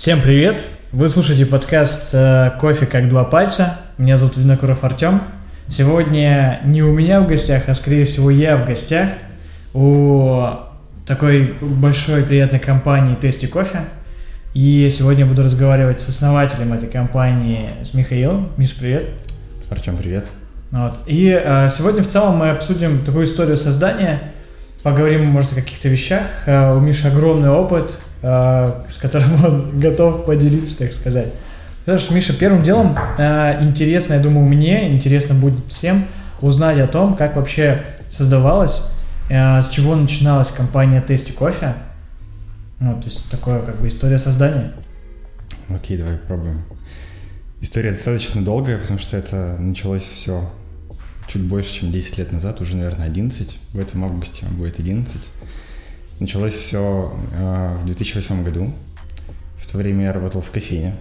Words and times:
Всем 0.00 0.22
привет! 0.22 0.62
Вы 0.92 1.10
слушаете 1.10 1.44
подкаст 1.44 2.14
э, 2.14 2.52
«Кофе 2.58 2.86
как 2.86 3.10
два 3.10 3.22
пальца». 3.22 3.76
Меня 3.98 4.16
зовут 4.16 4.38
Винокуров 4.38 4.82
Артем. 4.82 5.20
Сегодня 5.68 6.62
не 6.64 6.82
у 6.82 6.90
меня 6.90 7.20
в 7.20 7.28
гостях, 7.28 7.64
а 7.66 7.74
скорее 7.74 8.06
всего 8.06 8.30
я 8.30 8.56
в 8.56 8.64
гостях 8.64 9.10
у 9.74 10.42
такой 11.06 11.52
большой 11.60 12.22
приятной 12.22 12.60
компании 12.60 13.14
«Тести 13.14 13.44
кофе». 13.44 13.80
И 14.54 14.88
сегодня 14.90 15.26
буду 15.26 15.42
разговаривать 15.42 16.00
с 16.00 16.08
основателем 16.08 16.72
этой 16.72 16.88
компании, 16.88 17.68
с 17.84 17.92
Михаилом. 17.92 18.52
Миш, 18.56 18.74
привет. 18.76 19.04
Артем, 19.68 19.98
привет. 19.98 20.26
Вот. 20.70 20.94
И 21.04 21.28
э, 21.30 21.68
сегодня 21.68 22.02
в 22.02 22.08
целом 22.08 22.38
мы 22.38 22.48
обсудим 22.48 23.04
такую 23.04 23.26
историю 23.26 23.58
создания, 23.58 24.18
поговорим, 24.82 25.26
может, 25.26 25.52
о 25.52 25.56
каких-то 25.56 25.90
вещах. 25.90 26.22
Э, 26.46 26.74
у 26.74 26.80
Миши 26.80 27.06
огромный 27.06 27.50
опыт, 27.50 27.98
с 28.22 28.98
которым 29.00 29.44
он 29.44 29.80
готов 29.80 30.24
поделиться, 30.26 30.76
так 30.78 30.92
сказать. 30.92 31.28
Знаешь, 31.84 32.10
Миша, 32.10 32.34
первым 32.34 32.62
делом 32.62 32.96
э, 33.18 33.62
интересно, 33.64 34.14
я 34.14 34.20
думаю, 34.20 34.46
мне, 34.46 34.92
интересно 34.92 35.34
будет 35.34 35.58
всем 35.68 36.06
узнать 36.40 36.78
о 36.78 36.86
том, 36.86 37.16
как 37.16 37.36
вообще 37.36 37.84
создавалась, 38.10 38.82
э, 39.30 39.62
с 39.62 39.68
чего 39.68 39.96
начиналась 39.96 40.50
компания 40.50 41.00
Тести 41.00 41.32
Кофе. 41.32 41.74
Ну, 42.80 42.98
то 42.98 43.06
есть 43.06 43.30
такое 43.30 43.60
как 43.62 43.80
бы 43.80 43.88
история 43.88 44.18
создания. 44.18 44.72
Окей, 45.68 45.96
давай 45.96 46.16
попробуем. 46.16 46.64
История 47.60 47.92
достаточно 47.92 48.42
долгая, 48.42 48.78
потому 48.78 48.98
что 48.98 49.16
это 49.16 49.56
началось 49.58 50.02
все 50.02 50.50
чуть 51.26 51.42
больше, 51.42 51.80
чем 51.80 51.92
10 51.92 52.18
лет 52.18 52.32
назад, 52.32 52.60
уже, 52.60 52.76
наверное, 52.76 53.06
11. 53.06 53.58
В 53.72 53.78
этом 53.78 54.04
августе 54.04 54.46
будет 54.46 54.78
11. 54.80 55.16
Началось 56.20 56.52
все 56.52 57.12
э, 57.32 57.76
в 57.82 57.86
2008 57.86 58.44
году. 58.44 58.70
В 59.58 59.72
то 59.72 59.78
время 59.78 60.04
я 60.04 60.12
работал 60.12 60.42
в 60.42 60.50
кофейне. 60.50 60.94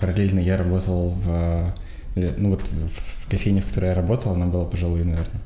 Параллельно 0.00 0.40
я 0.40 0.56
работал 0.56 1.10
в... 1.10 1.72
Э, 2.16 2.34
ну 2.36 2.50
вот 2.50 2.62
в 2.62 3.30
кофейне, 3.30 3.60
в 3.60 3.66
которой 3.66 3.90
я 3.90 3.94
работал, 3.94 4.32
она 4.32 4.46
была, 4.46 4.64
пожалуй, 4.64 5.04
наверное, 5.04 5.40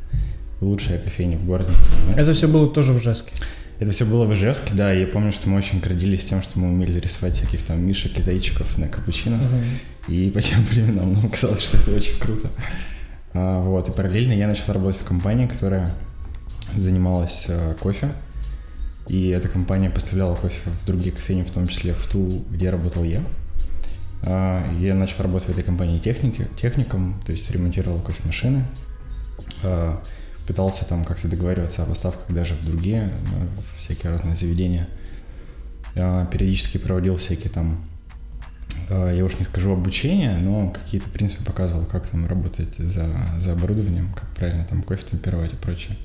лучшая 0.62 0.98
кофейня 0.98 1.36
в 1.36 1.44
городе. 1.44 1.72
Это 2.16 2.32
все 2.32 2.48
было 2.48 2.66
тоже 2.66 2.92
в 2.92 2.98
Ижевске? 2.98 3.32
Это 3.78 3.92
все 3.92 4.06
было 4.06 4.24
в 4.24 4.32
Ижевске, 4.32 4.72
да, 4.74 4.94
и 4.94 5.00
я 5.00 5.06
помню, 5.06 5.32
что 5.32 5.50
мы 5.50 5.58
очень 5.58 5.80
гордились 5.80 6.24
тем, 6.24 6.42
что 6.42 6.58
мы 6.58 6.68
умели 6.68 6.98
рисовать 6.98 7.34
всяких 7.34 7.62
там 7.62 7.80
мишек 7.80 8.18
и 8.18 8.22
зайчиков 8.22 8.78
на 8.78 8.88
капучино. 8.88 9.36
Uh-huh. 9.36 10.14
И 10.14 10.30
по 10.30 10.40
тем 10.40 10.62
временам 10.64 11.12
нам 11.12 11.28
казалось, 11.30 11.62
что 11.62 11.76
это 11.76 11.92
очень 11.94 12.18
круто. 12.18 12.48
А, 13.32 13.62
вот, 13.62 13.88
и 13.88 13.92
параллельно 13.92 14.32
я 14.32 14.48
начал 14.48 14.72
работать 14.72 15.00
в 15.00 15.04
компании, 15.04 15.46
которая 15.46 15.90
занималась 16.74 17.46
а, 17.48 17.74
кофе. 17.74 18.12
И 19.10 19.30
эта 19.30 19.48
компания 19.48 19.90
поставляла 19.90 20.36
кофе 20.36 20.70
в 20.70 20.86
другие 20.86 21.10
кофейни, 21.10 21.42
в 21.42 21.50
том 21.50 21.66
числе 21.66 21.94
в 21.94 22.06
ту, 22.06 22.44
где 22.48 22.70
работал 22.70 23.02
я. 23.02 23.24
А, 24.22 24.72
я 24.78 24.94
начал 24.94 25.24
работать 25.24 25.48
в 25.48 25.50
этой 25.50 25.64
компании 25.64 25.98
техники, 25.98 26.46
техником, 26.56 27.20
то 27.26 27.32
есть 27.32 27.50
ремонтировал 27.50 27.98
кофемашины. 27.98 28.64
А, 29.64 30.00
пытался 30.46 30.84
там 30.84 31.04
как-то 31.04 31.26
договариваться 31.26 31.82
о 31.82 31.86
поставках 31.86 32.32
даже 32.32 32.54
в 32.54 32.64
другие, 32.64 33.10
в 33.58 33.78
всякие 33.78 34.12
разные 34.12 34.36
заведения. 34.36 34.88
Я 35.96 36.28
периодически 36.30 36.78
проводил 36.78 37.16
всякие 37.16 37.50
там, 37.50 37.84
я 38.88 39.24
уж 39.24 39.36
не 39.40 39.44
скажу 39.44 39.72
обучение, 39.72 40.36
но 40.36 40.70
какие-то, 40.70 41.08
в 41.08 41.12
принципе, 41.12 41.42
показывал, 41.44 41.84
как 41.84 42.06
там 42.06 42.26
работать 42.26 42.76
за, 42.76 43.08
за 43.38 43.52
оборудованием, 43.54 44.12
как 44.12 44.28
правильно 44.36 44.64
там 44.64 44.82
кофе 44.82 45.04
темперовать 45.10 45.52
и 45.52 45.56
прочее. 45.56 45.96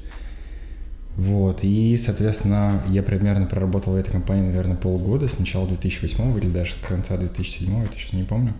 Вот, 1.17 1.63
и, 1.63 1.97
соответственно, 1.97 2.83
я 2.89 3.01
примерно 3.01 3.45
проработал 3.45 3.93
в 3.93 3.95
этой 3.95 4.11
компании, 4.11 4.47
наверное, 4.47 4.75
полгода, 4.75 5.27
с 5.29 5.39
начала 5.39 5.65
2008 5.67 6.37
или 6.39 6.49
даже 6.49 6.71
с 6.71 6.75
конца 6.85 7.15
2007, 7.15 7.81
я 7.81 7.87
точно 7.87 8.17
не 8.17 8.23
помню. 8.23 8.53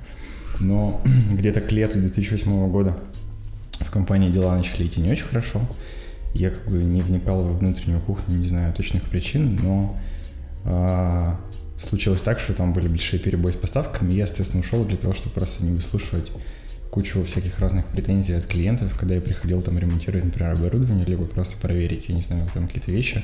Но 0.62 1.02
где-то 1.34 1.60
к 1.60 1.72
лету 1.72 2.00
2008 2.00 2.72
года 2.72 2.98
в 3.80 3.92
компании 3.92 4.30
дела 4.30 4.56
начали 4.56 4.88
идти 4.88 5.02
не 5.02 5.12
очень 5.12 5.26
хорошо. 5.26 5.60
Я 6.34 6.50
как 6.50 6.66
бы 6.70 6.78
не 6.78 7.02
вникал 7.02 7.44
во 7.44 7.52
внутреннюю 7.52 8.00
кухню, 8.00 8.38
не 8.38 8.48
знаю 8.48 8.74
точных 8.74 9.04
причин, 9.04 9.60
но 9.62 9.98
а, 10.66 11.40
случилось 11.78 12.22
так, 12.22 12.40
что 12.40 12.54
там 12.54 12.74
были 12.74 12.88
большие 12.88 13.20
перебои 13.20 13.52
с 13.52 13.58
поставками, 13.58 14.12
и 14.12 14.16
я, 14.16 14.24
естественно, 14.24 14.62
ушел 14.62 14.84
для 14.86 14.98
того, 14.98 15.14
чтобы 15.14 15.36
просто 15.36 15.64
не 15.64 15.72
выслушивать 15.72 16.32
кучу 16.96 17.22
всяких 17.26 17.60
разных 17.60 17.88
претензий 17.88 18.32
от 18.36 18.46
клиентов, 18.46 18.98
когда 18.98 19.16
я 19.16 19.22
приходил 19.22 19.62
там 19.62 19.78
ремонтировать, 19.78 20.24
например, 20.24 20.54
оборудование, 20.54 21.04
либо 21.04 21.26
просто 21.26 21.58
проверить, 21.58 22.06
я 22.08 22.16
не 22.16 22.22
знаю, 22.22 22.48
там 22.54 22.68
какие-то 22.68 22.90
вещи. 22.90 23.22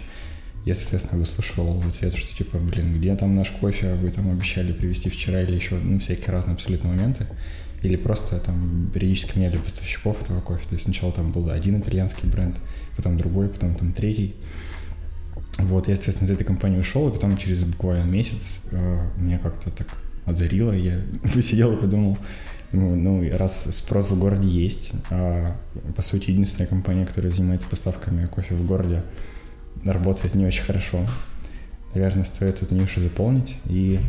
Я, 0.65 0.75
соответственно, 0.75 1.19
выслушивал 1.19 1.79
в 1.79 1.87
ответ, 1.87 2.13
что 2.13 2.35
типа, 2.35 2.57
блин, 2.57 2.93
где 2.97 3.15
там 3.15 3.33
наш 3.33 3.49
кофе, 3.49 3.93
вы 3.93 4.11
там 4.11 4.29
обещали 4.29 4.73
привезти 4.73 5.09
вчера 5.09 5.41
или 5.41 5.55
еще, 5.55 5.75
ну, 5.75 5.99
всякие 5.99 6.27
разные 6.27 6.55
абсолютно 6.55 6.89
моменты 6.89 7.27
или 7.81 7.95
просто 7.95 8.39
там 8.39 8.91
периодически 8.93 9.37
меняли 9.37 9.57
поставщиков 9.57 10.21
этого 10.21 10.41
кофе. 10.41 10.67
То 10.67 10.73
есть 10.73 10.83
сначала 10.83 11.13
там 11.13 11.31
был 11.31 11.49
один 11.49 11.79
итальянский 11.79 12.27
бренд, 12.27 12.57
потом 12.97 13.17
другой, 13.17 13.47
потом 13.47 13.73
там 13.75 13.93
третий. 13.93 14.35
Вот, 15.59 15.87
я, 15.87 15.93
естественно, 15.93 16.27
из 16.27 16.31
этой 16.31 16.43
компании 16.43 16.79
ушел, 16.79 17.07
и 17.07 17.11
потом 17.13 17.37
через 17.37 17.63
буквально 17.63 18.03
месяц 18.03 18.63
э, 18.71 19.07
меня 19.15 19.39
как-то 19.39 19.71
так 19.71 19.87
озарило, 20.25 20.73
я 20.73 21.01
посидел 21.33 21.73
и 21.77 21.81
подумал, 21.81 22.17
ну, 22.73 22.95
ну, 22.95 23.37
раз 23.37 23.65
спрос 23.75 24.09
в 24.09 24.17
городе 24.17 24.47
есть, 24.47 24.91
а, 25.09 25.55
по 25.95 26.01
сути, 26.01 26.31
единственная 26.31 26.67
компания, 26.67 27.05
которая 27.05 27.31
занимается 27.31 27.67
поставками 27.67 28.25
кофе 28.25 28.55
в 28.55 28.65
городе, 28.65 29.03
работает 29.83 30.35
не 30.35 30.45
очень 30.45 30.63
хорошо. 30.63 31.05
Наверное, 31.93 32.23
стоит 32.23 32.61
эту 32.61 32.73
нишу 32.75 33.01
заполнить. 33.01 33.57
И 33.65 33.99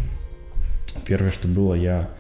первое, 1.05 1.31
что 1.31 1.49
было, 1.49 1.75
я 1.75 2.11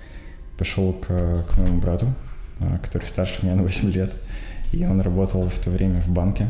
пошел 0.58 0.92
к, 0.92 1.06
к 1.06 1.58
моему 1.58 1.80
брату, 1.80 2.12
а, 2.58 2.78
который 2.78 3.06
старше 3.06 3.44
меня 3.44 3.54
на 3.54 3.62
8 3.62 3.90
лет, 3.92 4.12
и 4.72 4.84
он 4.84 5.00
работал 5.00 5.48
в 5.48 5.58
то 5.58 5.70
время 5.70 6.00
в 6.00 6.08
банке. 6.08 6.48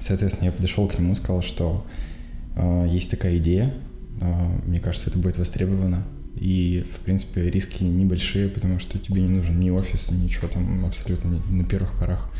Соответственно, 0.00 0.46
я 0.46 0.52
подошел 0.52 0.86
к 0.88 0.98
нему 0.98 1.14
сказал, 1.14 1.42
что 1.42 1.86
э, 2.54 2.86
есть 2.88 3.10
такая 3.10 3.38
идея, 3.38 3.74
э, 4.20 4.48
мне 4.64 4.78
кажется, 4.78 5.10
это 5.10 5.18
будет 5.18 5.36
востребовано, 5.36 6.04
и, 6.36 6.84
в 6.92 7.00
принципе, 7.00 7.50
риски 7.50 7.82
небольшие, 7.82 8.48
потому 8.48 8.78
что 8.78 8.98
тебе 8.98 9.22
не 9.22 9.28
нужен 9.28 9.58
ни 9.58 9.70
офис, 9.70 10.10
ничего 10.10 10.48
там 10.48 10.84
абсолютно 10.84 11.42
на 11.50 11.64
первых 11.64 11.98
порах 11.98 12.30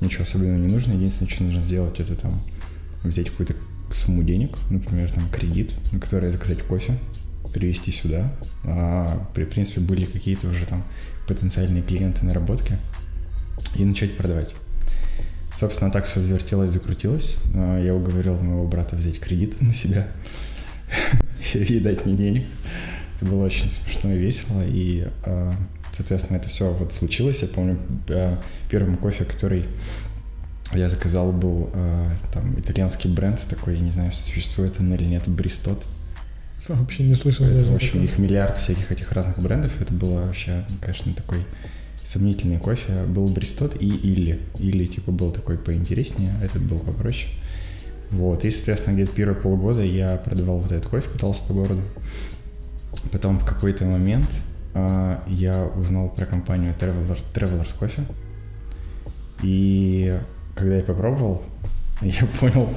ничего 0.00 0.22
особенного 0.22 0.58
не 0.58 0.72
нужно. 0.72 0.92
Единственное, 0.92 1.30
что 1.30 1.44
нужно 1.44 1.62
сделать, 1.62 2.00
это 2.00 2.14
там 2.14 2.40
взять 3.02 3.30
какую-то 3.30 3.54
сумму 3.92 4.22
денег, 4.22 4.56
например, 4.70 5.10
там 5.10 5.28
кредит, 5.28 5.74
на 5.92 6.00
который 6.00 6.30
заказать 6.30 6.62
кофе, 6.62 6.98
перевести 7.52 7.92
сюда. 7.92 8.32
А, 8.64 9.28
при, 9.34 9.44
принципе, 9.44 9.80
были 9.80 10.04
какие-то 10.04 10.48
уже 10.48 10.66
там 10.66 10.84
потенциальные 11.26 11.82
клиенты 11.82 12.24
наработки 12.24 12.76
и 13.74 13.84
начать 13.84 14.16
продавать. 14.16 14.54
Собственно, 15.54 15.90
так 15.90 16.06
все 16.06 16.20
завертелось, 16.20 16.70
закрутилось. 16.70 17.36
А, 17.54 17.80
я 17.80 17.94
уговорил 17.94 18.38
моего 18.38 18.66
брата 18.66 18.96
взять 18.96 19.18
кредит 19.18 19.60
на 19.60 19.74
себя 19.74 20.08
и 21.54 21.80
дать 21.80 22.06
мне 22.06 22.16
денег. 22.16 22.46
Это 23.20 23.30
было 23.30 23.44
очень 23.44 23.68
смешно 23.70 24.14
и 24.14 24.18
весело. 24.18 24.62
И, 24.66 25.06
а, 25.26 25.52
соответственно, 25.92 26.38
это 26.38 26.48
все 26.48 26.72
вот 26.72 26.94
случилось. 26.94 27.42
Я 27.42 27.48
помню, 27.48 27.78
а, 28.08 28.38
первым 28.70 28.96
кофе, 28.96 29.24
который 29.24 29.66
я 30.72 30.88
заказал, 30.88 31.30
был 31.32 31.68
там 32.32 32.58
итальянский 32.58 33.10
бренд 33.10 33.40
такой, 33.50 33.74
я 33.74 33.80
не 33.80 33.90
знаю, 33.90 34.12
существует 34.12 34.76
он 34.78 34.94
или 34.94 35.02
нет, 35.02 35.26
Бристот. 35.26 35.84
Вообще 36.68 37.02
не 37.02 37.14
слышал. 37.14 37.44
Это, 37.44 37.64
в 37.64 37.74
общем, 37.74 38.02
их 38.04 38.18
миллиард 38.18 38.56
всяких 38.56 38.92
этих 38.92 39.10
разных 39.12 39.38
брендов. 39.38 39.80
Это 39.80 39.92
было 39.92 40.26
вообще, 40.26 40.64
конечно, 40.80 41.12
такой 41.12 41.40
сомнительный 42.02 42.58
кофе. 42.58 43.02
Был 43.04 43.26
Бристот 43.26 43.76
и 43.82 43.86
Или. 43.86 44.40
Или, 44.58 44.86
типа, 44.86 45.10
был 45.10 45.32
такой 45.32 45.58
поинтереснее, 45.58 46.32
а 46.40 46.44
этот 46.44 46.62
был 46.62 46.78
попроще. 46.78 47.32
Вот, 48.10 48.44
и, 48.44 48.50
соответственно, 48.50 48.94
где-то 48.94 49.12
первые 49.12 49.40
полгода 49.40 49.82
я 49.82 50.16
продавал 50.16 50.58
вот 50.58 50.72
этот 50.72 50.88
кофе, 50.88 51.08
пытался 51.10 51.42
по 51.42 51.52
городу. 51.52 51.82
Потом 53.12 53.38
в 53.38 53.44
какой-то 53.44 53.84
момент 53.84 54.40
э, 54.74 55.18
я 55.28 55.64
узнал 55.64 56.08
про 56.08 56.26
компанию 56.26 56.74
Traveler, 56.78 57.18
Travelers 57.34 57.74
Coffee. 57.78 58.04
И 59.42 60.18
когда 60.54 60.76
я 60.76 60.82
попробовал, 60.82 61.42
я 62.02 62.26
понял, 62.40 62.68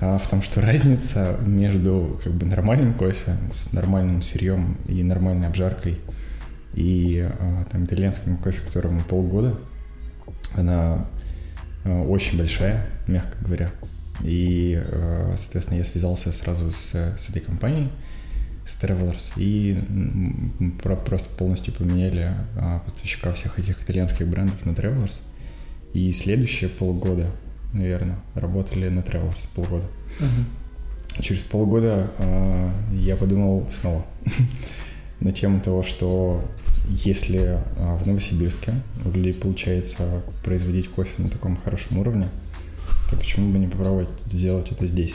а, 0.00 0.18
в 0.18 0.26
том, 0.28 0.42
что 0.42 0.60
разница 0.60 1.36
между 1.44 2.18
как 2.24 2.32
бы 2.32 2.46
нормальным 2.46 2.94
кофе 2.94 3.36
с 3.52 3.72
нормальным 3.72 4.22
сырьем 4.22 4.78
и 4.88 5.02
нормальной 5.02 5.46
обжаркой 5.46 6.00
и 6.72 7.28
а, 7.38 7.64
там 7.70 7.84
итальянским 7.84 8.38
кофе, 8.38 8.60
которому 8.64 9.02
полгода, 9.02 9.58
она 10.54 11.06
а, 11.84 12.02
очень 12.04 12.38
большая, 12.38 12.86
мягко 13.06 13.36
говоря. 13.44 13.70
И, 14.22 14.82
соответственно, 15.34 15.78
я 15.78 15.84
связался 15.84 16.30
сразу 16.30 16.70
с, 16.70 16.94
с 16.94 17.30
этой 17.30 17.40
компанией, 17.40 17.90
с 18.70 18.82
Travelers, 18.82 19.32
и 19.36 19.78
просто 20.82 21.28
полностью 21.36 21.74
поменяли 21.74 22.34
поставщика 22.84 23.32
всех 23.32 23.58
этих 23.58 23.82
итальянских 23.82 24.28
брендов 24.28 24.64
на 24.64 24.70
Travelers. 24.70 25.20
И 25.92 26.12
следующие 26.12 26.70
полгода 26.70 27.30
наверное, 27.72 28.18
работали 28.34 28.88
на 28.88 29.00
Travelers 29.00 29.46
полгода. 29.54 29.84
Uh-huh. 30.18 31.22
Через 31.22 31.42
полгода 31.42 32.10
э, 32.18 32.70
я 32.94 33.16
подумал 33.16 33.68
снова. 33.70 34.04
на 35.20 35.32
тему 35.32 35.60
того, 35.60 35.82
что 35.82 36.42
если 36.88 37.58
а, 37.76 37.96
в 37.96 38.06
Новосибирске 38.06 38.72
у 39.04 39.10
людей 39.10 39.34
получается 39.34 40.22
производить 40.42 40.88
кофе 40.88 41.10
на 41.22 41.28
таком 41.28 41.56
хорошем 41.56 41.98
уровне, 41.98 42.26
то 43.10 43.16
почему 43.16 43.52
бы 43.52 43.58
не 43.58 43.68
попробовать 43.68 44.08
сделать 44.26 44.72
это 44.72 44.86
здесь? 44.86 45.14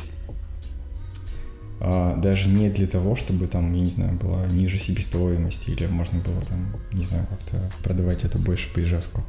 А, 1.80 2.16
даже 2.16 2.50
не 2.50 2.70
для 2.70 2.88
того, 2.88 3.16
чтобы 3.16 3.48
там, 3.48 3.74
я 3.74 3.82
не 3.82 3.90
знаю, 3.90 4.18
была 4.18 4.46
ниже 4.48 4.80
себестоимости 4.80 5.72
или 5.72 5.86
можно 5.88 6.20
было 6.20 6.42
там, 6.42 6.76
не 6.94 7.06
знаю, 7.06 7.26
как-то 7.28 7.58
продавать 7.84 8.24
это 8.24 8.38
больше 8.38 8.74
по 8.74 8.82
Ижевску. 8.82 9.24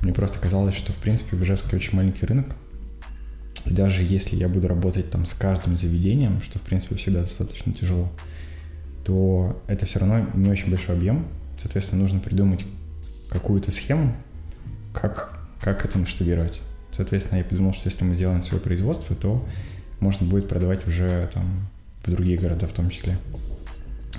Мне 0.00 0.12
просто 0.12 0.38
казалось, 0.38 0.74
что, 0.74 0.92
в 0.92 0.96
принципе, 0.96 1.36
в 1.36 1.42
Ижевске 1.42 1.76
очень 1.76 1.96
маленький 1.96 2.24
рынок, 2.26 2.54
и 3.66 3.72
даже 3.72 4.02
если 4.02 4.36
я 4.36 4.48
буду 4.48 4.68
работать 4.68 5.10
там 5.10 5.26
с 5.26 5.34
каждым 5.34 5.76
заведением, 5.76 6.40
что, 6.42 6.58
в 6.58 6.62
принципе, 6.62 6.94
всегда 6.94 7.20
достаточно 7.20 7.72
тяжело, 7.72 8.08
то 9.04 9.62
это 9.66 9.86
все 9.86 9.98
равно 9.98 10.26
не 10.34 10.48
очень 10.48 10.70
большой 10.70 10.96
объем. 10.96 11.26
Соответственно, 11.58 12.02
нужно 12.02 12.20
придумать 12.20 12.64
какую-то 13.28 13.70
схему, 13.70 14.14
как, 14.94 15.38
как 15.60 15.84
это 15.84 15.98
масштабировать. 15.98 16.60
Соответственно, 16.90 17.38
я 17.38 17.44
подумал, 17.44 17.74
что 17.74 17.88
если 17.88 18.04
мы 18.04 18.14
сделаем 18.14 18.42
свое 18.42 18.62
производство, 18.62 19.14
то 19.14 19.46
можно 20.00 20.26
будет 20.26 20.48
продавать 20.48 20.86
уже 20.86 21.30
там 21.32 21.68
в 22.04 22.10
другие 22.10 22.38
города 22.38 22.66
в 22.66 22.72
том 22.72 22.90
числе. 22.90 23.18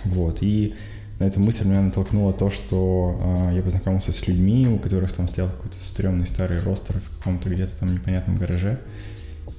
Вот. 0.04 0.40
И 0.42 0.76
на 1.20 1.26
эту 1.26 1.40
мысль 1.40 1.68
меня 1.68 1.82
натолкнуло 1.82 2.34
то, 2.34 2.50
что 2.50 3.48
э, 3.52 3.56
я 3.56 3.62
познакомился 3.62 4.12
с 4.12 4.28
людьми, 4.28 4.68
у 4.68 4.80
которых 4.80 5.12
там 5.12 5.28
стоял 5.28 5.50
какой-то 5.50 5.78
стрёмный 5.80 6.26
старый 6.26 6.58
ростер 6.58 6.96
в 6.96 7.18
каком-то 7.18 7.50
где-то 7.50 7.78
там 7.78 7.94
непонятном 7.94 8.38
гараже, 8.38 8.80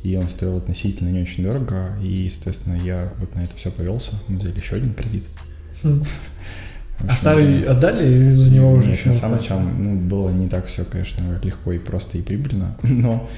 и 0.03 0.17
он 0.17 0.25
стоил 0.25 0.57
относительно 0.57 1.11
не 1.11 1.23
очень 1.23 1.45
дорого, 1.45 1.97
и, 2.03 2.09
естественно, 2.09 2.75
я 2.75 3.13
вот 3.19 3.35
на 3.37 3.43
это 3.43 3.55
все 3.55 3.71
повелся, 3.71 4.13
мы 4.27 4.39
взяли 4.39 4.57
еще 4.57 4.75
один 4.75 4.95
кредит. 4.95 5.25
Хм. 5.85 6.03
А 6.99 7.15
старый 7.15 7.63
отдали 7.65 8.07
или 8.07 8.31
за 8.33 8.51
него 8.51 8.73
уже 8.73 8.91
еще? 8.91 9.09
На 9.09 9.15
самом 9.15 9.39
деле 9.39 9.55
ну, 9.55 9.97
было 9.97 10.31
не 10.31 10.49
так 10.49 10.67
все, 10.67 10.85
конечно, 10.85 11.41
легко 11.43 11.73
и 11.73 11.79
просто 11.79 12.19
и 12.19 12.23
прибыльно, 12.23 12.77
но 12.83 13.29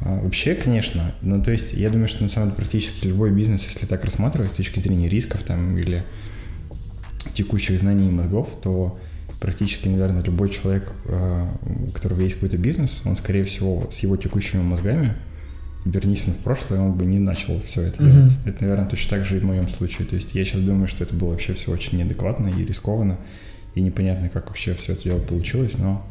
вообще, 0.00 0.54
конечно, 0.54 1.14
ну 1.22 1.42
то 1.42 1.50
есть 1.50 1.72
я 1.72 1.90
думаю, 1.90 2.08
что 2.08 2.22
на 2.22 2.28
самом 2.28 2.48
деле 2.48 2.56
практически 2.56 3.06
любой 3.06 3.30
бизнес, 3.30 3.64
если 3.64 3.86
так 3.86 4.04
рассматривать 4.04 4.52
с 4.52 4.54
точки 4.54 4.78
зрения 4.78 5.08
рисков 5.08 5.42
там 5.42 5.76
или 5.76 6.04
текущих 7.34 7.78
знаний 7.78 8.08
и 8.08 8.10
мозгов, 8.10 8.48
то 8.62 8.98
практически, 9.40 9.88
наверное, 9.88 10.22
любой 10.22 10.50
человек, 10.50 10.92
а, 11.06 11.48
у 11.64 11.90
которого 11.90 12.20
есть 12.20 12.34
какой-то 12.34 12.58
бизнес, 12.58 13.00
он, 13.04 13.16
скорее 13.16 13.44
всего, 13.44 13.88
с 13.90 14.00
его 14.00 14.16
текущими 14.16 14.62
мозгами, 14.62 15.16
вернись 15.84 16.24
он 16.26 16.34
в 16.34 16.38
прошлое, 16.38 16.80
он 16.80 16.92
бы 16.92 17.06
не 17.06 17.18
начал 17.18 17.60
все 17.62 17.82
это 17.82 18.02
mm-hmm. 18.02 18.10
делать. 18.10 18.32
Это, 18.44 18.64
наверное, 18.64 18.88
точно 18.88 19.16
так 19.16 19.26
же 19.26 19.38
и 19.38 19.40
в 19.40 19.44
моем 19.44 19.68
случае. 19.68 20.06
То 20.06 20.14
есть 20.14 20.34
я 20.34 20.44
сейчас 20.44 20.60
думаю, 20.60 20.86
что 20.86 21.04
это 21.04 21.14
было 21.14 21.30
вообще 21.30 21.54
все 21.54 21.70
очень 21.72 21.98
неадекватно 21.98 22.48
и 22.48 22.64
рискованно, 22.64 23.18
и 23.74 23.80
непонятно, 23.80 24.28
как 24.28 24.48
вообще 24.48 24.74
все 24.74 24.92
это 24.92 25.04
дело 25.04 25.20
получилось, 25.20 25.78
но 25.78 26.06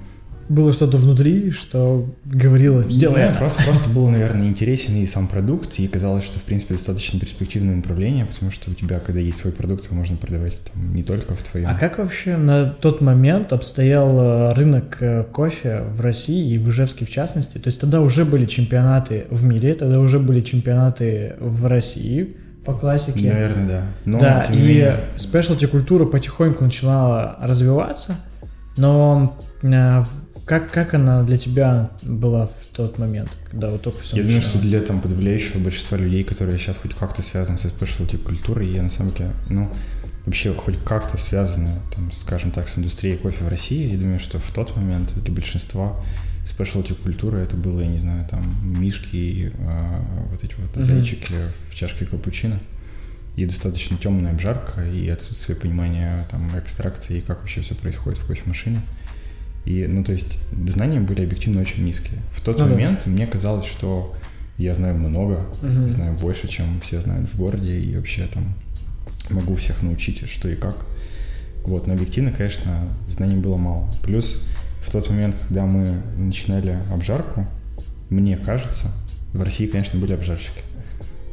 было 0.50 0.74
что-то 0.74 0.98
внутри, 0.98 1.51
что 1.51 2.10
говорило, 2.25 2.84
сделай 2.90 3.22
это. 3.22 3.38
Просто, 3.38 3.63
просто 3.63 3.90
было, 3.90 4.10
наверное, 4.10 4.48
интересен 4.48 4.96
и 4.96 5.06
сам 5.06 5.28
продукт, 5.28 5.80
и 5.80 5.88
казалось, 5.88 6.25
что, 6.25 6.40
в 6.40 6.42
принципе, 6.42 6.74
достаточно 6.74 7.19
перспективное 7.19 7.75
направление, 7.75 8.25
потому 8.25 8.51
что 8.51 8.72
у 8.72 8.74
тебя, 8.74 9.00
когда 9.00 9.19
есть 9.19 9.38
свой 9.38 9.54
продукт, 9.54 9.86
его 9.86 9.96
можно 9.96 10.18
продавать 10.18 10.60
там, 10.74 10.94
не 10.94 11.04
только 11.04 11.36
в 11.36 11.44
твоем. 11.44 11.69
А 11.69 11.75
как 11.75 12.00
вообще 12.00 12.36
на 12.36 12.66
тот 12.66 13.00
момент 13.00 13.54
обстоял 13.54 14.19
э, 14.19 14.54
рынок 14.54 14.98
э, 15.00 15.24
кофе 15.31 15.84
в 15.94 16.01
России 16.01 16.54
и 16.54 16.57
в 16.57 16.69
Ижевске 16.69 17.06
в 17.06 17.12
частности? 17.12 17.60
То 17.60 17.68
есть 17.68 17.80
тогда 17.80 18.02
уже 18.02 18.25
были 18.25 18.45
чемпионаты 18.45 19.28
в 19.30 19.44
мире, 19.44 19.75
тогда 19.75 20.00
уже 20.00 20.19
были 20.19 20.42
чемпионаты 20.42 21.36
в 21.40 21.68
России, 21.68 22.36
по 22.66 22.74
классике. 22.74 23.31
Наверное, 23.31 23.68
да. 23.68 23.84
Но, 24.06 24.19
да, 24.19 24.48
и 24.52 24.92
спешлти 25.16 25.66
культура 25.66 26.06
потихоньку 26.06 26.63
начинала 26.63 27.38
развиваться, 27.42 28.16
но 28.80 29.38
э, 29.62 30.04
как, 30.46 30.72
как 30.72 30.94
она 30.94 31.24
для 31.24 31.38
тебя 31.38 31.92
была 32.02 32.48
в 32.48 32.74
тот 32.74 32.98
момент, 32.98 33.30
когда 33.52 33.70
вот 33.70 33.81
только 33.81 34.00
все 34.00 34.18
Я 34.18 34.24
думаю, 34.24 34.42
что 34.42 34.58
для 34.58 34.81
там 34.81 35.02
подавляющего 35.02 35.60
большинства 35.60 35.98
людей, 35.98 36.24
которые 36.24 36.58
сейчас 36.58 36.78
хоть 36.78 36.96
как-то 36.96 37.22
связаны 37.22 37.58
с 37.58 37.66
specialty 37.66 38.18
культурой, 38.18 38.72
я 38.72 38.81
на 38.81 38.90
самом 38.90 39.12
деле, 39.12 39.31
ну, 39.50 39.70
вообще 40.26 40.54
хоть 40.54 40.78
как-то 40.84 41.18
связаны, 41.18 41.70
там, 41.94 42.12
скажем 42.12 42.52
так, 42.52 42.70
с 42.70 42.78
индустрией 42.78 43.18
кофе 43.18 43.44
в 43.44 43.48
России, 43.50 43.92
я 43.92 43.98
думаю, 43.98 44.20
что 44.20 44.40
в 44.40 44.52
тот 44.52 44.76
момент 44.76 45.14
для 45.14 45.34
большинства 45.34 45.96
specialty 46.46 46.96
культуры 46.96 47.40
это 47.40 47.58
было, 47.58 47.81
я 47.81 47.88
не 47.88 48.00
знаю, 48.00 48.28
там, 48.30 48.42
мишки, 48.64 49.52
э, 49.54 50.02
вот 50.31 50.44
эти 50.44 50.56
вот 50.58 50.78
uh-huh. 50.78 50.84
зайчики 50.84 51.36
в 51.70 51.76
чашке 51.76 52.06
капучино 52.06 52.60
и 53.36 53.46
достаточно 53.46 53.98
темная 53.98 54.31
обжарка, 54.31 54.86
и 54.86 55.08
отсутствие 55.10 55.56
понимания 55.56 56.26
там 56.30 56.58
экстракции 56.58 57.20
и 57.20 57.22
как 57.22 57.40
вообще 57.40 57.62
все 57.62 57.76
происходит 57.76 58.20
в 58.20 58.26
кофемашине. 58.26 58.80
И, 59.66 59.86
ну, 59.88 60.04
то 60.04 60.14
есть, 60.14 60.40
знания 60.68 61.00
были 61.00 61.24
объективно 61.24 61.62
очень 61.62 61.86
низкие. 61.86 62.20
В 62.34 62.42
тот 62.42 62.58
ну, 62.58 62.68
момент 62.68 63.04
да. 63.06 63.12
мне 63.12 63.28
казалось, 63.28 63.66
что 63.66 64.16
я 64.58 64.74
знаю 64.74 64.96
много, 64.96 65.46
угу. 65.62 65.88
знаю 65.88 66.18
больше, 66.18 66.48
чем 66.48 66.80
все 66.81 67.02
знают 67.02 67.30
в 67.30 67.38
городе, 67.38 67.78
и 67.78 67.96
вообще 67.96 68.28
там 68.34 68.54
могу 69.30 69.56
всех 69.56 69.81
научить, 69.84 70.30
что 70.30 70.50
и 70.50 70.56
как. 70.56 70.76
Вот, 71.64 71.88
но 71.88 71.94
объективно, 71.94 72.31
конечно, 72.31 72.90
знаний 73.08 73.40
было 73.40 73.58
мало. 73.58 73.90
Плюс 74.04 74.46
в 74.81 74.92
тот 74.92 75.10
момент, 75.10 75.36
когда 75.48 75.66
мы 75.66 75.88
начинали 76.18 76.80
обжарку, 76.92 77.48
мне 78.10 78.38
кажется, 78.38 78.88
в 79.34 79.44
России, 79.44 79.68
конечно, 79.68 80.00
были 80.00 80.14
обжарщики, 80.14 80.62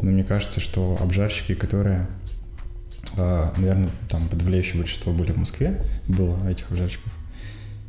но 0.03 0.11
мне 0.11 0.25
кажется, 0.25 0.61
что 0.61 0.99
обжарщики, 1.01 1.55
которые, 1.55 2.07
а, 3.17 3.53
наверное, 3.57 3.91
там 4.09 4.29
подавляющее 4.29 4.79
большинство 4.79 5.13
были 5.13 5.33
в 5.33 5.37
Москве, 5.37 5.83
было 6.09 6.49
этих 6.49 6.71
обжарщиков, 6.71 7.13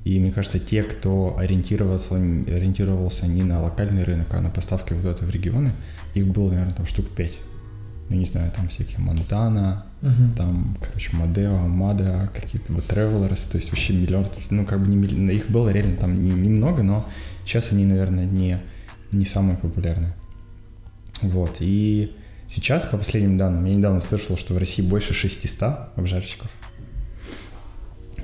и 0.08 0.20
мне 0.20 0.32
кажется, 0.32 0.58
те, 0.58 0.84
кто 0.84 1.38
ориентировался, 1.38 2.16
ориентировался 2.16 3.28
не 3.28 3.44
на 3.44 3.62
локальный 3.62 4.04
рынок, 4.04 4.34
а 4.34 4.40
на 4.40 4.50
поставки 4.50 4.94
куда-то 4.94 5.26
в 5.26 5.30
регионы, 5.30 5.72
их 6.14 6.28
было, 6.28 6.50
наверное, 6.50 6.74
там 6.74 6.86
штук 6.86 7.08
пять. 7.10 7.34
Ну, 8.10 8.16
не 8.16 8.24
знаю, 8.24 8.50
там 8.56 8.70
всякие 8.70 9.00
Монтана, 9.00 9.86
uh-huh. 10.02 10.36
там, 10.38 10.78
короче, 10.82 11.14
Мадео, 11.14 11.58
Мада, 11.68 12.30
какие-то 12.34 12.72
вот 12.72 12.86
Travelers, 12.86 13.52
то 13.52 13.58
есть 13.58 13.70
вообще 13.70 13.92
миллион, 13.94 14.26
ну, 14.50 14.66
как 14.66 14.80
бы 14.80 14.88
не 14.88 14.96
миллион, 14.96 15.30
их 15.30 15.50
было 15.50 15.68
реально 15.70 15.98
там 15.98 16.24
немного, 16.24 16.82
не 16.82 16.88
но 16.88 17.06
сейчас 17.44 17.74
они, 17.74 17.86
наверное, 17.86 18.26
не, 18.26 18.62
не 19.12 19.26
самые 19.26 19.58
популярные. 19.58 20.14
Вот, 21.22 21.58
и 21.60 22.16
сейчас, 22.48 22.86
по 22.86 22.98
последним 22.98 23.38
данным, 23.38 23.66
я 23.66 23.76
недавно 23.76 24.02
слышал, 24.02 24.38
что 24.38 24.54
в 24.54 24.58
России 24.58 24.82
больше 24.82 25.14
600 25.14 25.96
обжарщиков. 25.96 26.50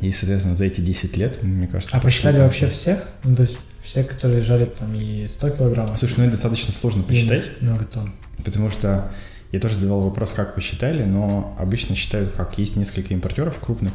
И, 0.02 0.12
соответственно, 0.12 0.56
за 0.56 0.66
эти 0.66 0.82
10 0.82 1.16
лет, 1.18 1.42
мне 1.44 1.68
кажется... 1.68 1.96
А 1.96 2.00
посчитали 2.00 2.38
вообще 2.40 2.68
всех? 2.68 3.08
Ну, 3.24 3.36
то 3.36 3.44
есть 3.44 3.58
все, 3.82 4.04
которые 4.04 4.42
жарят 4.42 4.76
там 4.76 4.94
и 4.96 5.28
100 5.28 5.50
килограммов? 5.52 5.98
Слушай, 5.98 6.16
ну 6.18 6.24
это 6.24 6.32
достаточно 6.34 6.74
сложно 6.74 7.04
посчитать. 7.04 7.62
Много 7.62 7.86
тонн. 7.86 8.14
Потому 8.44 8.70
что 8.70 9.12
я 9.52 9.60
тоже 9.60 9.76
задавал 9.76 10.02
вопрос, 10.02 10.32
как 10.32 10.56
посчитали, 10.56 11.04
но 11.04 11.56
обычно 11.60 11.96
считают, 11.96 12.32
как 12.32 12.58
есть 12.58 12.76
несколько 12.76 13.14
импортеров 13.14 13.60
крупных, 13.60 13.94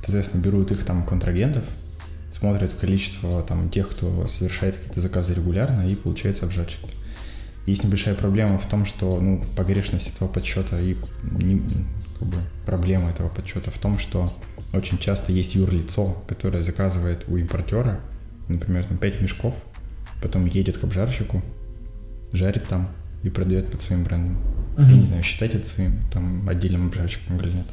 соответственно, 0.00 0.42
берут 0.42 0.70
их 0.70 0.84
там 0.84 1.04
контрагентов, 1.04 1.64
смотрят 2.30 2.72
количество 2.72 3.42
там 3.42 3.70
тех, 3.70 3.88
кто 3.88 4.26
совершает 4.26 4.76
какие-то 4.76 5.00
заказы 5.00 5.34
регулярно, 5.34 5.86
и 5.86 5.94
получается 5.94 6.44
обжатчик. 6.44 6.80
Есть 7.68 7.84
небольшая 7.84 8.14
проблема 8.14 8.58
в 8.58 8.66
том, 8.66 8.86
что 8.86 9.20
ну, 9.20 9.44
погрешность 9.54 10.14
этого 10.14 10.26
подсчета 10.26 10.80
и 10.80 10.96
не, 11.22 11.60
как 12.18 12.28
бы, 12.28 12.36
проблема 12.64 13.10
этого 13.10 13.28
подсчета 13.28 13.70
в 13.70 13.78
том, 13.78 13.98
что 13.98 14.32
очень 14.72 14.96
часто 14.96 15.32
есть 15.32 15.54
юрлицо, 15.54 16.16
которое 16.26 16.62
заказывает 16.62 17.26
у 17.28 17.36
импортера, 17.36 18.00
например, 18.48 18.86
там 18.86 18.96
5 18.96 19.20
мешков, 19.20 19.54
потом 20.22 20.46
едет 20.46 20.78
к 20.78 20.84
обжарщику, 20.84 21.42
жарит 22.32 22.66
там 22.68 22.88
и 23.22 23.28
продает 23.28 23.70
под 23.70 23.82
своим 23.82 24.02
брендом. 24.02 24.38
Uh-huh. 24.78 24.86
Я 24.86 24.94
не 24.94 25.02
знаю, 25.02 25.22
считать 25.22 25.54
это 25.54 25.68
своим 25.68 26.00
там 26.10 26.48
отдельным 26.48 26.86
обжарщиком 26.86 27.38
или 27.38 27.50
нет. 27.50 27.66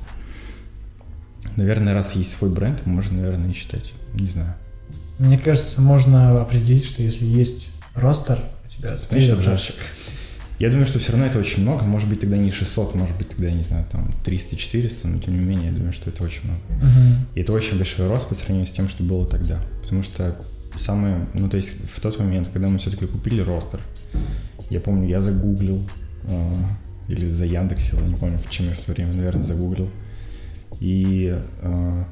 Наверное, 1.56 1.94
раз 1.94 2.16
есть 2.16 2.34
свой 2.34 2.50
бренд, 2.50 2.86
можно, 2.86 3.22
наверное, 3.22 3.50
и 3.50 3.54
считать. 3.54 3.94
Не 4.14 4.28
знаю. 4.28 4.56
Мне 5.20 5.40
кажется, 5.40 5.80
можно 5.80 6.42
определить, 6.42 6.84
что 6.84 7.02
если 7.02 7.24
есть 7.24 7.70
ростер, 7.94 8.40
тебя 8.86 9.04
значит 9.04 9.34
обжарщик. 9.34 9.76
Я 10.58 10.70
думаю, 10.70 10.86
что 10.86 11.00
все 11.00 11.12
равно 11.12 11.28
это 11.28 11.38
очень 11.38 11.64
много. 11.64 11.84
Может 11.84 12.08
быть, 12.08 12.22
тогда 12.22 12.38
не 12.38 12.50
600, 12.50 12.96
может 12.96 13.18
быть, 13.18 13.30
тогда, 13.30 13.48
я 13.48 13.54
не 13.54 13.64
знаю, 13.64 13.86
там 13.92 14.10
300-400, 14.24 15.08
но 15.08 15.20
тем 15.20 15.38
не 15.38 15.44
менее, 15.44 15.72
я 15.72 15.76
думаю, 15.76 15.92
что 15.92 16.10
это 16.10 16.24
очень 16.24 16.44
много. 16.46 16.62
Uh-huh. 16.70 17.16
И 17.36 17.42
это 17.42 17.52
очень 17.52 17.76
большой 17.76 18.08
рост 18.08 18.30
по 18.30 18.36
сравнению 18.36 18.66
с 18.66 18.72
тем, 18.72 18.88
что 18.88 19.04
было 19.04 19.28
тогда. 19.28 19.60
Потому 19.82 20.02
что 20.02 20.40
самое, 20.78 21.28
ну, 21.34 21.50
то 21.50 21.58
есть 21.58 21.74
в 21.94 22.00
тот 22.00 22.20
момент, 22.20 22.50
когда 22.54 22.70
мы 22.70 22.78
все-таки 22.78 23.06
купили 23.06 23.42
ростер, 23.42 23.82
я 24.70 24.80
помню, 24.80 25.10
я 25.10 25.20
загуглил, 25.20 25.88
э, 26.24 26.54
или 27.10 27.30
за 27.30 27.46
Яндексил, 27.46 28.00
не 28.00 28.16
помню, 28.16 28.40
в 28.40 28.50
чем 28.50 28.68
я 28.68 28.74
в 28.74 28.80
то 28.80 28.94
время, 28.94 29.14
наверное, 29.14 29.44
загуглил. 29.44 29.90
И, 30.80 31.38
э, 31.62 32.04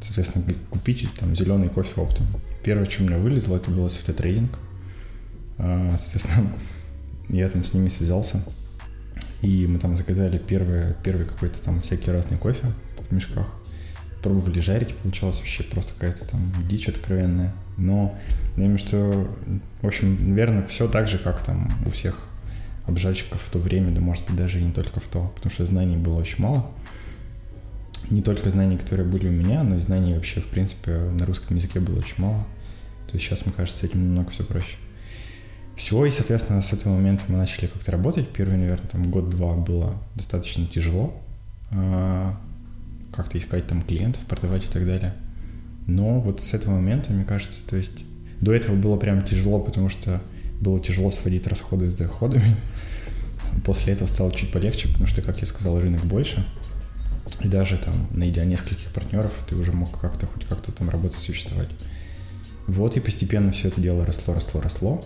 соответственно, 0.00 0.54
купить 0.70 1.08
там 1.18 1.34
зеленый 1.34 1.68
кофе 1.68 2.00
оптом. 2.00 2.26
Первое, 2.62 2.88
что 2.88 3.02
у 3.02 3.06
меня 3.06 3.18
вылезло, 3.18 3.56
это 3.56 3.72
было 3.72 3.88
светотрейдинг. 3.88 4.50
Э, 4.52 4.67
соответственно, 5.58 6.52
я 7.28 7.48
там 7.48 7.64
с 7.64 7.74
ними 7.74 7.88
связался, 7.88 8.42
и 9.42 9.66
мы 9.66 9.78
там 9.78 9.96
заказали 9.96 10.38
первый, 10.38 10.94
первый 11.02 11.26
какой-то 11.26 11.60
там 11.60 11.80
всякий 11.80 12.10
разный 12.10 12.38
кофе 12.38 12.72
в 13.08 13.12
мешках. 13.12 13.46
пробовали 14.22 14.60
жарить, 14.60 14.94
получалось 14.96 15.38
вообще 15.38 15.62
просто 15.62 15.92
какая-то 15.94 16.26
там 16.26 16.40
дичь 16.68 16.88
откровенная. 16.88 17.52
Но 17.76 18.16
я 18.56 18.62
думаю, 18.62 18.78
что, 18.78 19.28
в 19.82 19.86
общем, 19.86 20.28
наверное, 20.28 20.66
все 20.66 20.88
так 20.88 21.06
же, 21.06 21.18
как 21.18 21.42
там 21.44 21.72
у 21.86 21.90
всех 21.90 22.18
обжарщиков 22.86 23.40
в 23.40 23.50
то 23.50 23.58
время, 23.58 23.92
да 23.92 24.00
может 24.00 24.24
быть 24.26 24.36
даже 24.36 24.60
и 24.60 24.64
не 24.64 24.72
только 24.72 24.98
в 24.98 25.06
то, 25.06 25.30
потому 25.36 25.52
что 25.52 25.66
знаний 25.66 25.96
было 25.96 26.18
очень 26.18 26.42
мало. 26.42 26.70
Не 28.10 28.22
только 28.22 28.48
знаний, 28.48 28.78
которые 28.78 29.06
были 29.06 29.28
у 29.28 29.32
меня, 29.32 29.62
но 29.62 29.76
и 29.76 29.80
знаний 29.80 30.14
вообще, 30.14 30.40
в 30.40 30.46
принципе, 30.46 30.92
на 30.92 31.26
русском 31.26 31.56
языке 31.56 31.78
было 31.78 31.98
очень 31.98 32.14
мало. 32.16 32.46
То 33.06 33.14
есть 33.14 33.24
сейчас, 33.24 33.44
мне 33.44 33.54
кажется, 33.54 33.80
с 33.80 33.82
этим 33.84 34.06
намного 34.06 34.30
все 34.30 34.44
проще. 34.44 34.76
Все, 35.78 36.04
и, 36.04 36.10
соответственно, 36.10 36.60
с 36.60 36.72
этого 36.72 36.94
момента 36.94 37.22
мы 37.28 37.38
начали 37.38 37.66
как-то 37.66 37.92
работать. 37.92 38.28
Первый, 38.30 38.58
наверное, 38.58 38.88
там 38.88 39.08
год-два 39.12 39.54
было 39.54 39.94
достаточно 40.16 40.66
тяжело. 40.66 41.16
А, 41.70 42.36
как-то 43.12 43.38
искать 43.38 43.68
там 43.68 43.82
клиентов, 43.82 44.20
продавать 44.22 44.64
и 44.64 44.66
так 44.66 44.84
далее. 44.84 45.14
Но 45.86 46.18
вот 46.20 46.42
с 46.42 46.52
этого 46.52 46.74
момента, 46.74 47.12
мне 47.12 47.24
кажется, 47.24 47.60
то 47.70 47.76
есть 47.76 48.04
до 48.40 48.52
этого 48.52 48.74
было 48.74 48.96
прям 48.96 49.24
тяжело, 49.24 49.60
потому 49.60 49.88
что 49.88 50.20
было 50.60 50.80
тяжело 50.80 51.12
сводить 51.12 51.46
расходы 51.46 51.88
с 51.88 51.94
доходами. 51.94 52.56
После 53.64 53.92
этого 53.92 54.08
стало 54.08 54.32
чуть 54.32 54.50
полегче, 54.50 54.88
потому 54.88 55.06
что, 55.06 55.22
как 55.22 55.38
я 55.38 55.46
сказал, 55.46 55.80
рынок 55.80 56.02
больше. 56.02 56.44
И 57.40 57.46
даже 57.46 57.78
там, 57.78 57.94
найдя 58.10 58.44
нескольких 58.44 58.90
партнеров, 58.92 59.30
ты 59.48 59.54
уже 59.54 59.70
мог 59.70 60.00
как-то 60.00 60.26
хоть 60.26 60.44
как-то 60.44 60.72
там 60.72 60.90
работать, 60.90 61.18
существовать. 61.18 61.70
Вот 62.66 62.96
и 62.96 63.00
постепенно 63.00 63.52
все 63.52 63.68
это 63.68 63.80
дело 63.80 64.04
росло, 64.04 64.34
росло, 64.34 64.60
росло. 64.60 65.04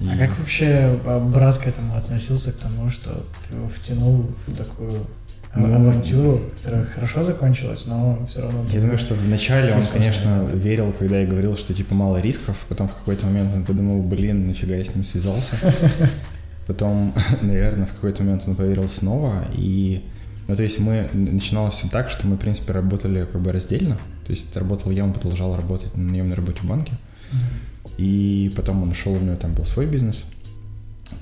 И... 0.00 0.08
А 0.08 0.16
как 0.16 0.38
вообще 0.38 0.98
а, 1.04 1.20
брат 1.20 1.58
к 1.58 1.66
этому 1.66 1.96
относился, 1.96 2.52
к 2.52 2.56
тому, 2.56 2.90
что 2.90 3.24
ты 3.48 3.54
его 3.54 3.68
втянул 3.68 4.30
в 4.46 4.56
такую 4.56 5.06
ну, 5.54 5.74
авантюру, 5.74 6.40
которая 6.56 6.84
хорошо 6.86 7.24
закончилась, 7.24 7.86
но 7.86 8.26
все 8.28 8.42
равно... 8.42 8.64
Я 8.72 8.80
думаю, 8.80 8.98
что 8.98 9.14
вначале 9.14 9.72
он, 9.74 9.86
конечно, 9.86 10.44
верил, 10.52 10.92
когда 10.92 11.20
я 11.20 11.26
говорил, 11.26 11.56
что 11.56 11.74
типа 11.74 11.94
мало 11.94 12.18
рисков, 12.18 12.56
потом 12.68 12.88
в 12.88 12.94
какой-то 12.94 13.26
момент 13.26 13.54
он 13.54 13.64
подумал, 13.64 14.02
блин, 14.02 14.48
нафига 14.48 14.74
я 14.74 14.84
с 14.84 14.94
ним 14.94 15.04
связался. 15.04 15.56
Потом, 16.66 17.14
наверное, 17.42 17.86
в 17.86 17.92
какой-то 17.92 18.22
момент 18.22 18.44
он 18.46 18.56
поверил 18.56 18.88
снова, 18.88 19.44
и 19.52 20.02
ну, 20.48 20.56
то 20.56 20.62
есть 20.62 20.78
мы 20.78 21.08
начиналось 21.12 21.74
все 21.74 21.88
так, 21.88 22.10
что 22.10 22.26
мы, 22.26 22.36
в 22.36 22.38
принципе, 22.38 22.72
работали 22.72 23.26
как 23.30 23.40
бы 23.40 23.52
раздельно. 23.52 23.96
То 24.26 24.30
есть 24.30 24.54
работал 24.56 24.90
я, 24.90 25.04
он 25.04 25.12
продолжал 25.12 25.56
работать 25.56 25.96
на 25.96 26.10
наемной 26.10 26.36
работе 26.36 26.60
в 26.60 26.64
банке. 26.64 26.92
И 27.96 28.52
потом 28.56 28.82
он 28.82 28.90
ушел, 28.90 29.12
у 29.12 29.18
него 29.18 29.36
там 29.36 29.54
был 29.54 29.64
свой 29.64 29.86
бизнес. 29.86 30.24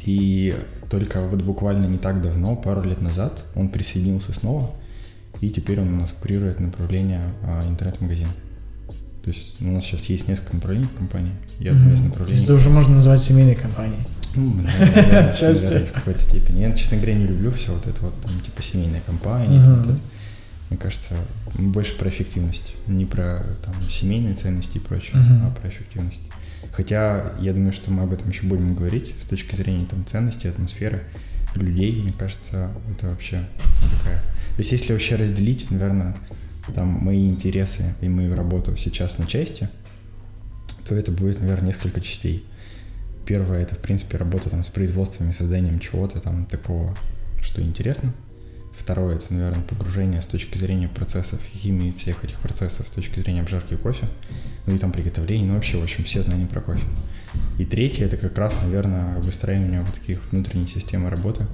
И 0.04 0.54
только 0.90 1.20
вот 1.20 1.42
буквально 1.42 1.86
не 1.86 1.98
так 1.98 2.22
давно, 2.22 2.56
пару 2.56 2.82
лет 2.82 3.00
назад, 3.00 3.44
он 3.54 3.68
присоединился 3.68 4.32
снова, 4.32 4.74
и 5.40 5.50
теперь 5.50 5.80
он 5.80 5.94
у 5.94 5.96
нас 5.96 6.12
курирует 6.12 6.60
направление 6.60 7.22
а, 7.42 7.62
интернет-магазин. 7.68 8.28
То 9.24 9.30
есть 9.30 9.62
у 9.62 9.70
нас 9.70 9.84
сейчас 9.84 10.06
есть 10.06 10.28
несколько 10.28 10.54
направлений 10.54 10.86
в 10.86 10.96
компании, 10.96 11.32
и 11.60 11.68
одно 11.68 11.90
mm-hmm. 11.90 11.94
из 11.94 12.00
направлений... 12.02 12.44
Это 12.44 12.54
уже 12.54 12.70
можно 12.70 12.96
назвать 12.96 13.20
семейной 13.20 13.54
компанией. 13.54 14.02
Ну, 14.34 14.54
наверное, 14.54 15.32
в 15.86 15.92
какой-то 15.92 16.20
степени. 16.20 16.60
Я, 16.60 16.72
честно 16.72 16.96
говоря, 16.96 17.14
не 17.14 17.26
люблю 17.26 17.52
все 17.52 17.72
вот 17.72 17.86
это 17.86 18.02
вот, 18.02 18.14
там, 18.20 18.32
типа, 18.40 18.62
семейная 18.62 19.02
компания. 19.02 19.60
Mm-hmm. 19.60 19.84
Вот. 19.84 19.98
Мне 20.70 20.78
кажется, 20.78 21.14
больше 21.54 21.96
про 21.96 22.08
эффективность. 22.08 22.74
Не 22.88 23.04
про 23.04 23.44
там, 23.64 23.80
семейные 23.82 24.34
ценности 24.34 24.78
и 24.78 24.80
прочее, 24.80 25.16
mm-hmm. 25.16 25.46
а 25.46 25.50
про 25.54 25.68
эффективность. 25.68 26.22
Хотя 26.70 27.32
я 27.40 27.52
думаю, 27.52 27.72
что 27.72 27.90
мы 27.90 28.02
об 28.04 28.12
этом 28.12 28.30
еще 28.30 28.44
будем 28.44 28.74
говорить 28.74 29.14
с 29.22 29.26
точки 29.26 29.56
зрения 29.56 29.86
там, 29.86 30.06
ценности, 30.06 30.46
атмосферы 30.46 31.02
людей. 31.54 32.00
Мне 32.02 32.12
кажется, 32.12 32.70
это 32.90 33.08
вообще 33.08 33.44
такая... 33.98 34.20
То 34.20 34.58
есть 34.58 34.72
если 34.72 34.92
вообще 34.92 35.16
разделить, 35.16 35.70
наверное, 35.70 36.16
там 36.74 36.88
мои 36.88 37.28
интересы 37.28 37.94
и 38.00 38.08
мою 38.08 38.34
работу 38.34 38.76
сейчас 38.76 39.18
на 39.18 39.26
части, 39.26 39.68
то 40.86 40.94
это 40.94 41.10
будет, 41.10 41.40
наверное, 41.40 41.66
несколько 41.66 42.00
частей. 42.00 42.44
Первое— 43.26 43.62
это, 43.62 43.74
в 43.74 43.78
принципе, 43.78 44.16
работа 44.16 44.50
там 44.50 44.62
с 44.62 44.68
производством 44.68 45.30
и 45.30 45.32
созданием 45.32 45.78
чего-то 45.78 46.20
там 46.20 46.46
такого, 46.46 46.96
что 47.40 47.62
интересно— 47.62 48.12
Второе, 48.76 49.16
это, 49.16 49.32
наверное, 49.32 49.62
погружение 49.62 50.22
с 50.22 50.26
точки 50.26 50.56
зрения 50.56 50.88
процессов, 50.88 51.40
химии 51.54 51.94
всех 51.96 52.24
этих 52.24 52.38
процессов, 52.38 52.86
с 52.86 52.90
точки 52.90 53.20
зрения 53.20 53.42
обжарки 53.42 53.76
кофе, 53.76 54.08
ну 54.66 54.74
и 54.74 54.78
там 54.78 54.92
приготовления, 54.92 55.46
ну 55.46 55.54
вообще, 55.54 55.78
в 55.78 55.82
общем, 55.82 56.04
все 56.04 56.22
знания 56.22 56.46
про 56.46 56.60
кофе. 56.60 56.84
И 57.58 57.64
третье, 57.64 58.06
это 58.06 58.16
как 58.16 58.36
раз, 58.38 58.56
наверное, 58.62 59.18
выстраивание 59.20 59.82
вот 59.82 59.94
таких 59.94 60.20
внутренней 60.30 60.66
системы 60.66 61.10
работы, 61.10 61.46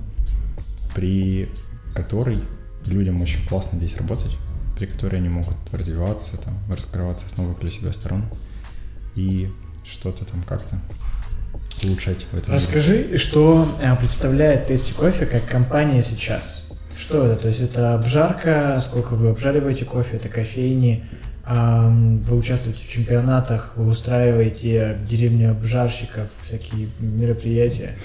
при 0.95 1.49
которой 1.95 2.41
людям 2.87 3.21
очень 3.21 3.47
классно 3.47 3.79
здесь 3.79 3.97
работать, 3.97 4.37
при 4.77 4.87
которой 4.87 5.17
они 5.17 5.29
могут 5.29 5.57
развиваться, 5.73 6.37
там, 6.37 6.59
раскрываться 6.71 7.29
с 7.29 7.37
новых 7.37 7.61
для 7.61 7.71
себя 7.71 7.93
сторон 7.93 8.25
и 9.15 9.49
что-то 9.85 10.25
там 10.25 10.43
как-то 10.43 10.81
улучшать 11.83 12.25
в 12.33 12.37
этом. 12.37 12.55
Расскажи, 12.55 13.05
деле. 13.05 13.19
что 13.19 13.67
э, 13.81 13.97
представляет 13.97 14.71
Tasty 14.71 14.95
Кофе 14.95 15.27
как 15.27 15.47
компания 15.47 16.03
сейчас? 16.03 16.69
Что 16.97 17.27
это? 17.27 17.43
То 17.43 17.49
есть 17.49 17.61
это 17.61 17.95
обжарка, 17.95 18.79
сколько 18.83 19.15
вы 19.15 19.29
обжариваете 19.29 19.85
кофе, 19.85 20.17
это 20.17 20.29
кофейни, 20.29 21.07
вы 21.49 22.37
участвуете 22.37 22.83
в 22.83 22.89
чемпионатах, 22.89 23.73
вы 23.77 23.89
устраиваете 23.89 24.99
деревню 25.09 25.53
обжарщиков, 25.53 26.29
всякие 26.43 26.89
мероприятия. 27.01 27.97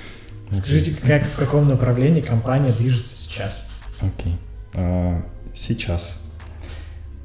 Скажите, 0.51 0.95
как, 1.05 1.23
в 1.23 1.35
каком 1.35 1.67
направлении 1.67 2.21
компания 2.21 2.71
движется 2.71 3.17
сейчас? 3.17 3.65
Окей. 4.01 4.33
Okay. 4.33 4.37
Uh, 4.75 5.23
сейчас 5.53 6.19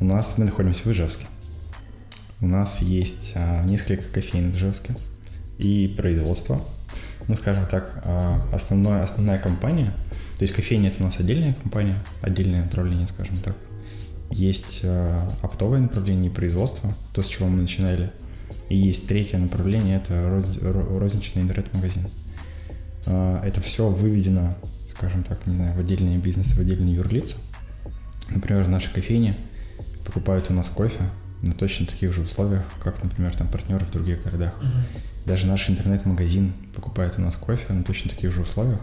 у 0.00 0.04
нас 0.04 0.36
мы 0.36 0.44
находимся 0.46 0.82
в 0.82 0.92
Ижевске. 0.92 1.26
У 2.40 2.46
нас 2.46 2.82
есть 2.82 3.32
uh, 3.34 3.64
несколько 3.66 4.04
кофеин 4.04 4.50
в 4.50 4.56
Ижевске 4.56 4.94
и 5.58 5.94
производство. 5.96 6.60
Ну, 7.26 7.36
скажем 7.36 7.66
так, 7.70 8.02
uh, 8.04 8.54
основное, 8.54 9.02
основная 9.02 9.38
компания— 9.38 9.92
то 10.38 10.44
есть 10.44 10.54
кофейня 10.54 10.90
это 10.90 11.02
у 11.02 11.06
нас 11.06 11.18
отдельная 11.18 11.52
компания, 11.52 11.96
отдельное 12.22 12.62
направление, 12.62 13.08
скажем 13.08 13.36
так. 13.38 13.56
Есть 14.30 14.80
э, 14.82 15.28
оптовое 15.42 15.80
направление 15.80 16.30
производства, 16.30 16.94
то, 17.14 17.22
с 17.22 17.26
чего 17.26 17.48
мы 17.48 17.62
начинали. 17.62 18.12
И 18.68 18.76
есть 18.76 19.08
третье 19.08 19.38
направление, 19.38 19.96
это 19.96 20.28
роз, 20.28 20.58
розничный 20.60 21.42
интернет-магазин. 21.42 22.08
Э, 23.06 23.40
это 23.44 23.60
все 23.60 23.88
выведено, 23.88 24.56
скажем 24.94 25.24
так, 25.24 25.46
не 25.46 25.56
знаю, 25.56 25.74
в 25.74 25.80
отдельные 25.80 26.18
бизнесы, 26.18 26.54
в 26.54 26.60
отдельные 26.60 26.94
юрлица. 26.94 27.36
Например, 28.30 28.68
наши 28.68 28.92
кофейни 28.92 29.36
покупают 30.04 30.50
у 30.50 30.52
нас 30.52 30.68
кофе 30.68 31.08
на 31.40 31.54
точно 31.54 31.86
таких 31.86 32.12
же 32.12 32.22
условиях, 32.22 32.64
как, 32.82 33.02
например, 33.02 33.34
там 33.34 33.48
партнеры 33.48 33.86
в 33.86 33.90
других 33.90 34.22
городах. 34.22 34.54
Uh-huh. 34.60 35.00
Даже 35.24 35.46
наш 35.46 35.70
интернет-магазин 35.70 36.52
покупает 36.74 37.14
у 37.18 37.22
нас 37.22 37.36
кофе 37.36 37.72
на 37.72 37.84
точно 37.84 38.10
таких 38.10 38.32
же 38.32 38.42
условиях, 38.42 38.80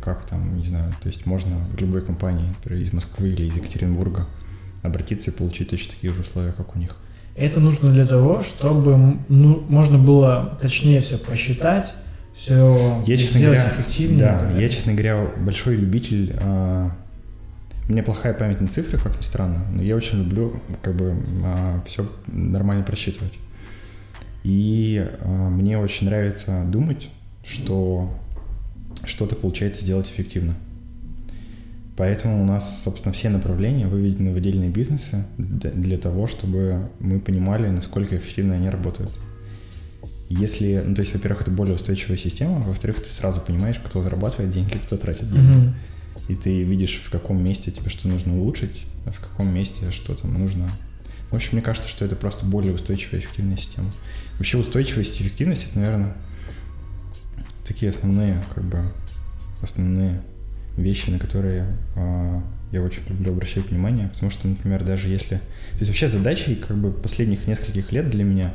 как 0.00 0.26
там, 0.26 0.58
не 0.58 0.66
знаю, 0.66 0.92
то 1.00 1.08
есть 1.08 1.26
можно 1.26 1.56
в 1.58 1.78
любой 1.78 2.02
компании, 2.02 2.48
например, 2.48 2.82
из 2.82 2.92
Москвы 2.92 3.28
или 3.28 3.44
из 3.44 3.56
Екатеринбурга 3.56 4.26
обратиться 4.86 5.30
и 5.30 5.34
получить 5.34 5.70
точно 5.70 5.92
такие 5.92 6.12
же 6.12 6.22
условия, 6.22 6.52
как 6.52 6.74
у 6.74 6.78
них. 6.78 6.96
Это 7.34 7.60
нужно 7.60 7.90
для 7.90 8.06
того, 8.06 8.42
чтобы 8.42 9.18
ну, 9.28 9.62
можно 9.68 9.98
было 9.98 10.58
точнее 10.60 11.00
все 11.02 11.18
посчитать, 11.18 11.94
все 12.34 13.02
я, 13.06 13.16
честно 13.16 13.38
сделать 13.38 13.58
говоря, 13.58 13.74
эффективнее. 13.74 14.18
Да, 14.18 14.50
я, 14.58 14.68
честно 14.68 14.92
говоря, 14.92 15.26
большой 15.38 15.76
любитель. 15.76 16.34
А, 16.40 16.90
у 17.88 17.92
меня 17.92 18.02
плохая 18.02 18.34
память 18.34 18.60
на 18.60 18.68
цифры, 18.68 18.98
как 18.98 19.16
ни 19.16 19.22
странно, 19.22 19.64
но 19.72 19.82
я 19.82 19.96
очень 19.96 20.18
люблю 20.18 20.60
как 20.82 20.96
бы 20.96 21.14
а, 21.44 21.82
все 21.84 22.10
нормально 22.26 22.84
просчитывать. 22.84 23.34
И 24.42 25.06
а, 25.20 25.48
мне 25.50 25.78
очень 25.78 26.06
нравится 26.06 26.62
думать, 26.66 27.10
что 27.44 28.10
что-то 29.04 29.34
получается 29.34 29.82
сделать 29.82 30.08
эффективно. 30.08 30.54
Поэтому 31.96 32.42
у 32.42 32.44
нас, 32.44 32.82
собственно, 32.84 33.14
все 33.14 33.30
направления 33.30 33.86
выведены 33.86 34.32
в 34.32 34.36
отдельные 34.36 34.68
бизнесы 34.68 35.24
для 35.38 35.96
того, 35.96 36.26
чтобы 36.26 36.90
мы 37.00 37.20
понимали, 37.20 37.68
насколько 37.68 38.18
эффективно 38.18 38.54
они 38.54 38.68
работают. 38.68 39.10
Если, 40.28 40.82
ну, 40.84 40.94
то 40.94 41.00
есть, 41.00 41.14
во-первых, 41.14 41.42
это 41.42 41.50
более 41.50 41.74
устойчивая 41.74 42.18
система, 42.18 42.58
во-вторых, 42.60 43.02
ты 43.02 43.10
сразу 43.10 43.40
понимаешь, 43.40 43.80
кто 43.82 44.02
зарабатывает 44.02 44.50
деньги, 44.50 44.76
кто 44.76 44.96
тратит 44.96 45.30
деньги. 45.32 45.68
Mm-hmm. 45.68 46.32
И 46.32 46.34
ты 46.34 46.62
видишь, 46.64 47.00
в 47.04 47.10
каком 47.10 47.42
месте 47.42 47.70
тебе 47.70 47.88
что 47.88 48.08
нужно 48.08 48.36
улучшить, 48.36 48.84
а 49.06 49.12
в 49.12 49.20
каком 49.20 49.54
месте 49.54 49.90
что 49.90 50.14
там 50.14 50.34
нужно. 50.34 50.68
В 51.30 51.34
общем, 51.34 51.50
мне 51.52 51.62
кажется, 51.62 51.88
что 51.88 52.04
это 52.04 52.16
просто 52.16 52.44
более 52.44 52.74
устойчивая 52.74 53.20
эффективная 53.20 53.56
система. 53.56 53.90
Вообще 54.38 54.58
устойчивость 54.58 55.20
и 55.20 55.22
эффективность, 55.22 55.68
это, 55.70 55.78
наверное, 55.78 56.16
такие 57.66 57.90
основные, 57.90 58.42
как 58.54 58.64
бы, 58.64 58.82
основные 59.62 60.20
вещи, 60.76 61.10
на 61.10 61.18
которые 61.18 61.66
э, 61.94 62.40
я 62.72 62.82
очень 62.82 63.02
люблю 63.08 63.32
обращать 63.32 63.70
внимание, 63.70 64.08
потому 64.08 64.30
что, 64.30 64.48
например, 64.48 64.84
даже 64.84 65.08
если... 65.08 65.36
То 65.36 65.78
есть 65.78 65.90
вообще 65.90 66.08
задачей 66.08 66.54
как 66.56 66.76
бы 66.76 66.92
последних 66.92 67.46
нескольких 67.46 67.92
лет 67.92 68.10
для 68.10 68.24
меня 68.24 68.54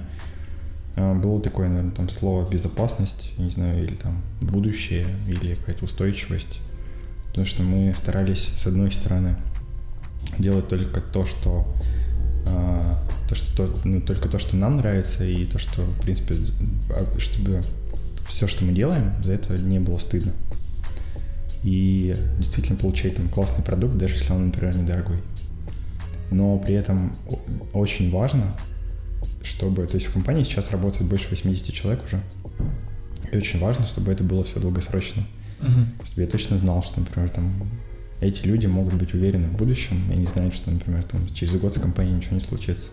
э, 0.95 1.13
было 1.13 1.41
такое, 1.41 1.69
наверное, 1.69 1.91
там 1.91 2.09
слово 2.09 2.49
безопасность, 2.49 3.37
не 3.37 3.49
знаю, 3.49 3.83
или 3.83 3.95
там 3.95 4.21
будущее, 4.41 5.05
или 5.27 5.55
какая-то 5.55 5.85
устойчивость. 5.85 6.59
Потому 7.27 7.45
что 7.45 7.63
мы 7.63 7.93
старались, 7.95 8.49
с 8.57 8.67
одной 8.67 8.91
стороны, 8.91 9.37
делать 10.37 10.67
только 10.67 10.99
то, 10.99 11.25
что 11.25 11.73
а, 12.47 12.99
то, 13.29 13.35
что 13.35 13.55
то, 13.55 13.79
ну, 13.85 14.01
только 14.01 14.27
то, 14.27 14.39
что 14.39 14.55
нам 14.55 14.77
нравится, 14.77 15.23
и 15.23 15.45
то, 15.45 15.57
что, 15.57 15.83
в 15.83 16.01
принципе, 16.01 16.35
а, 16.89 17.19
чтобы 17.19 17.61
все, 18.27 18.47
что 18.47 18.65
мы 18.65 18.73
делаем, 18.73 19.13
за 19.23 19.33
это 19.33 19.53
не 19.53 19.79
было 19.79 19.97
стыдно. 19.97 20.33
И 21.63 22.15
действительно 22.37 22.77
получать 22.77 23.15
там 23.15 23.29
классный 23.29 23.63
продукт, 23.63 23.97
даже 23.97 24.15
если 24.15 24.31
он, 24.33 24.47
например, 24.47 24.75
недорогой. 24.75 25.17
Но 26.31 26.57
при 26.57 26.73
этом 26.73 27.15
очень 27.73 28.09
важно, 28.11 28.55
чтобы, 29.43 29.85
то 29.85 29.95
есть 29.95 30.07
в 30.07 30.13
компании 30.13 30.43
сейчас 30.43 30.71
работает 30.71 31.09
больше 31.09 31.29
80 31.29 31.73
человек 31.73 32.03
уже, 32.05 32.21
и 33.31 33.37
очень 33.37 33.59
важно, 33.59 33.85
чтобы 33.85 34.11
это 34.11 34.23
было 34.23 34.43
все 34.43 34.59
долгосрочно. 34.59 35.23
Uh-huh. 35.59 36.05
Чтобы 36.05 36.21
я 36.21 36.27
точно 36.27 36.57
знал, 36.57 36.83
что, 36.83 36.99
например, 36.99 37.29
там 37.29 37.53
эти 38.19 38.43
люди 38.45 38.67
могут 38.67 38.95
быть 38.95 39.13
уверены 39.13 39.47
в 39.47 39.57
будущем 39.57 40.11
и 40.11 40.15
не 40.15 40.25
знают, 40.25 40.53
что, 40.53 40.71
например, 40.71 41.03
там 41.03 41.21
через 41.33 41.55
год 41.55 41.75
с 41.75 41.79
компанией 41.79 42.15
ничего 42.15 42.35
не 42.35 42.41
случится. 42.41 42.89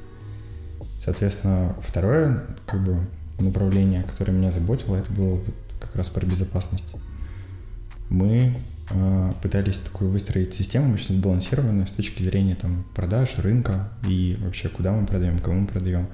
Соответственно, 0.98 1.75
второе 1.80 2.44
как 2.66 2.84
бы 2.84 2.98
направление, 3.38 4.02
которое 4.02 4.32
меня 4.32 4.50
заботило, 4.50 4.96
это 4.96 5.12
было 5.12 5.40
как 5.80 5.94
раз 5.96 6.08
про 6.08 6.26
безопасность. 6.26 6.87
Мы 8.11 8.59
э, 8.91 9.33
пытались 9.43 9.79
такую 9.79 10.11
выстроить 10.11 10.55
систему 10.55 10.95
очень 10.95 11.17
сбалансированную 11.17 11.87
с 11.87 11.91
точки 11.91 12.23
зрения 12.23 12.55
там 12.55 12.85
продаж, 12.95 13.37
рынка 13.38 13.91
и 14.07 14.38
вообще 14.41 14.69
куда 14.69 14.93
мы 14.93 15.07
продаем, 15.07 15.38
кому 15.38 15.61
мы 15.61 15.67
продаем, 15.67 16.09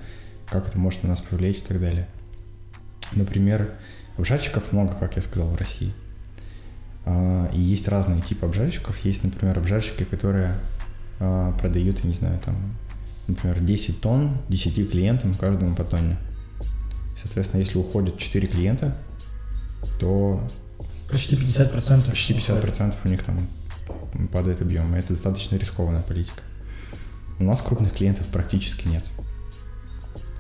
как 0.49 0.69
это 0.69 0.79
может 0.79 1.03
на 1.05 1.11
нас 1.11 1.21
повлиять 1.21 1.59
и 1.59 1.61
так 1.61 1.81
далее. 1.81 2.09
Например, 3.13 3.75
обжарщиков 4.17 4.73
много, 4.73 4.95
как 4.95 5.17
я 5.17 5.23
сказал, 5.23 5.49
в 5.49 5.57
России. 5.57 5.93
Э, 7.05 7.49
и 7.53 7.61
есть 7.61 7.87
разные 7.89 8.23
типы 8.23 8.47
обжарщиков. 8.47 8.99
Есть, 9.05 9.23
например, 9.23 9.59
обжарщики, 9.59 10.05
которые 10.05 10.53
э, 11.21 11.53
продают, 11.61 12.01
я 12.01 12.09
не 12.09 12.15
знаю, 12.15 12.41
там, 12.45 12.57
например, 13.29 13.61
10 13.61 14.01
тонн 14.01 14.37
10 14.49 14.91
клиентам, 14.91 15.35
каждому 15.35 15.77
по 15.77 15.85
тонне. 15.85 16.17
Соответственно, 17.17 17.61
если 17.61 17.79
уходят 17.79 18.19
4 18.19 18.47
клиента, 18.49 18.97
то... 20.01 20.41
Почти 21.14 21.37
50%. 21.37 22.11
Почти 22.11 22.35
50% 22.35 22.97
у 23.04 23.09
них 23.09 23.23
там 23.23 23.47
падает 24.33 24.61
объем. 24.61 24.97
И 24.97 24.99
это 24.99 25.12
достаточно 25.12 25.54
рискованная 25.54 26.02
политика. 26.02 26.42
У 27.38 27.44
нас 27.44 27.62
крупных 27.62 27.92
клиентов 27.92 28.26
практически 28.26 28.88
нет. 28.88 29.04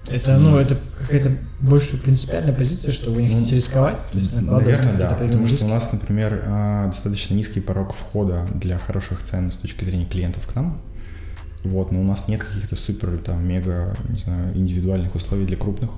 Это, 0.08 0.36
ну, 0.36 0.58
это 0.58 0.76
какая-то 1.00 1.38
больше 1.60 1.96
принципиальная 1.96 2.52
позиция, 2.52 2.92
что 2.92 3.12
вы 3.12 3.22
не 3.22 3.28
ну, 3.28 3.36
хотите 3.36 3.56
рисковать? 3.56 3.96
То 4.10 4.18
есть, 4.18 4.34
наверное, 4.34 4.98
да. 4.98 5.10
Потому 5.10 5.44
риски. 5.44 5.56
что 5.56 5.66
у 5.66 5.68
нас, 5.68 5.92
например, 5.92 6.42
а, 6.44 6.86
достаточно 6.88 7.34
низкий 7.34 7.60
порог 7.60 7.94
входа 7.94 8.46
для 8.52 8.78
хороших 8.78 9.22
цен 9.22 9.52
с 9.52 9.56
точки 9.56 9.84
зрения 9.84 10.06
клиентов 10.06 10.46
к 10.46 10.56
нам. 10.56 10.82
Вот, 11.62 11.92
но 11.92 12.00
у 12.00 12.04
нас 12.04 12.26
нет 12.26 12.42
каких-то 12.42 12.74
супер, 12.74 13.16
там, 13.18 13.46
мега, 13.46 13.96
не 14.08 14.18
знаю, 14.18 14.56
индивидуальных 14.56 15.14
условий 15.14 15.46
для 15.46 15.56
крупных 15.56 15.90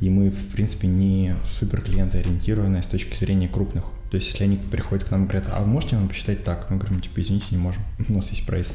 и 0.00 0.10
мы, 0.10 0.30
в 0.30 0.48
принципе, 0.52 0.86
не 0.86 1.34
супер 1.44 1.82
клиентоориентированные 1.82 2.82
с 2.82 2.86
точки 2.86 3.16
зрения 3.16 3.48
крупных. 3.48 3.84
То 4.10 4.16
есть, 4.16 4.28
если 4.28 4.44
они 4.44 4.56
приходят 4.56 5.04
к 5.04 5.10
нам 5.10 5.24
и 5.24 5.28
говорят, 5.28 5.48
а 5.52 5.64
можете 5.64 5.96
нам 5.96 6.08
посчитать 6.08 6.44
так? 6.44 6.70
Мы 6.70 6.78
говорим, 6.78 7.00
типа, 7.00 7.20
извините, 7.20 7.46
не 7.50 7.58
можем, 7.58 7.82
у 8.08 8.12
нас 8.12 8.30
есть 8.30 8.46
прайс. 8.46 8.74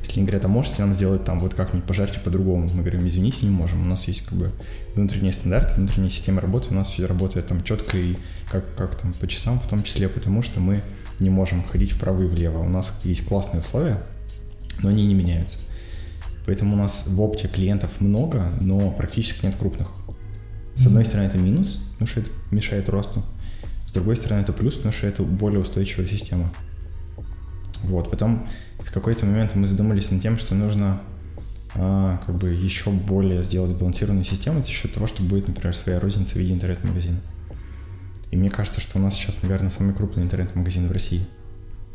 Если 0.00 0.18
они 0.18 0.22
говорят, 0.26 0.44
а 0.44 0.48
можете 0.48 0.82
нам 0.82 0.94
сделать 0.94 1.24
там 1.24 1.38
вот 1.38 1.54
как-нибудь 1.54 1.86
пожарьте 1.86 2.18
по-другому? 2.18 2.68
Мы 2.74 2.80
говорим, 2.80 3.06
извините, 3.06 3.38
не 3.42 3.50
можем. 3.50 3.82
У 3.82 3.88
нас 3.88 4.08
есть 4.08 4.22
как 4.22 4.36
бы 4.36 4.50
внутренние 4.96 5.32
стандарты, 5.32 5.76
внутренняя 5.76 6.10
система 6.10 6.40
работы, 6.40 6.70
у 6.70 6.74
нас 6.74 6.88
все 6.88 7.06
работает 7.06 7.46
там 7.46 7.62
четко 7.62 7.96
и 7.96 8.16
как, 8.50 8.74
как 8.74 8.96
там 8.96 9.12
по 9.12 9.28
часам, 9.28 9.60
в 9.60 9.68
том 9.68 9.84
числе 9.84 10.08
потому, 10.08 10.42
что 10.42 10.58
мы 10.58 10.80
не 11.20 11.30
можем 11.30 11.62
ходить 11.62 11.92
вправо 11.92 12.22
и 12.22 12.26
влево. 12.26 12.58
У 12.58 12.68
нас 12.68 12.92
есть 13.04 13.24
классные 13.24 13.60
условия, 13.60 14.02
но 14.82 14.88
они 14.88 15.06
не 15.06 15.14
меняются. 15.14 15.58
Поэтому 16.46 16.74
у 16.74 16.76
нас 16.76 17.04
в 17.06 17.20
опте 17.20 17.46
клиентов 17.46 18.00
много, 18.00 18.50
но 18.60 18.90
практически 18.90 19.46
нет 19.46 19.54
крупных. 19.54 19.88
С 20.74 20.86
одной 20.86 21.04
стороны, 21.04 21.26
это 21.26 21.38
минус, 21.38 21.82
потому 21.92 22.08
что 22.08 22.20
это 22.20 22.30
мешает 22.50 22.88
росту. 22.88 23.22
С 23.86 23.92
другой 23.92 24.16
стороны, 24.16 24.40
это 24.40 24.52
плюс, 24.52 24.74
потому 24.74 24.92
что 24.92 25.06
это 25.06 25.22
более 25.22 25.60
устойчивая 25.60 26.08
система. 26.08 26.50
Вот, 27.82 28.10
потом 28.10 28.48
в 28.78 28.92
какой-то 28.92 29.26
момент 29.26 29.54
мы 29.54 29.66
задумались 29.66 30.10
над 30.10 30.22
тем, 30.22 30.38
что 30.38 30.54
нужно 30.54 31.02
а, 31.74 32.18
как 32.26 32.36
бы 32.36 32.50
еще 32.50 32.90
более 32.90 33.42
сделать 33.42 33.70
сбалансированную 33.70 34.24
систему 34.24 34.60
за 34.60 34.68
счет 34.68 34.92
того, 34.92 35.06
что 35.06 35.22
будет, 35.22 35.48
например, 35.48 35.74
своя 35.74 36.00
розница 36.00 36.34
в 36.34 36.36
виде 36.36 36.54
интернет-магазина. 36.54 37.18
И 38.30 38.36
мне 38.36 38.50
кажется, 38.50 38.80
что 38.80 38.98
у 38.98 39.02
нас 39.02 39.14
сейчас, 39.14 39.42
наверное, 39.42 39.70
самый 39.70 39.94
крупный 39.94 40.22
интернет-магазин 40.22 40.88
в 40.88 40.92
России 40.92 41.26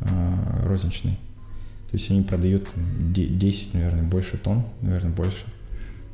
а, 0.02 0.63
розничный. 0.66 1.18
То 1.90 1.94
есть 1.94 2.12
они 2.12 2.22
продают 2.22 2.70
10, 2.76 3.74
наверное, 3.74 4.04
больше 4.04 4.38
тонн, 4.38 4.66
наверное, 4.82 5.12
больше 5.12 5.46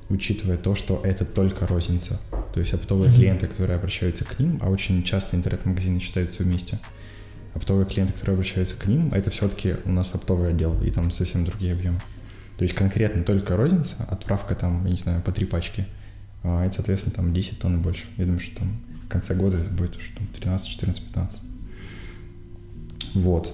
учитывая 0.10 0.58
то, 0.58 0.76
что 0.76 1.02
это 1.04 1.26
только 1.26 1.68
розница. 1.68 2.20
То 2.54 2.60
есть 2.60 2.74
оптовые 2.74 3.12
mm-hmm. 3.12 3.16
клиенты, 3.16 3.48
которые 3.48 3.78
обращаются 3.78 4.26
к 4.26 4.39
ним, 4.39 4.60
а 4.62 4.70
очень 4.70 5.04
часто 5.04 5.36
интернет-магазины 5.36 6.00
считаются 6.00 6.44
вместе. 6.44 6.80
Оптовые 7.54 7.86
клиенты, 7.86 8.13
которые 8.13 8.36
обращаются 8.36 8.76
к 8.76 8.86
ним, 8.86 9.10
это 9.13 9.30
все-таки 9.30 9.76
у 9.86 9.92
нас 9.92 10.13
оптовый 10.13 10.50
отдел, 10.50 10.82
и 10.84 10.89
там 10.89 11.12
совсем 11.12 11.46
другие 11.46 11.74
объемы. 11.74 12.00
То 12.58 12.63
есть 12.63 12.76
конкретно 12.76 13.24
только 13.24 13.56
розница, 13.56 13.96
отправка 14.10 14.56
там, 14.56 14.86
я 14.86 14.92
не 14.92 14.98
знаю, 14.98 15.22
по 15.22 15.32
три 15.32 15.46
пачки, 15.46 15.86
а 16.44 16.66
это, 16.66 16.76
соответственно, 16.76 17.16
там 17.16 17.34
10 17.34 17.60
тонн 17.60 17.76
и 17.76 17.78
больше. 17.78 18.06
Я 18.18 18.26
думаю, 18.26 18.39
что 18.39 18.58
там 18.58 18.80
в 19.06 19.08
конце 19.08 19.34
года 19.34 19.58
это 19.58 19.70
будет 19.70 19.96
уже 19.96 20.12
там 20.16 20.28
13, 20.28 20.68
14, 20.68 21.04
15. 21.04 21.39
Вот. 23.16 23.54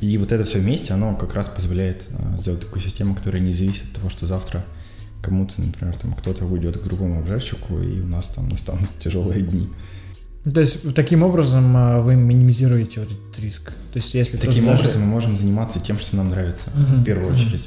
И 0.00 0.16
вот 0.16 0.32
это 0.32 0.44
все 0.44 0.58
вместе, 0.58 0.94
оно 0.94 1.14
как 1.14 1.34
раз 1.34 1.48
позволяет 1.48 2.06
а, 2.10 2.36
сделать 2.38 2.60
такую 2.60 2.80
систему, 2.80 3.14
которая 3.14 3.42
не 3.42 3.52
зависит 3.52 3.84
от 3.84 3.92
того, 3.92 4.08
что 4.08 4.26
завтра 4.26 4.64
кому-то, 5.22 5.60
например, 5.60 5.96
там 5.96 6.12
кто-то 6.12 6.44
уйдет 6.46 6.78
к 6.78 6.82
другому 6.82 7.20
обжарщику, 7.20 7.78
и 7.80 8.00
у 8.00 8.06
нас 8.06 8.28
там 8.28 8.48
настанут 8.48 8.88
тяжелые 9.00 9.42
дни. 9.42 9.68
То 10.44 10.60
есть 10.60 10.94
таким 10.94 11.22
образом 11.22 11.76
а, 11.76 11.98
вы 11.98 12.16
минимизируете 12.16 13.00
вот 13.00 13.12
этот 13.12 13.40
риск. 13.40 13.72
То 13.92 13.98
есть 13.98 14.14
если 14.14 14.38
таким 14.38 14.68
образом 14.68 14.86
даже... 14.86 14.98
мы 14.98 15.06
можем 15.06 15.36
заниматься 15.36 15.80
тем, 15.80 15.98
что 15.98 16.16
нам 16.16 16.30
нравится 16.30 16.70
uh-huh, 16.74 17.00
в 17.00 17.04
первую 17.04 17.30
uh-huh. 17.30 17.34
очередь. 17.34 17.64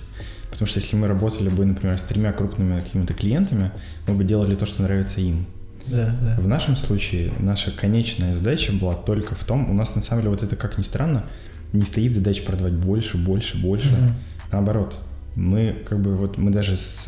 Потому 0.49 0.67
что 0.67 0.79
если 0.79 0.95
мы 0.95 1.07
работали 1.07 1.49
бы, 1.49 1.65
например, 1.65 1.97
с 1.97 2.01
тремя 2.01 2.31
крупными 2.33 2.79
какими-то 2.79 3.13
клиентами, 3.13 3.71
мы 4.07 4.15
бы 4.15 4.23
делали 4.23 4.55
то, 4.55 4.65
что 4.65 4.81
нравится 4.81 5.21
им. 5.21 5.45
Да, 5.85 6.15
да. 6.21 6.37
В 6.39 6.47
нашем 6.47 6.75
случае 6.75 7.33
наша 7.39 7.71
конечная 7.71 8.33
задача 8.33 8.71
была 8.71 8.95
только 8.95 9.35
в 9.35 9.43
том, 9.43 9.69
у 9.69 9.73
нас 9.73 9.95
на 9.95 10.01
самом 10.01 10.21
деле 10.21 10.31
вот 10.31 10.41
это, 10.41 10.55
как 10.55 10.77
ни 10.77 10.83
странно, 10.83 11.25
не 11.73 11.83
стоит 11.83 12.15
задача 12.15 12.43
продавать 12.43 12.73
больше, 12.73 13.17
больше, 13.17 13.57
больше. 13.57 13.89
Uh-huh. 13.89 14.11
Наоборот, 14.51 14.97
мы 15.35 15.83
как 15.87 15.99
бы 15.99 16.15
вот 16.15 16.37
мы 16.37 16.51
даже 16.51 16.77
с, 16.77 17.05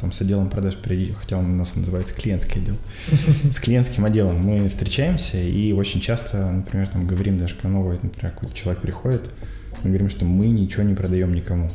там, 0.00 0.10
с 0.12 0.20
отделом 0.20 0.50
продаж 0.50 0.76
хотя 1.16 1.38
он 1.38 1.52
у 1.52 1.56
нас 1.56 1.76
называется 1.76 2.14
клиентский 2.14 2.60
отдел, 2.60 2.76
с 3.52 3.58
клиентским 3.58 4.04
отделом 4.04 4.36
мы 4.40 4.68
встречаемся 4.68 5.38
и 5.40 5.72
очень 5.72 6.00
часто, 6.00 6.50
например, 6.50 6.88
там 6.88 7.06
говорим 7.06 7.38
даже, 7.38 7.54
когда 7.54 7.68
новый, 7.68 7.98
например, 8.02 8.32
какой-то 8.32 8.54
человек 8.54 8.82
приходит, 8.82 9.22
мы 9.82 9.90
говорим, 9.90 10.10
что 10.10 10.24
мы 10.24 10.48
ничего 10.48 10.82
не 10.82 10.94
продаем 10.94 11.32
никому, 11.32 11.70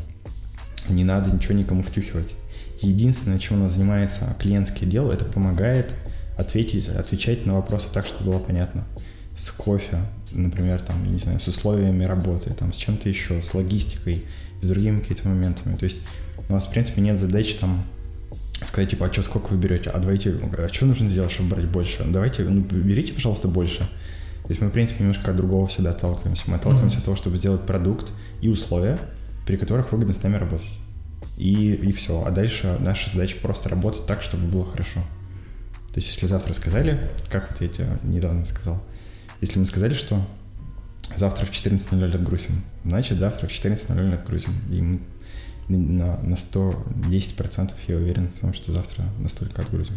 не 0.90 1.04
надо 1.04 1.32
ничего 1.32 1.54
никому 1.54 1.84
втюхивать. 1.84 2.34
Единственное, 2.82 3.40
чем 3.40 3.62
у 3.62 3.64
нас 3.64 3.74
занимается 3.74 4.36
клиентский 4.40 4.86
отдел, 4.88 5.10
это 5.10 5.24
помогает 5.24 5.94
ответить, 6.38 6.90
отвечать 6.90 7.46
на 7.46 7.56
вопросы 7.56 7.88
так, 7.94 8.06
чтобы 8.06 8.32
было 8.32 8.40
понятно. 8.40 8.84
С 9.38 9.50
кофе, 9.52 10.00
например, 10.32 10.80
там, 10.82 11.04
я 11.06 11.12
не 11.12 11.20
знаю, 11.20 11.40
с 11.40 11.48
условиями 11.48 12.04
работы, 12.04 12.54
там, 12.54 12.74
с 12.74 12.76
чем-то 12.76 13.08
еще, 13.08 13.42
с 13.42 13.54
логистикой, 13.54 14.24
с 14.64 14.68
другими 14.68 15.00
какими-то 15.00 15.28
моментами. 15.28 15.76
То 15.76 15.86
есть 15.86 16.00
у 16.50 16.54
нас, 16.54 16.66
в 16.66 16.72
принципе, 16.72 17.02
нет 17.02 17.20
задачи 17.20 17.56
там 17.56 17.84
сказать, 18.62 18.92
типа, 18.92 19.08
а 19.08 19.14
что, 19.14 19.22
сколько 19.22 19.48
вы 19.48 19.58
берете? 19.58 19.90
А 19.90 20.00
давайте, 20.00 20.32
а 20.32 20.68
что 20.72 20.86
нужно 20.86 21.10
сделать, 21.10 21.32
чтобы 21.32 21.50
брать 21.50 21.66
больше? 21.66 22.04
Давайте, 22.06 22.44
ну, 22.44 22.62
берите, 22.62 23.14
пожалуйста, 23.14 23.48
больше. 23.48 23.80
То 24.44 24.50
есть 24.50 24.62
мы, 24.62 24.68
в 24.68 24.72
принципе, 24.72 25.04
немножко 25.04 25.32
от 25.32 25.38
другого 25.38 25.68
всегда 25.68 25.92
отталкиваемся. 25.92 26.44
Мы 26.48 26.56
отталкиваемся 26.56 26.98
mm-hmm. 26.98 27.00
от 27.00 27.06
того, 27.06 27.16
чтобы 27.16 27.38
сделать 27.38 27.62
продукт 27.66 28.12
и 28.42 28.50
условия, 28.50 29.00
при 29.46 29.56
которых 29.56 29.92
выгодно 29.92 30.14
с 30.14 30.22
нами 30.22 30.36
работать. 30.36 30.68
И, 31.38 31.74
и 31.74 31.92
все. 31.94 32.24
А 32.26 32.32
дальше 32.32 32.78
наша 32.80 33.10
задача 33.10 33.38
просто 33.42 33.70
работать 33.70 34.06
так, 34.06 34.22
чтобы 34.22 34.46
было 34.48 34.66
хорошо. 34.66 35.02
То 35.94 36.00
есть 36.00 36.10
если 36.10 36.28
завтра 36.28 36.54
сказали, 36.54 37.10
как 37.30 37.50
вот 37.52 37.62
я 37.62 37.68
тебе 37.68 37.88
недавно 38.04 38.46
сказал, 38.46 38.84
если 39.42 39.60
мы 39.60 39.66
сказали, 39.66 39.94
что 39.94 40.26
завтра 41.16 41.46
в 41.46 41.52
14.00 41.52 42.16
отгрузим. 42.16 42.64
Значит, 42.86 43.20
завтра 43.20 43.48
в 43.48 43.52
14.00 43.52 44.14
отгрузим. 44.14 44.54
И 44.70 44.82
мы 44.82 45.00
на, 45.68 46.18
на 46.18 46.34
110% 46.36 47.72
я 47.88 47.96
уверен 47.96 48.30
в 48.36 48.40
том, 48.40 48.54
что 48.54 48.72
завтра 48.72 49.06
настолько 49.20 49.62
отгрузим. 49.62 49.96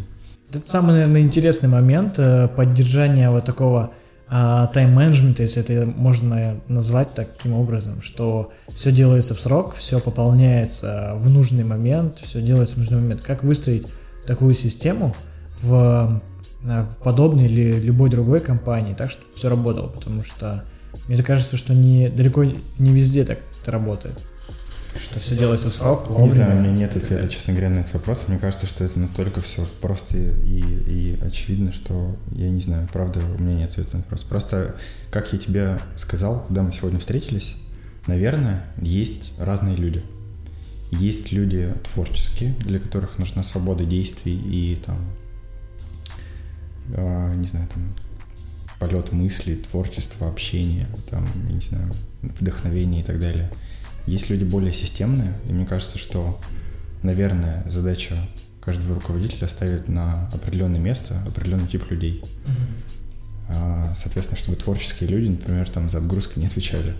Это 0.49 0.67
самый, 0.69 0.93
наверное, 0.93 1.21
интересный 1.21 1.67
момент 1.67 2.15
э, 2.17 2.47
поддержания 2.47 3.29
вот 3.29 3.43
такого 3.45 3.91
а, 4.29 4.67
тайм-менеджмента, 4.67 5.43
если 5.43 5.61
это 5.61 5.85
можно 5.85 6.59
назвать 6.67 7.13
таким 7.13 7.53
образом, 7.53 8.01
что 8.01 8.51
все 8.67 8.91
делается 8.91 9.33
в 9.33 9.39
срок, 9.39 9.75
все 9.75 10.01
пополняется 10.01 11.13
в 11.15 11.29
нужный 11.29 11.63
момент, 11.63 12.19
все 12.19 12.41
делается 12.41 12.75
в 12.75 12.79
нужный 12.79 12.99
момент. 12.99 13.23
Как 13.23 13.43
выстроить 13.43 13.87
такую 14.25 14.53
систему 14.53 15.15
в, 15.61 16.21
э, 16.63 16.83
в 16.83 17.03
подобной 17.03 17.45
или 17.45 17.79
любой 17.79 18.09
другой 18.09 18.41
компании, 18.41 18.93
так 18.93 19.11
чтобы 19.11 19.27
все 19.35 19.47
работало, 19.47 19.87
потому 19.87 20.23
что 20.23 20.65
мне 21.07 21.21
кажется, 21.23 21.57
что 21.57 21.73
не, 21.73 22.09
далеко 22.09 22.43
не 22.43 22.91
везде 22.91 23.23
так 23.23 23.39
это 23.61 23.71
работает. 23.71 24.19
Что 25.01 25.19
все 25.19 25.37
делается 25.37 25.69
срок, 25.69 26.09
Не 26.09 26.29
знаю, 26.29 26.57
у 26.57 26.59
меня 26.61 26.71
нет 26.71 26.95
ответа, 26.95 27.27
честно 27.27 27.53
говоря, 27.53 27.69
на 27.69 27.79
этот 27.79 27.93
вопрос. 27.93 28.25
Мне 28.27 28.39
кажется, 28.39 28.65
что 28.65 28.83
это 28.83 28.97
настолько 28.99 29.41
все 29.41 29.63
просто 29.81 30.17
и, 30.17 30.59
и 30.59 31.19
очевидно, 31.21 31.71
что 31.71 32.15
я 32.31 32.49
не 32.49 32.61
знаю, 32.61 32.89
правда, 32.91 33.19
у 33.19 33.41
меня 33.41 33.59
нет 33.59 33.69
ответа 33.71 33.97
на 33.97 34.03
вопрос. 34.03 34.23
Просто, 34.23 34.75
как 35.11 35.31
я 35.33 35.39
тебе 35.39 35.79
сказал, 35.97 36.45
когда 36.47 36.63
мы 36.63 36.71
сегодня 36.73 36.99
встретились, 36.99 37.55
наверное, 38.07 38.65
есть 38.81 39.33
разные 39.37 39.75
люди. 39.75 40.03
Есть 40.89 41.31
люди 41.31 41.73
творческие, 41.93 42.53
для 42.61 42.79
которых 42.79 43.19
нужна 43.19 43.43
свобода 43.43 43.83
действий 43.83 44.35
и 44.35 44.77
там, 44.77 44.97
э, 46.93 47.35
не 47.35 47.45
знаю, 47.45 47.67
там 47.73 47.93
полет 48.79 49.11
мысли, 49.11 49.55
творчество, 49.55 50.27
общение, 50.27 50.87
там, 51.09 51.25
я 51.47 51.53
не 51.53 51.61
знаю, 51.61 51.91
вдохновение 52.21 53.01
и 53.01 53.03
так 53.03 53.19
далее. 53.19 53.51
Есть 54.05 54.29
люди 54.29 54.43
более 54.43 54.73
системные, 54.73 55.33
и 55.47 55.51
мне 55.51 55.65
кажется, 55.65 55.97
что, 55.97 56.39
наверное, 57.03 57.63
задача 57.69 58.15
каждого 58.61 58.95
руководителя 58.95 59.47
ставить 59.47 59.87
на 59.87 60.27
определенное 60.33 60.79
место 60.79 61.21
определенный 61.25 61.67
тип 61.67 61.89
людей. 61.89 62.21
Mm-hmm. 62.45 63.95
Соответственно, 63.95 64.37
чтобы 64.37 64.57
творческие 64.57 65.09
люди, 65.09 65.29
например, 65.29 65.69
там 65.69 65.89
за 65.89 65.99
отгрузки 65.99 66.37
не 66.37 66.47
отвечали, 66.47 66.93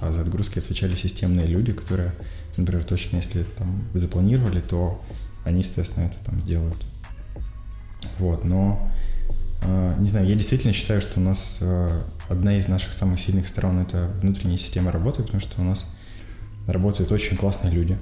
а 0.00 0.10
за 0.10 0.22
отгрузки 0.22 0.58
отвечали 0.58 0.96
системные 0.96 1.46
люди, 1.46 1.72
которые, 1.72 2.12
например, 2.56 2.82
точно 2.84 3.16
если 3.16 3.44
там 3.56 3.84
запланировали, 3.94 4.60
то 4.60 5.00
они, 5.44 5.62
соответственно, 5.62 6.06
это 6.06 6.18
там 6.24 6.40
сделают. 6.40 6.82
Вот, 8.18 8.44
но 8.44 8.90
не 9.98 10.06
знаю, 10.06 10.26
я 10.26 10.34
действительно 10.34 10.72
считаю, 10.72 11.00
что 11.00 11.20
у 11.20 11.22
нас 11.22 11.58
а, 11.60 12.02
одна 12.28 12.56
из 12.56 12.68
наших 12.68 12.92
самых 12.92 13.20
сильных 13.20 13.46
сторон 13.46 13.80
это 13.80 14.10
внутренняя 14.20 14.58
система 14.58 14.90
работы, 14.90 15.22
потому 15.22 15.40
что 15.40 15.60
у 15.60 15.64
нас 15.64 15.94
работают 16.66 17.12
очень 17.12 17.36
классные 17.36 17.72
люди. 17.72 17.96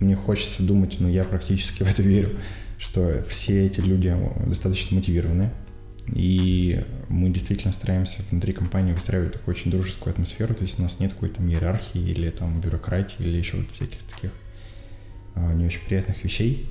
Мне 0.00 0.16
хочется 0.16 0.62
думать, 0.62 0.96
но 1.00 1.08
я 1.08 1.24
практически 1.24 1.82
в 1.84 1.90
это 1.90 2.02
верю, 2.02 2.38
что 2.78 3.24
все 3.28 3.66
эти 3.66 3.80
люди 3.80 4.16
достаточно 4.46 4.96
мотивированы. 4.96 5.50
И 6.12 6.84
мы 7.08 7.30
действительно 7.30 7.72
стараемся 7.72 8.22
внутри 8.30 8.52
компании 8.52 8.92
выстраивать 8.92 9.34
такую 9.34 9.54
очень 9.54 9.70
дружескую 9.70 10.12
атмосферу. 10.12 10.54
То 10.54 10.62
есть 10.62 10.78
у 10.78 10.82
нас 10.82 10.98
нет 10.98 11.12
какой-то 11.12 11.40
иерархии 11.42 12.00
или 12.00 12.30
там 12.30 12.60
бюрократии 12.60 13.16
или 13.20 13.36
еще 13.36 13.58
вот 13.58 13.70
всяких 13.70 14.02
таких 14.02 14.32
а, 15.36 15.52
не 15.52 15.66
очень 15.66 15.82
приятных 15.82 16.24
вещей. 16.24 16.68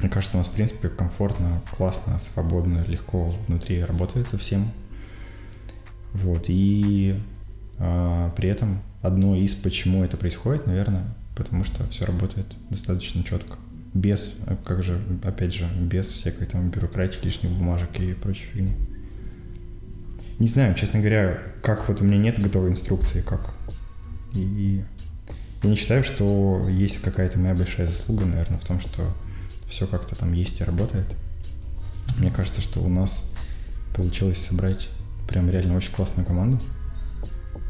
Мне 0.00 0.08
кажется, 0.08 0.36
у 0.36 0.38
нас, 0.38 0.46
в 0.46 0.52
принципе, 0.52 0.88
комфортно, 0.88 1.60
классно, 1.76 2.18
свободно, 2.18 2.84
легко 2.86 3.34
внутри 3.46 3.82
работается 3.82 4.38
всем. 4.38 4.70
Вот, 6.12 6.44
и 6.48 7.20
а, 7.78 8.30
при 8.36 8.48
этом 8.48 8.80
одно 9.02 9.34
из, 9.36 9.54
почему 9.54 10.04
это 10.04 10.16
происходит, 10.16 10.66
наверное, 10.66 11.04
потому 11.36 11.64
что 11.64 11.86
все 11.88 12.04
работает 12.04 12.46
достаточно 12.70 13.24
четко. 13.24 13.56
Без, 13.94 14.34
как 14.64 14.82
же, 14.82 15.00
опять 15.24 15.54
же, 15.54 15.66
без 15.80 16.06
всякой 16.06 16.46
там 16.46 16.70
бюрократии, 16.70 17.20
лишних 17.22 17.52
бумажек 17.52 17.98
и 17.98 18.12
прочей 18.12 18.44
фигни. 18.52 18.76
Не 20.38 20.46
знаю, 20.46 20.74
честно 20.76 21.00
говоря, 21.00 21.42
как 21.62 21.88
вот 21.88 22.00
у 22.00 22.04
меня 22.04 22.18
нет 22.18 22.40
готовой 22.40 22.70
инструкции, 22.70 23.22
как. 23.22 23.52
И 24.34 24.84
я 25.62 25.70
не 25.70 25.74
считаю, 25.74 26.04
что 26.04 26.64
есть 26.68 27.00
какая-то 27.00 27.38
моя 27.38 27.54
большая 27.54 27.88
заслуга, 27.88 28.24
наверное, 28.24 28.58
в 28.58 28.64
том, 28.64 28.80
что 28.80 29.12
все 29.68 29.86
как-то 29.86 30.16
там 30.16 30.32
есть 30.32 30.60
и 30.60 30.64
работает. 30.64 31.06
Мне 32.18 32.30
кажется, 32.30 32.60
что 32.60 32.80
у 32.80 32.88
нас 32.88 33.30
получилось 33.94 34.38
собрать 34.38 34.88
прям 35.28 35.50
реально 35.50 35.76
очень 35.76 35.92
классную 35.92 36.26
команду. 36.26 36.58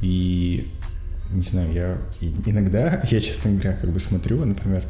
И 0.01 0.69
не 1.31 1.43
знаю, 1.43 1.73
я 1.73 1.99
иногда, 2.47 3.03
я, 3.11 3.21
честно 3.21 3.51
говоря, 3.51 3.75
как 3.75 3.91
бы 3.91 4.01
смотрю, 4.01 4.45
например, 4.45 4.85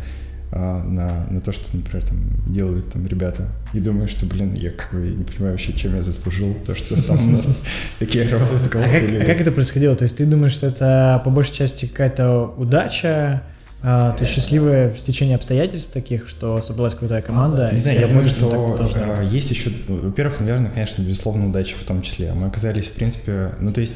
а, 0.51 0.83
на, 0.83 1.27
на 1.31 1.41
то, 1.41 1.53
что, 1.53 1.77
например, 1.77 2.07
там 2.07 2.19
делают 2.47 2.91
там 2.91 3.07
ребята, 3.07 3.49
и 3.75 3.81
думаю, 3.81 4.09
что, 4.09 4.25
блин, 4.25 4.55
я 4.55 4.71
как 4.71 4.93
бы 4.93 5.09
не 5.09 5.25
понимаю 5.25 5.53
вообще, 5.53 5.75
чем 5.75 5.95
я 5.95 6.03
заслужил 6.03 6.57
то, 6.65 6.75
что 6.75 7.03
там 7.03 7.29
у 7.29 7.37
нас 7.37 7.47
такие 7.99 8.27
работают 8.29 8.63
а 8.67 8.69
классные. 8.71 9.23
А 9.23 9.27
как 9.27 9.41
это 9.41 9.53
происходило? 9.53 9.95
То 9.95 10.05
есть 10.05 10.17
ты 10.17 10.25
думаешь, 10.25 10.53
что 10.53 10.67
это 10.69 11.21
по 11.25 11.31
большей 11.31 11.55
части 11.55 11.87
какая-то 11.87 12.55
удача, 12.57 13.43
а, 13.83 14.13
ты 14.13 14.25
счастливая 14.25 14.91
в 14.91 14.97
течение 14.97 15.37
обстоятельств 15.37 15.93
таких, 15.93 16.29
что 16.29 16.61
собралась 16.61 16.95
крутая 16.95 17.23
команда? 17.23 17.71
Не 17.73 17.79
знаю, 17.79 18.01
я 18.01 18.09
думаю, 18.09 18.27
что 18.27 18.77
а, 18.95 19.23
есть 19.23 19.51
еще, 19.51 19.71
во-первых, 19.87 20.41
наверное, 20.41 20.71
конечно, 20.71 21.03
безусловно, 21.03 21.49
удача 21.49 21.77
в 21.77 21.85
том 21.85 22.03
числе. 22.03 22.33
Мы 22.33 22.47
оказались, 22.47 22.87
в 22.87 22.93
принципе, 22.93 23.55
ну 23.61 23.73
то 23.73 23.81
есть 23.81 23.93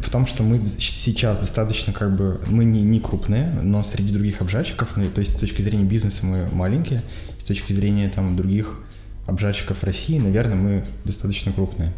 в 0.00 0.10
том, 0.10 0.26
что 0.26 0.42
мы 0.42 0.60
сейчас 0.78 1.38
достаточно 1.38 1.92
как 1.92 2.14
бы, 2.14 2.40
мы 2.46 2.64
не, 2.64 2.82
не 2.82 3.00
крупные, 3.00 3.48
но 3.62 3.82
среди 3.82 4.12
других 4.12 4.40
обжатчиков, 4.40 4.96
ну, 4.96 5.08
то 5.08 5.20
есть 5.20 5.32
с 5.32 5.36
точки 5.36 5.62
зрения 5.62 5.84
бизнеса 5.84 6.26
мы 6.26 6.46
маленькие, 6.52 7.00
с 7.40 7.44
точки 7.44 7.72
зрения 7.72 8.10
там 8.10 8.36
других 8.36 8.80
обжатчиков 9.26 9.82
России, 9.82 10.18
наверное, 10.18 10.56
мы 10.56 10.84
достаточно 11.04 11.52
крупные. 11.52 11.92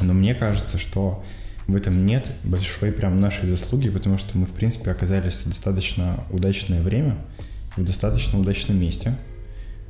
Но 0.00 0.12
мне 0.12 0.34
кажется, 0.34 0.78
что 0.78 1.24
в 1.66 1.74
этом 1.74 2.04
нет 2.04 2.30
большой 2.44 2.92
прям 2.92 3.20
нашей 3.20 3.48
заслуги, 3.48 3.88
потому 3.88 4.18
что 4.18 4.36
мы, 4.36 4.46
в 4.46 4.50
принципе, 4.50 4.90
оказались 4.90 5.42
в 5.42 5.48
достаточно 5.48 6.24
удачное 6.30 6.82
время, 6.82 7.16
в 7.76 7.84
достаточно 7.84 8.38
удачном 8.38 8.78
месте. 8.78 9.14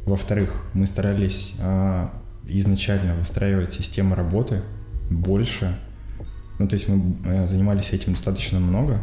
Во-вторых, 0.04 0.62
мы 0.74 0.87
старались 0.87 1.54
а, 1.58 2.12
изначально 2.46 3.14
выстраивать 3.14 3.72
систему 3.72 4.14
работы 4.14 4.62
больше. 5.10 5.76
Ну, 6.58 6.68
то 6.68 6.74
есть 6.74 6.88
мы 6.88 7.16
э, 7.24 7.46
занимались 7.48 7.90
этим 7.90 8.12
достаточно 8.12 8.60
много, 8.60 9.00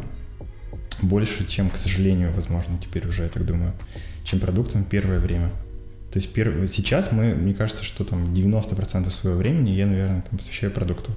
больше, 1.02 1.46
чем, 1.46 1.68
к 1.68 1.76
сожалению, 1.76 2.32
возможно, 2.32 2.78
теперь 2.82 3.06
уже, 3.06 3.24
я 3.24 3.28
так 3.28 3.44
думаю, 3.44 3.74
чем 4.24 4.40
продуктом 4.40 4.84
первое 4.84 5.18
время. 5.18 5.50
То 6.12 6.18
есть 6.18 6.32
перв... 6.32 6.70
сейчас 6.70 7.12
мы, 7.12 7.34
мне 7.34 7.54
кажется, 7.54 7.84
что 7.84 8.04
там 8.04 8.32
90% 8.32 9.10
своего 9.10 9.38
времени 9.38 9.70
я, 9.70 9.86
наверное, 9.86 10.22
там 10.22 10.38
посвящаю 10.38 10.72
продукту. 10.72 11.12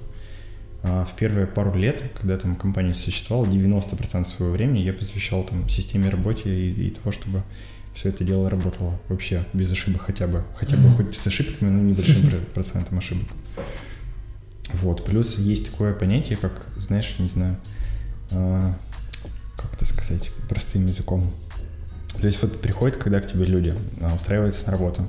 А, 0.82 1.04
в 1.04 1.14
первые 1.16 1.46
пару 1.46 1.74
лет, 1.74 2.02
когда 2.16 2.36
там 2.36 2.56
компания 2.56 2.94
существовала, 2.94 3.46
90% 3.46 4.24
своего 4.24 4.52
времени 4.52 4.80
я 4.80 4.92
посвящал 4.92 5.44
там 5.44 5.68
системе 5.68 6.08
работы 6.08 6.48
и, 6.48 6.88
и 6.88 6.90
того, 6.90 7.10
чтобы 7.10 7.42
все 7.94 8.10
это 8.10 8.24
дело 8.24 8.50
работало 8.50 9.00
вообще 9.08 9.44
без 9.54 9.72
ошибок 9.72 10.02
хотя 10.02 10.26
бы. 10.26 10.44
Хотя 10.56 10.76
бы 10.76 10.90
хоть 10.90 11.16
с 11.16 11.26
ошибками, 11.26 11.70
но 11.70 11.82
небольшим 11.82 12.30
процентом 12.54 12.98
ошибок. 12.98 13.28
Вот. 14.74 15.04
Плюс 15.04 15.38
есть 15.38 15.70
такое 15.70 15.94
понятие, 15.94 16.36
как, 16.36 16.66
знаешь, 16.76 17.16
не 17.18 17.28
знаю, 17.28 17.56
а, 18.32 18.74
как 19.56 19.74
это 19.74 19.86
сказать 19.86 20.30
простым 20.48 20.84
языком. 20.84 21.30
То 22.20 22.26
есть 22.26 22.42
вот 22.42 22.60
приходит, 22.60 22.96
когда 22.96 23.20
к 23.20 23.30
тебе 23.30 23.44
люди 23.44 23.74
а, 24.00 24.14
устраиваются 24.14 24.66
на 24.66 24.72
работу. 24.72 25.06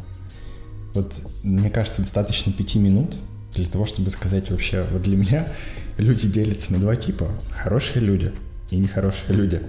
Вот 0.93 1.13
мне 1.43 1.69
кажется, 1.69 2.01
достаточно 2.01 2.51
пяти 2.53 2.80
минут, 2.80 3.17
для 3.62 3.72
того, 3.72 3.86
чтобы 3.86 4.10
сказать 4.10 4.50
вообще, 4.50 4.84
вот 4.91 5.04
для 5.04 5.17
меня 5.17 5.48
люди 5.98 6.28
делятся 6.28 6.74
на 6.74 6.80
два 6.80 6.96
типа. 6.96 7.30
Хорошие 7.52 8.04
люди 8.04 8.32
и 8.72 8.78
нехорошие 8.78 9.36
люди. 9.36 9.62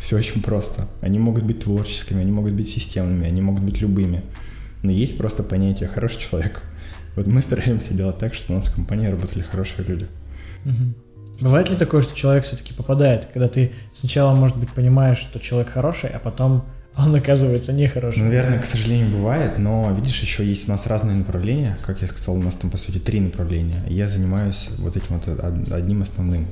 Все 0.00 0.16
очень 0.16 0.42
просто. 0.42 0.88
Они 1.00 1.18
могут 1.18 1.44
быть 1.44 1.60
творческими, 1.60 2.20
они 2.20 2.32
могут 2.32 2.52
быть 2.52 2.68
системными, 2.68 3.26
они 3.26 3.40
могут 3.40 3.62
быть 3.62 3.80
любыми. 3.80 4.22
Но 4.82 4.90
есть 4.90 5.16
просто 5.16 5.42
понятие 5.42 5.88
«хороший 5.88 6.20
человек». 6.20 6.62
Вот 7.16 7.26
мы 7.26 7.40
стараемся 7.40 7.94
делать 7.94 8.18
так, 8.18 8.34
чтобы 8.34 8.54
у 8.54 8.56
нас 8.56 8.66
в 8.66 8.74
компании 8.74 9.06
работали 9.06 9.42
хорошие 9.42 9.86
люди. 9.86 10.06
Угу. 10.64 11.40
Бывает 11.40 11.70
ли 11.70 11.76
такое, 11.76 12.02
что 12.02 12.14
человек 12.14 12.44
все-таки 12.44 12.74
попадает, 12.74 13.26
когда 13.32 13.48
ты 13.48 13.72
сначала, 13.92 14.34
может 14.34 14.56
быть, 14.56 14.70
понимаешь, 14.70 15.18
что 15.18 15.40
человек 15.40 15.70
хороший, 15.70 16.10
а 16.10 16.18
потом 16.18 16.64
он 16.96 17.14
оказывается 17.14 17.72
нехорошим. 17.72 18.24
Наверное, 18.24 18.60
к 18.60 18.64
сожалению, 18.64 19.10
бывает, 19.10 19.58
но 19.58 19.92
видишь, 19.94 20.20
еще 20.20 20.46
есть 20.46 20.68
у 20.68 20.72
нас 20.72 20.86
разные 20.86 21.16
направления. 21.16 21.76
Как 21.84 22.00
я 22.02 22.06
сказал, 22.06 22.36
у 22.36 22.42
нас 22.42 22.54
там, 22.54 22.70
по 22.70 22.76
сути, 22.76 22.98
три 22.98 23.20
направления. 23.20 23.82
Я 23.88 24.06
занимаюсь 24.06 24.70
вот 24.78 24.96
этим 24.96 25.18
вот 25.18 25.72
одним 25.72 26.02
основным. 26.02 26.46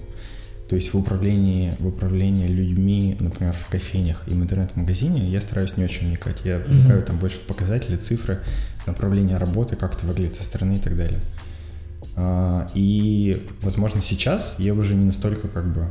То 0.68 0.76
есть 0.76 0.94
в 0.94 0.98
управлении, 0.98 1.74
в 1.78 1.86
управлении 1.86 2.46
людьми, 2.46 3.16
например, 3.20 3.54
в 3.54 3.70
кофейнях 3.70 4.22
и 4.26 4.30
в 4.30 4.42
интернет-магазине 4.42 5.28
я 5.28 5.40
стараюсь 5.40 5.76
не 5.76 5.84
очень 5.84 6.08
вникать. 6.08 6.38
Я 6.44 6.58
вникаю 6.58 7.02
mm-hmm. 7.02 7.06
там 7.06 7.18
больше 7.18 7.36
в 7.36 7.42
показатели, 7.42 7.96
цифры, 7.96 8.40
направление 8.86 9.36
работы, 9.36 9.76
как 9.76 9.94
это 9.96 10.06
выглядит 10.06 10.36
со 10.36 10.44
стороны 10.44 10.74
и 10.74 10.78
так 10.78 10.96
далее. 10.96 11.20
А, 12.16 12.66
и, 12.74 13.46
возможно, 13.60 14.00
сейчас 14.00 14.54
я 14.58 14.74
уже 14.74 14.94
не 14.94 15.04
настолько 15.04 15.46
как 15.46 15.72
бы 15.72 15.90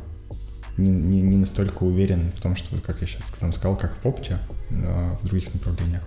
не, 0.78 0.90
не, 0.90 1.22
не 1.22 1.38
настолько 1.38 1.84
уверен 1.84 2.32
в 2.32 2.42
том, 2.42 2.56
что, 2.56 2.76
как 2.82 3.02
я 3.02 3.08
сейчас 3.08 3.32
там 3.32 3.52
сказал, 3.54 3.78
как 3.78 3.94
в 3.94 4.06
опте, 4.06 4.40
а 4.72 5.18
в 5.22 5.26
других 5.26 5.54
направлениях. 5.54 6.04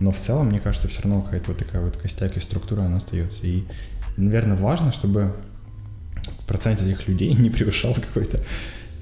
Но 0.00 0.12
в 0.12 0.18
целом, 0.18 0.48
мне 0.48 0.60
кажется, 0.60 0.88
все 0.88 1.02
равно 1.02 1.22
какая-то 1.22 1.48
вот 1.48 1.58
такая 1.58 1.82
вот 1.82 1.96
костяк 1.96 2.36
и 2.36 2.40
структура, 2.40 2.82
она 2.82 2.98
остается. 2.98 3.46
И, 3.46 3.64
наверное, 4.16 4.56
важно, 4.56 4.92
чтобы 4.92 5.34
процент 6.46 6.80
этих 6.82 7.08
людей 7.08 7.32
не 7.38 7.50
превышал 7.50 7.94
какой-то, 7.94 8.42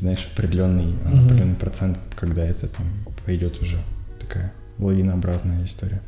знаешь, 0.01 0.29
определенный, 0.33 0.87
mm-hmm. 0.87 1.25
определенный 1.25 1.57
процент, 1.57 1.99
когда 2.15 2.45
это 2.45 2.69
там 2.69 2.87
пойдет 3.25 3.61
уже 3.61 3.79
такая 4.21 4.53
лавинообразная 4.79 5.65
история. 5.65 6.03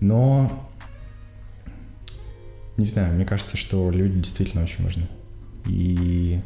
Но, 0.00 0.68
не 2.76 2.84
знаю, 2.84 3.14
мне 3.14 3.24
кажется, 3.24 3.56
что 3.56 3.90
люди 3.90 4.18
действительно 4.18 4.62
очень 4.62 4.84
важны. 4.84 5.08
И 5.66 6.40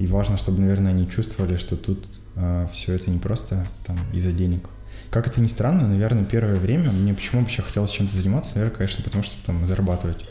и 0.00 0.06
важно, 0.06 0.36
чтобы, 0.36 0.60
наверное, 0.60 0.92
они 0.92 1.08
чувствовали, 1.08 1.56
что 1.56 1.76
тут 1.76 2.04
А, 2.36 2.66
все 2.72 2.94
это 2.94 3.10
не 3.10 3.18
просто 3.18 3.66
там 3.86 3.98
из-за 4.12 4.32
денег. 4.32 4.68
Как 5.10 5.26
это 5.26 5.40
ни 5.40 5.46
странно, 5.46 5.86
наверное, 5.86 6.24
первое 6.24 6.56
время 6.56 6.90
мне 6.90 7.12
почему 7.12 7.42
вообще 7.42 7.62
хотелось 7.62 7.90
чем-то 7.90 8.14
заниматься, 8.14 8.54
наверное, 8.54 8.76
конечно, 8.76 9.04
потому 9.04 9.22
что 9.22 9.34
там 9.44 9.66
зарабатывать. 9.66 10.24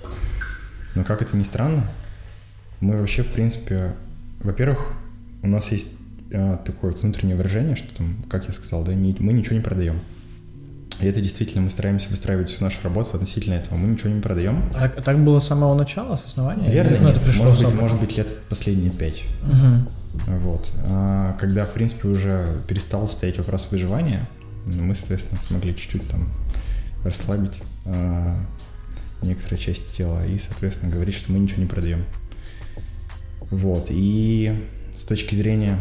Но 0.95 1.03
как 1.03 1.21
это 1.21 1.37
ни 1.37 1.43
странно, 1.43 1.87
мы 2.79 2.97
вообще, 2.97 3.23
в 3.23 3.27
принципе, 3.27 3.93
во-первых, 4.41 4.93
у 5.43 5.47
нас 5.47 5.71
есть 5.71 5.89
а, 6.33 6.57
такое 6.57 6.91
внутреннее 6.91 7.35
выражение, 7.35 7.75
что 7.75 7.93
там, 7.95 8.23
как 8.29 8.45
я 8.47 8.53
сказал, 8.53 8.83
да, 8.83 8.95
не, 8.95 9.15
мы 9.19 9.33
ничего 9.33 9.55
не 9.55 9.61
продаем. 9.61 9.99
И 11.01 11.05
это 11.05 11.21
действительно 11.21 11.61
мы 11.61 11.69
стараемся 11.69 12.09
выстраивать 12.09 12.49
всю 12.49 12.63
нашу 12.63 12.79
работу 12.83 13.11
относительно 13.13 13.53
этого. 13.53 13.77
Мы 13.77 13.87
ничего 13.87 14.09
не 14.09 14.21
продаем. 14.21 14.69
Так, 14.73 15.01
так 15.01 15.23
было 15.23 15.39
с 15.39 15.47
самого 15.47 15.73
начала, 15.73 16.17
с 16.17 16.25
основания? 16.25 16.67
Наверное, 16.67 16.95
Или, 16.95 17.03
нет. 17.05 17.17
Это 17.17 17.25
пришло 17.25 17.45
может, 17.45 17.65
быть, 17.65 17.79
может 17.79 17.99
быть, 17.99 18.17
лет 18.17 18.27
последние 18.49 18.91
пять. 18.91 19.23
Угу. 19.43 20.37
Вот. 20.39 20.69
А, 20.87 21.37
когда, 21.39 21.65
в 21.65 21.71
принципе, 21.71 22.09
уже 22.09 22.47
перестал 22.67 23.07
стоять 23.07 23.37
вопрос 23.37 23.67
выживания, 23.71 24.27
мы, 24.65 24.93
соответственно, 24.93 25.39
смогли 25.39 25.73
чуть-чуть 25.73 26.07
там 26.09 26.27
расслабить 27.03 27.61
а, 27.85 28.35
некоторые 29.21 29.59
части 29.59 29.97
тела 29.97 30.25
и, 30.25 30.37
соответственно, 30.37 30.91
говорить, 30.91 31.15
что 31.15 31.31
мы 31.31 31.39
ничего 31.39 31.61
не 31.61 31.67
продаем. 31.67 32.03
Вот. 33.51 33.87
И 33.89 34.53
с 34.95 35.03
точки 35.03 35.33
зрения 35.35 35.79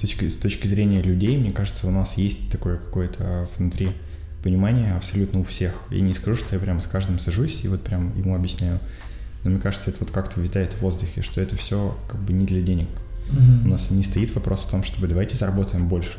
точки, 0.00 0.28
с 0.28 0.36
точки 0.36 0.66
зрения 0.66 1.02
людей, 1.02 1.36
мне 1.36 1.50
кажется, 1.50 1.86
у 1.86 1.90
нас 1.90 2.16
есть 2.16 2.50
такое 2.50 2.78
какое-то 2.78 3.48
внутри 3.56 3.90
понимание 4.42 4.94
абсолютно 4.94 5.40
у 5.40 5.44
всех. 5.44 5.74
Я 5.90 6.00
не 6.00 6.14
скажу, 6.14 6.40
что 6.40 6.54
я 6.54 6.60
прям 6.60 6.80
с 6.80 6.86
каждым 6.86 7.18
сажусь 7.18 7.60
и 7.62 7.68
вот 7.68 7.82
прям 7.82 8.16
ему 8.18 8.34
объясняю. 8.34 8.78
Но 9.44 9.50
мне 9.50 9.60
кажется, 9.60 9.90
это 9.90 10.00
вот 10.00 10.10
как-то 10.10 10.40
витает 10.40 10.72
в 10.72 10.82
воздухе, 10.82 11.22
что 11.22 11.40
это 11.40 11.56
все 11.56 11.96
как 12.08 12.20
бы 12.20 12.32
не 12.32 12.44
для 12.44 12.60
денег. 12.60 12.88
Угу. 13.30 13.66
У 13.66 13.68
нас 13.68 13.90
не 13.90 14.04
стоит 14.04 14.34
вопрос 14.34 14.60
в 14.62 14.70
том, 14.70 14.82
чтобы 14.82 15.08
давайте 15.08 15.36
заработаем 15.36 15.88
больше, 15.88 16.18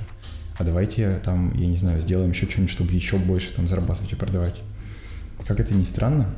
а 0.58 0.63
давайте 0.63 1.20
там, 1.24 1.54
я 1.58 1.67
не 1.67 1.78
знаю, 1.78 2.02
сделаем 2.02 2.32
еще 2.32 2.50
что-нибудь, 2.50 2.72
чтобы 2.72 2.94
еще 2.94 3.17
больше 3.17 3.54
там 3.54 3.67
зарабатывать 3.67 4.12
и 4.12 4.15
продавать. 4.15 4.56
Как 5.46 5.60
это 5.60 5.74
ни 5.74 5.84
странно, 5.84 6.34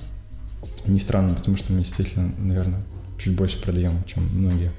не 0.85 0.99
странно, 0.99 1.33
потому 1.35 1.57
что 1.57 1.73
мы 1.73 1.79
действительно, 1.79 2.33
наверное, 2.37 2.81
чуть 3.17 3.35
больше 3.35 3.61
продаем, 3.61 3.91
чем 4.05 4.23
многие. 4.33 4.71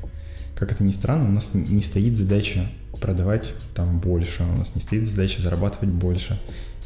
Как 0.56 0.70
это 0.70 0.84
ни 0.84 0.92
странно, 0.92 1.28
у 1.28 1.32
нас 1.32 1.50
не 1.54 1.82
стоит 1.82 2.16
задача 2.16 2.66
продавать 3.00 3.46
там 3.74 3.98
больше, 3.98 4.44
у 4.44 4.56
нас 4.56 4.74
не 4.74 4.80
стоит 4.80 5.08
задача 5.08 5.42
зарабатывать 5.42 5.90
больше, 5.90 6.40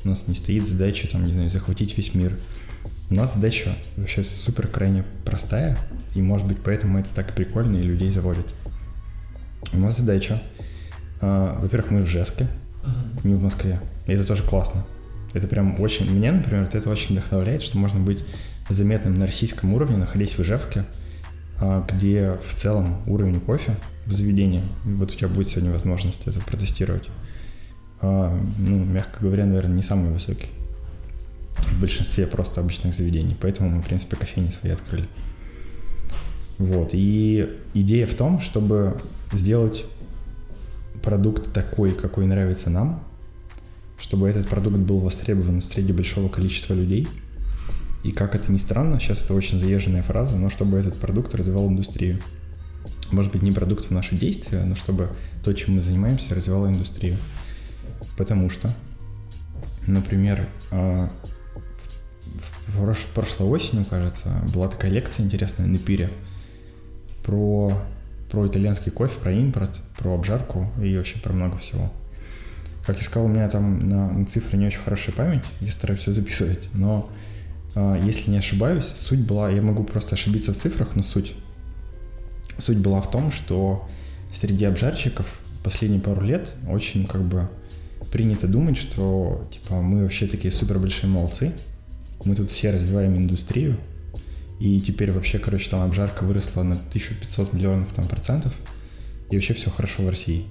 у 0.04 0.08
нас 0.08 0.26
не 0.26 0.34
стоит 0.34 0.66
задача 0.66 1.08
там, 1.08 1.24
не 1.24 1.32
знаю, 1.32 1.50
захватить 1.50 1.96
весь 1.96 2.14
мир. 2.14 2.38
У 3.10 3.14
нас 3.14 3.34
задача 3.34 3.74
вообще 3.96 4.22
супер 4.22 4.68
крайне 4.68 5.04
простая, 5.24 5.78
и 6.14 6.22
может 6.22 6.46
быть 6.46 6.58
поэтому 6.64 6.98
это 6.98 7.14
так 7.14 7.34
прикольно 7.34 7.76
и 7.76 7.82
людей 7.82 8.10
заводит. 8.10 8.46
У 9.72 9.78
нас 9.78 9.96
задача, 9.96 10.42
э, 11.20 11.58
во-первых, 11.60 11.90
мы 11.90 12.02
в 12.02 12.06
Жеске, 12.06 12.46
uh-huh. 12.84 13.28
не 13.28 13.34
в 13.34 13.42
Москве, 13.42 13.80
и 14.06 14.12
это 14.12 14.24
тоже 14.24 14.42
классно. 14.42 14.84
Это 15.34 15.46
прям 15.46 15.78
очень, 15.80 16.10
меня, 16.10 16.32
например, 16.32 16.68
это 16.72 16.88
очень 16.88 17.14
вдохновляет, 17.14 17.62
что 17.62 17.76
можно 17.76 18.00
быть 18.00 18.24
заметным 18.70 19.14
на 19.14 19.26
российском 19.26 19.74
уровне, 19.74 19.96
находясь 19.96 20.32
в 20.32 20.40
Ижевске, 20.40 20.84
где 21.60 22.38
в 22.40 22.54
целом 22.54 22.98
уровень 23.06 23.40
кофе 23.40 23.74
в 24.06 24.12
заведении, 24.12 24.62
вот 24.84 25.10
у 25.10 25.14
тебя 25.14 25.28
будет 25.28 25.48
сегодня 25.48 25.72
возможность 25.72 26.26
это 26.26 26.40
протестировать, 26.40 27.08
а, 28.00 28.38
ну, 28.58 28.84
мягко 28.84 29.18
говоря, 29.20 29.44
наверное, 29.44 29.74
не 29.74 29.82
самый 29.82 30.12
высокий 30.12 30.48
в 31.56 31.80
большинстве 31.80 32.28
просто 32.28 32.60
обычных 32.60 32.94
заведений. 32.94 33.36
Поэтому 33.40 33.70
мы, 33.70 33.82
в 33.82 33.86
принципе, 33.86 34.14
кофейни 34.14 34.50
свои 34.50 34.70
открыли. 34.70 35.08
Вот. 36.58 36.90
И 36.92 37.48
идея 37.74 38.06
в 38.06 38.14
том, 38.14 38.40
чтобы 38.40 39.00
сделать 39.32 39.84
продукт 41.02 41.52
такой, 41.52 41.90
какой 41.92 42.26
нравится 42.26 42.70
нам, 42.70 43.02
чтобы 43.98 44.28
этот 44.28 44.48
продукт 44.48 44.78
был 44.78 45.00
востребован 45.00 45.60
среди 45.60 45.92
большого 45.92 46.28
количества 46.28 46.74
людей– 46.74 47.08
и 48.08 48.12
как 48.12 48.34
это 48.34 48.50
ни 48.50 48.56
странно, 48.56 48.98
сейчас 48.98 49.22
это 49.22 49.34
очень 49.34 49.60
заезженная 49.60 50.00
фраза, 50.00 50.38
но 50.38 50.48
чтобы 50.48 50.78
этот 50.78 50.96
продукт 50.98 51.34
развивал 51.34 51.68
индустрию. 51.68 52.18
Может 53.10 53.30
быть, 53.32 53.42
не 53.42 53.52
продуктом 53.52 53.96
наши 53.96 54.16
действия, 54.16 54.64
но 54.64 54.76
чтобы 54.76 55.10
то, 55.44 55.52
чем 55.52 55.74
мы 55.74 55.82
занимаемся, 55.82 56.34
развивало 56.34 56.68
индустрию. 56.68 57.18
Потому 58.16 58.48
что, 58.48 58.70
например, 59.86 60.48
а, 60.70 61.10
в 62.68 63.04
прошлой 63.14 63.48
осенью, 63.50 63.84
кажется, 63.84 64.30
была 64.54 64.68
такая 64.68 64.90
лекция 64.90 65.26
интересная 65.26 65.66
на 65.66 65.76
пире 65.76 66.10
про, 67.24 67.78
про 68.30 68.46
итальянский 68.46 68.90
кофе, 68.90 69.20
про 69.20 69.32
импорт, 69.32 69.82
про 69.98 70.14
обжарку 70.14 70.72
и 70.82 70.96
вообще 70.96 71.18
про 71.18 71.34
много 71.34 71.58
всего. 71.58 71.92
Как 72.86 72.96
я 72.96 73.02
сказал, 73.02 73.26
у 73.26 73.30
меня 73.30 73.50
там 73.50 73.86
на, 73.86 74.10
на 74.10 74.24
цифры 74.24 74.56
не 74.56 74.66
очень 74.66 74.80
хорошая 74.80 75.14
память, 75.14 75.44
я 75.60 75.70
стараюсь 75.70 76.00
все 76.00 76.12
записывать, 76.12 76.70
но 76.72 77.10
а, 77.10 77.27
если 77.74 78.30
не 78.30 78.38
ошибаюсь, 78.38 78.84
суть 78.84 79.20
была, 79.20 79.50
я 79.50 79.62
могу 79.62 79.84
просто 79.84 80.14
ошибиться 80.14 80.52
в 80.52 80.56
цифрах, 80.56 80.96
но 80.96 81.02
суть, 81.02 81.34
суть 82.58 82.78
была 82.78 83.00
в 83.00 83.10
том, 83.10 83.30
что 83.30 83.88
среди 84.32 84.64
обжарщиков 84.64 85.40
последние 85.62 86.00
пару 86.00 86.22
лет 86.22 86.54
очень 86.68 87.06
как 87.06 87.22
бы 87.22 87.48
принято 88.12 88.48
думать, 88.48 88.76
что 88.76 89.46
типа 89.50 89.80
мы 89.80 90.02
вообще 90.02 90.26
такие 90.26 90.52
супер 90.52 90.78
большие 90.78 91.10
молодцы, 91.10 91.52
мы 92.24 92.34
тут 92.34 92.50
все 92.50 92.70
развиваем 92.70 93.16
индустрию, 93.16 93.76
и 94.58 94.80
теперь 94.80 95.12
вообще, 95.12 95.38
короче, 95.38 95.70
там 95.70 95.82
обжарка 95.82 96.24
выросла 96.24 96.62
на 96.62 96.74
1500 96.74 97.52
миллионов 97.52 97.88
там 97.94 98.06
процентов, 98.06 98.52
и 99.30 99.36
вообще 99.36 99.54
все 99.54 99.70
хорошо 99.70 100.02
в 100.02 100.08
России. 100.08 100.46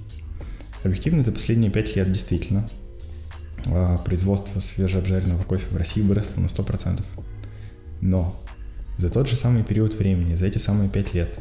Объективно, 0.83 1.23
за 1.23 1.31
последние 1.31 1.71
пять 1.71 1.95
лет 1.95 2.11
действительно 2.11 2.67
а, 2.69 2.86
производство 4.05 4.59
свежеобжаренного 4.59 5.43
кофе 5.43 5.65
в 5.71 5.77
России 5.77 6.01
выросло 6.01 6.41
на 6.41 6.47
100%. 6.47 7.01
Но 8.01 8.39
за 8.97 9.09
тот 9.09 9.27
же 9.27 9.35
самый 9.35 9.63
период 9.63 9.93
времени, 9.93 10.35
за 10.35 10.47
эти 10.47 10.57
самые 10.57 10.89
5 10.89 11.13
лет, 11.13 11.39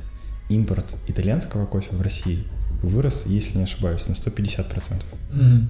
импорт 0.48 0.86
итальянского 1.08 1.66
кофе 1.66 1.94
в 1.94 2.02
России 2.02 2.44
вырос, 2.82 3.24
если 3.26 3.58
не 3.58 3.64
ошибаюсь, 3.64 4.06
на 4.08 4.12
150%. 4.12 4.66
Mm-hmm. 5.32 5.64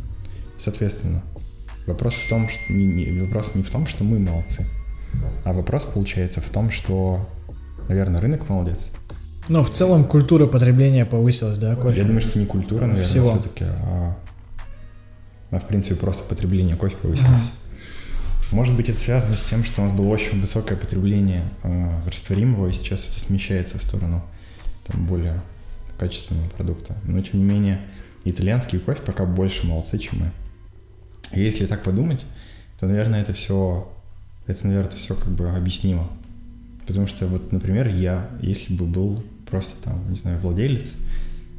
Соответственно, 0.59 1.23
вопрос 1.87 2.15
в 2.15 2.29
том, 2.29 2.49
что 2.49 2.73
не, 2.73 2.87
не, 2.87 3.21
вопрос 3.21 3.55
не 3.55 3.63
в 3.63 3.71
том, 3.71 3.87
что 3.87 4.05
мы 4.05 4.19
молодцы, 4.19 4.67
а 5.45 5.53
вопрос 5.53 5.85
получается 5.85 6.41
в 6.41 6.49
том, 6.49 6.71
что, 6.71 7.29
наверное, 7.89 8.21
рынок 8.21 8.49
молодец. 8.49 8.91
Но 9.49 9.63
в 9.63 9.71
целом 9.71 10.05
культура 10.05 10.47
потребления 10.47 11.07
повысилась, 11.07 11.59
да, 11.59 11.77
кофе? 11.77 11.99
Я 11.99 12.05
думаю, 12.05 12.21
что 12.21 12.39
не 12.39 12.47
культура, 12.47 12.87
наверное, 12.87 13.09
Всего. 13.09 13.33
все-таки, 13.33 13.65
а 13.65 14.17
а 15.51 15.59
в 15.59 15.67
принципе 15.67 15.95
просто 15.97 16.25
потребление 16.25 16.77
кофе 16.77 16.97
повысилось. 16.97 17.31
Mm-hmm. 17.31 17.67
Может 18.53 18.77
быть, 18.77 18.89
это 18.89 18.99
связано 18.99 19.35
с 19.35 19.43
тем, 19.43 19.65
что 19.65 19.83
у 19.83 19.85
нас 19.85 19.93
было 19.93 20.07
очень 20.09 20.41
высокое 20.41 20.79
потребление 20.79 21.49
э, 21.65 22.01
растворимого, 22.07 22.69
и 22.69 22.73
сейчас 22.73 23.05
это 23.09 23.19
смещается 23.19 23.79
в 23.79 23.83
сторону 23.83 24.25
там, 24.87 25.05
более 25.07 25.43
качественного 25.99 26.49
продукта. 26.51 26.97
Но, 27.05 27.21
тем 27.21 27.41
не 27.41 27.45
менее, 27.45 27.81
итальянский 28.25 28.79
кофе 28.79 29.03
пока 29.03 29.25
больше 29.25 29.67
молодцы, 29.67 29.99
чем 29.99 30.21
мы. 30.21 30.33
И 31.33 31.43
если 31.43 31.67
так 31.67 31.83
подумать, 31.83 32.25
то, 32.79 32.87
наверное, 32.87 33.23
это 33.23 33.33
все, 33.33 33.91
это, 34.47 34.67
наверное, 34.67 34.91
это 34.91 34.97
все 34.97 35.15
как 35.15 35.29
бы 35.29 35.51
объяснимо. 35.51 36.09
Потому 36.87 37.09
что, 37.09 37.27
вот, 37.27 37.51
например, 37.51 37.89
я, 37.89 38.31
если 38.41 38.75
бы 38.75 38.85
был 38.85 39.25
просто 39.51 39.75
там, 39.83 40.09
не 40.09 40.17
знаю, 40.17 40.39
владелец, 40.39 40.93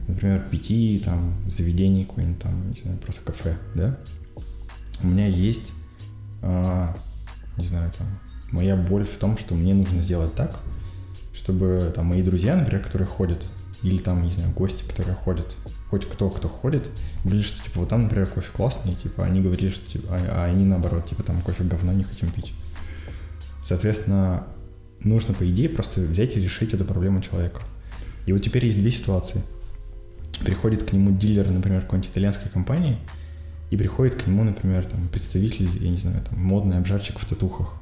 например, 0.07 0.47
пяти 0.49 1.01
там 1.03 1.35
заведений, 1.47 2.05
какой-нибудь 2.05 2.39
там, 2.41 2.69
не 2.69 2.79
знаю, 2.79 2.97
просто 2.97 3.21
кафе, 3.21 3.57
да, 3.75 3.97
у 5.01 5.07
меня 5.07 5.27
есть, 5.27 5.73
а, 6.41 6.95
не 7.57 7.65
знаю, 7.65 7.91
там, 7.97 8.07
моя 8.51 8.75
боль 8.75 9.05
в 9.05 9.17
том, 9.17 9.37
что 9.37 9.53
мне 9.53 9.73
нужно 9.73 10.01
сделать 10.01 10.33
так, 10.33 10.55
чтобы 11.33 11.91
там 11.93 12.07
мои 12.07 12.23
друзья, 12.23 12.55
например, 12.55 12.83
которые 12.83 13.07
ходят, 13.07 13.45
или 13.83 13.97
там, 13.97 14.23
не 14.23 14.29
знаю, 14.29 14.51
гости, 14.53 14.83
которые 14.87 15.15
ходят, 15.15 15.55
хоть 15.89 16.05
кто, 16.05 16.29
кто 16.29 16.47
ходит, 16.47 16.89
говорили, 17.23 17.43
что, 17.43 17.63
типа, 17.63 17.81
вот 17.81 17.89
там, 17.89 18.03
например, 18.03 18.27
кофе 18.27 18.49
классный, 18.53 18.95
типа, 18.95 19.25
они 19.25 19.41
говорили, 19.41 19.69
что, 19.69 19.85
типа, 19.91 20.07
а, 20.09 20.19
а 20.31 20.45
они 20.45 20.65
наоборот, 20.65 21.07
типа, 21.07 21.23
там 21.23 21.41
кофе 21.41 21.63
говно, 21.63 21.91
не 21.91 22.03
хотим 22.03 22.29
пить. 22.31 22.53
Соответственно, 23.61 24.47
нужно, 25.01 25.33
по 25.33 25.47
идее, 25.49 25.69
просто 25.69 26.01
взять 26.01 26.37
и 26.37 26.41
решить 26.41 26.73
эту 26.73 26.85
проблему 26.85 27.21
человека. 27.21 27.61
И 28.25 28.31
вот 28.31 28.41
теперь 28.41 28.65
есть 28.65 28.79
две 28.79 28.91
ситуации– 28.91 29.41
приходит 30.43 30.83
к 30.83 30.93
нему 30.93 31.11
дилер, 31.11 31.49
например, 31.49 31.81
какой-нибудь 31.81 32.11
итальянской 32.11 32.49
компании, 32.49 32.97
и 33.69 33.77
приходит 33.77 34.15
к 34.15 34.27
нему, 34.27 34.43
например, 34.43 34.85
там, 34.85 35.07
представитель, 35.09 35.69
я 35.83 35.89
не 35.89 35.97
знаю, 35.97 36.21
там, 36.27 36.39
модный 36.39 36.77
обжарщик 36.77 37.19
в 37.19 37.25
татухах. 37.25 37.73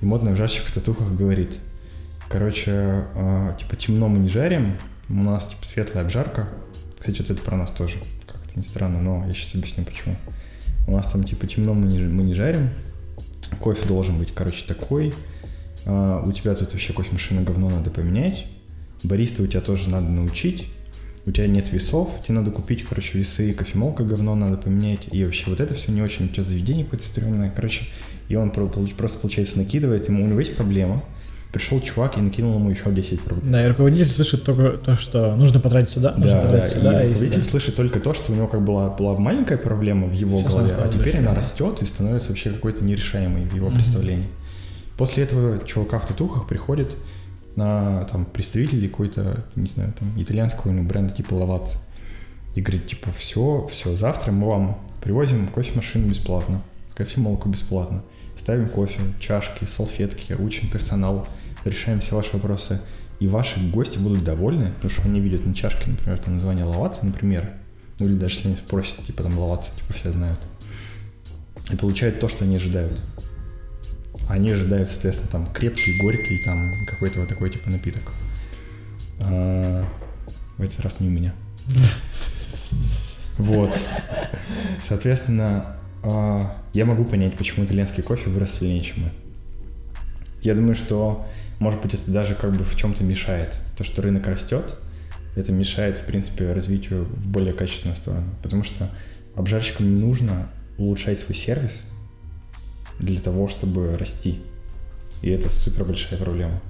И 0.00 0.06
модный 0.06 0.32
обжарщик 0.32 0.64
в 0.64 0.72
татухах 0.72 1.12
говорит, 1.12 1.58
короче, 2.28 3.04
э, 3.14 3.56
типа, 3.58 3.76
темно 3.76 4.08
мы 4.08 4.18
не 4.18 4.28
жарим, 4.28 4.72
у 5.08 5.14
нас, 5.14 5.46
типа, 5.46 5.64
светлая 5.64 6.04
обжарка. 6.04 6.48
Кстати, 6.98 7.18
вот 7.20 7.30
это 7.30 7.42
про 7.42 7.56
нас 7.56 7.70
тоже, 7.70 7.98
как-то 8.26 8.56
не 8.56 8.64
странно, 8.64 9.00
но 9.00 9.24
я 9.26 9.32
сейчас 9.32 9.54
объясню, 9.54 9.84
почему. 9.84 10.16
У 10.88 10.92
нас 10.92 11.06
там, 11.06 11.22
типа, 11.24 11.46
темно 11.46 11.74
мы 11.74 11.86
не, 11.86 12.00
мы 12.00 12.24
не 12.24 12.34
жарим, 12.34 12.70
кофе 13.60 13.86
должен 13.86 14.18
быть, 14.18 14.34
короче, 14.34 14.64
такой, 14.66 15.14
э, 15.84 16.22
у 16.26 16.32
тебя 16.32 16.54
тут 16.54 16.72
вообще 16.72 16.92
кофемашина 16.92 17.42
говно 17.42 17.70
надо 17.70 17.90
поменять, 17.90 18.48
бариста 19.04 19.42
у 19.42 19.46
тебя 19.46 19.60
тоже 19.60 19.88
надо 19.88 20.08
научить, 20.08 20.66
у 21.26 21.32
тебя 21.32 21.48
нет 21.48 21.72
весов, 21.72 22.20
тебе 22.22 22.36
надо 22.36 22.50
купить, 22.52 22.84
короче, 22.84 23.18
весы, 23.18 23.52
кофемолка 23.52 24.04
говно 24.04 24.34
надо 24.36 24.56
поменять, 24.56 25.08
и 25.10 25.24
вообще 25.24 25.50
вот 25.50 25.60
это 25.60 25.74
все 25.74 25.90
не 25.90 26.00
очень, 26.00 26.26
у 26.26 26.28
тебя 26.28 26.44
заведение 26.44 26.84
какое-то 26.84 27.04
стрёмное, 27.04 27.52
короче, 27.54 27.86
и 28.28 28.36
он 28.36 28.50
просто, 28.50 29.18
получается, 29.18 29.58
накидывает, 29.58 30.08
ему 30.08 30.24
у 30.24 30.28
него 30.28 30.38
есть 30.38 30.56
проблема, 30.56 31.02
пришел 31.52 31.80
чувак 31.80 32.16
и 32.16 32.20
накинул 32.20 32.54
ему 32.54 32.70
еще 32.70 32.92
10 32.92 33.20
проблем. 33.20 33.50
Да, 33.50 33.64
и 33.64 33.68
руководитель 33.68 34.06
слышит 34.06 34.44
только 34.44 34.76
то, 34.78 34.94
что 34.94 35.34
нужно 35.34 35.58
потратить 35.58 35.90
сюда, 35.90 36.12
да, 36.12 36.18
нужно 36.18 36.40
потратить 36.42 36.70
сюда. 36.70 37.04
И 37.04 37.08
руководитель 37.08 37.40
и 37.40 37.42
слышит 37.42 37.74
только 37.74 37.98
то, 37.98 38.14
что 38.14 38.32
у 38.32 38.34
него 38.36 38.46
как 38.46 38.62
была, 38.62 38.90
была 38.90 39.18
маленькая 39.18 39.58
проблема 39.58 40.06
в 40.06 40.12
его 40.12 40.38
Сейчас 40.40 40.52
голове, 40.52 40.76
а 40.78 40.88
теперь 40.88 41.18
она 41.18 41.34
растет 41.34 41.82
и 41.82 41.86
становится 41.86 42.28
вообще 42.28 42.50
какой-то 42.50 42.84
нерешаемой 42.84 43.44
в 43.44 43.54
его 43.54 43.68
mm-hmm. 43.68 43.74
представлении. 43.74 44.26
После 44.96 45.24
этого 45.24 45.58
чувака 45.64 45.98
в 45.98 46.06
татухах 46.06 46.46
приходит 46.46 46.90
на 47.56 48.04
там 48.04 48.24
представителей 48.26 48.88
какой-то, 48.88 49.44
не 49.56 49.66
знаю, 49.66 49.92
там 49.98 50.08
итальянского 50.16 50.72
ну, 50.72 50.82
бренда 50.84 51.12
типа 51.12 51.34
Лаваци. 51.34 51.78
И 52.54 52.60
говорит, 52.60 52.86
типа, 52.86 53.10
все, 53.12 53.66
все, 53.70 53.96
завтра 53.96 54.32
мы 54.32 54.48
вам 54.48 54.78
привозим 55.02 55.48
кофемашину 55.48 56.08
бесплатно, 56.08 56.62
кофемолку 56.94 57.48
бесплатно, 57.48 58.02
ставим 58.36 58.68
кофе, 58.68 59.00
чашки, 59.20 59.64
салфетки, 59.66 60.32
учим 60.32 60.70
персонал, 60.70 61.26
решаем 61.64 62.00
все 62.00 62.14
ваши 62.16 62.32
вопросы. 62.32 62.80
И 63.18 63.28
ваши 63.28 63.58
гости 63.70 63.96
будут 63.98 64.24
довольны, 64.24 64.72
потому 64.72 64.90
что 64.90 65.02
они 65.04 65.20
видят 65.20 65.46
на 65.46 65.54
чашке, 65.54 65.90
например, 65.90 66.18
там 66.18 66.34
название 66.34 66.64
Лаваца, 66.66 67.04
например, 67.04 67.50
ну 67.98 68.06
или 68.06 68.16
даже 68.16 68.34
если 68.34 68.48
они 68.48 68.56
спросят, 68.58 69.04
типа 69.06 69.22
там 69.22 69.38
Лаваца, 69.38 69.70
типа 69.74 69.94
все 69.94 70.12
знают. 70.12 70.38
И 71.72 71.76
получают 71.76 72.20
то, 72.20 72.28
что 72.28 72.44
они 72.44 72.56
ожидают. 72.56 73.00
Они 74.28 74.50
ожидают, 74.50 74.88
соответственно, 74.88 75.30
там 75.30 75.46
крепкий, 75.52 75.96
горький, 75.98 76.38
там 76.38 76.74
какой-то 76.86 77.20
вот 77.20 77.28
такой 77.28 77.50
типа 77.50 77.70
напиток. 77.70 78.12
А, 79.20 79.86
в 80.58 80.62
этот 80.62 80.80
раз 80.80 81.00
не 81.00 81.08
у 81.08 81.10
меня. 81.10 81.34
Вот. 83.38 83.78
Соответственно, 84.80 85.76
а, 86.02 86.56
я 86.72 86.84
могу 86.84 87.04
понять, 87.04 87.34
почему 87.34 87.64
итальянский 87.64 88.02
кофе 88.02 88.30
вырос 88.30 88.58
сильнее, 88.58 88.82
чем 88.82 89.04
мы. 89.04 89.10
Я 90.42 90.54
думаю, 90.54 90.74
что, 90.74 91.26
может 91.58 91.80
быть, 91.80 91.94
это 91.94 92.10
даже 92.10 92.34
как 92.34 92.52
бы 92.52 92.64
в 92.64 92.76
чем-то 92.76 93.04
мешает. 93.04 93.54
То, 93.76 93.84
что 93.84 94.02
рынок 94.02 94.26
растет, 94.26 94.76
это 95.34 95.52
мешает, 95.52 95.98
в 95.98 96.04
принципе, 96.04 96.52
развитию 96.52 97.04
в 97.04 97.28
более 97.28 97.52
качественную 97.52 97.96
сторону. 97.96 98.26
Потому 98.42 98.62
что 98.62 98.88
обжарщикам 99.34 99.94
не 99.94 100.00
нужно 100.00 100.48
улучшать 100.78 101.20
свой 101.20 101.34
сервис, 101.34 101.72
для 102.98 103.20
того, 103.20 103.48
чтобы 103.48 103.92
расти. 103.94 104.40
И 105.22 105.30
это 105.30 105.50
супер 105.50 105.84
большая 105.84 106.18
проблема. 106.18 106.60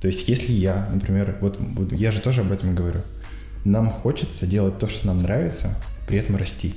То 0.00 0.06
есть, 0.06 0.28
если 0.28 0.52
я, 0.52 0.88
например, 0.92 1.36
вот, 1.40 1.58
вот 1.58 1.92
я 1.92 2.10
же 2.10 2.20
тоже 2.20 2.40
об 2.40 2.52
этом 2.52 2.74
говорю, 2.74 3.00
нам 3.64 3.90
хочется 3.90 4.46
делать 4.46 4.78
то, 4.78 4.88
что 4.88 5.06
нам 5.06 5.18
нравится, 5.18 5.74
при 6.06 6.18
этом 6.18 6.36
расти. 6.36 6.74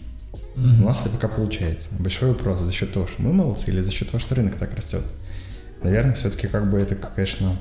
Mm-hmm. 0.55 0.81
У 0.81 0.85
нас 0.85 1.01
это 1.01 1.09
пока 1.09 1.27
получается. 1.29 1.89
Большой 1.97 2.29
вопрос, 2.29 2.59
за 2.59 2.71
счет 2.71 2.91
того, 2.91 3.07
что 3.07 3.21
мы 3.21 3.31
молодцы, 3.31 3.71
или 3.71 3.81
за 3.81 3.91
счет 3.91 4.09
того, 4.09 4.19
что 4.19 4.35
рынок 4.35 4.57
так 4.57 4.73
растет. 4.75 5.03
Наверное, 5.81 6.15
все-таки 6.15 6.47
как 6.47 6.69
бы 6.69 6.79
это, 6.79 6.95
конечно, 6.95 7.57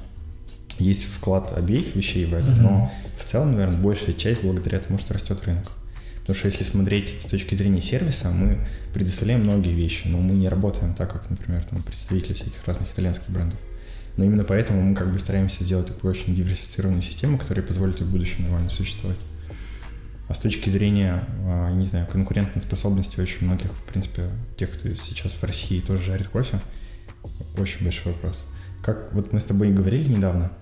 есть 0.79 1.05
вклад 1.05 1.57
обеих 1.57 1.95
вещей 1.95 2.25
в 2.27 2.35
это, 2.35 2.49
mm-hmm. 2.49 2.61
но 2.61 2.93
в 3.19 3.25
целом, 3.25 3.53
наверное, 3.53 3.81
большая 3.81 4.15
часть 4.15 4.43
благодаря 4.43 4.81
тому, 4.81 4.99
что 4.99 5.15
растет 5.15 5.45
рынок. 5.45 5.67
Потому 6.23 6.37
что 6.37 6.49
если 6.49 6.65
смотреть 6.65 7.17
с 7.23 7.27
точки 7.27 7.55
зрения 7.57 7.81
сервиса, 7.81 8.31
мы 8.31 8.59
предоставляем 8.95 9.43
многие 9.43 9.75
вещи, 9.75 10.07
но 10.07 10.19
мы 10.19 10.35
не 10.35 10.49
работаем 10.49 10.95
так, 10.95 11.13
как, 11.13 11.29
например, 11.29 11.65
там, 11.65 11.83
представители 11.83 12.35
всяких 12.35 12.65
разных 12.65 12.93
итальянских 12.93 13.29
брендов. 13.29 13.59
Но 14.17 14.25
именно 14.25 14.45
поэтому 14.45 14.83
мы 14.83 14.95
как 14.95 15.13
бы 15.13 15.19
стараемся 15.19 15.65
сделать 15.65 15.89
такую 15.89 16.13
очень 16.13 16.35
диверсифицированную 16.35 17.03
систему, 17.03 17.39
которая 17.39 17.65
позволит 17.65 18.01
в 18.01 18.11
будущем 18.11 18.45
нормально 18.45 18.71
существовать. 18.71 19.19
А 20.29 20.35
с 20.35 20.39
точки 20.39 20.71
зрения, 20.71 21.27
а, 21.45 21.73
не 21.73 21.85
знаю, 21.85 22.07
конкурентной 22.07 22.63
способности 22.63 23.21
очень 23.21 23.47
многих, 23.47 23.73
в 23.73 23.85
принципе, 23.85 24.31
тех, 24.57 24.71
кто 24.71 24.89
сейчас 24.95 25.33
в 25.33 25.43
России 25.43 25.81
тоже 25.81 26.05
жарит 26.05 26.29
кофе, 26.29 26.61
очень 27.59 27.83
большой 27.85 28.13
вопрос. 28.13 28.47
Как 28.83 29.13
вот 29.13 29.33
мы 29.33 29.41
с 29.41 29.45
тобой 29.45 29.73
говорили 29.73 30.09
недавно, 30.13 30.53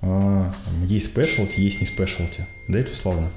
а, 0.00 0.52
есть 0.86 1.06
спешлти, 1.06 1.60
есть 1.60 1.80
не 1.80 1.86
спешлти, 1.86 2.46
да, 2.68 2.80
это 2.80 2.92
условно. 2.92 3.30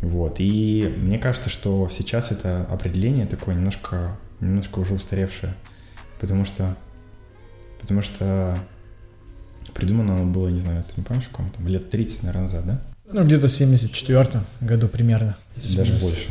Вот. 0.00 0.36
И 0.38 0.92
мне 0.98 1.18
кажется, 1.18 1.48
что 1.48 1.88
сейчас 1.90 2.30
это 2.30 2.66
определение 2.70 3.26
такое 3.26 3.54
немножко, 3.54 4.16
немножко 4.40 4.78
уже 4.78 4.94
устаревшее. 4.94 5.54
Потому 6.20 6.44
что, 6.44 6.76
потому 7.80 8.02
что 8.02 8.58
придумано 9.72 10.16
оно 10.16 10.30
было, 10.30 10.48
не 10.48 10.60
знаю, 10.60 10.82
ты 10.82 10.92
не 10.96 11.04
помнишь, 11.04 11.24
в 11.24 11.30
каком 11.30 11.50
там, 11.50 11.66
лет 11.68 11.90
30, 11.90 12.22
наверное, 12.22 12.42
назад, 12.44 12.66
да? 12.66 12.82
Ну, 13.10 13.24
где-то 13.24 13.48
в 13.48 13.52
74 13.52 14.42
году 14.60 14.88
примерно. 14.88 15.36
Даже 15.76 15.94
больше. 15.94 16.28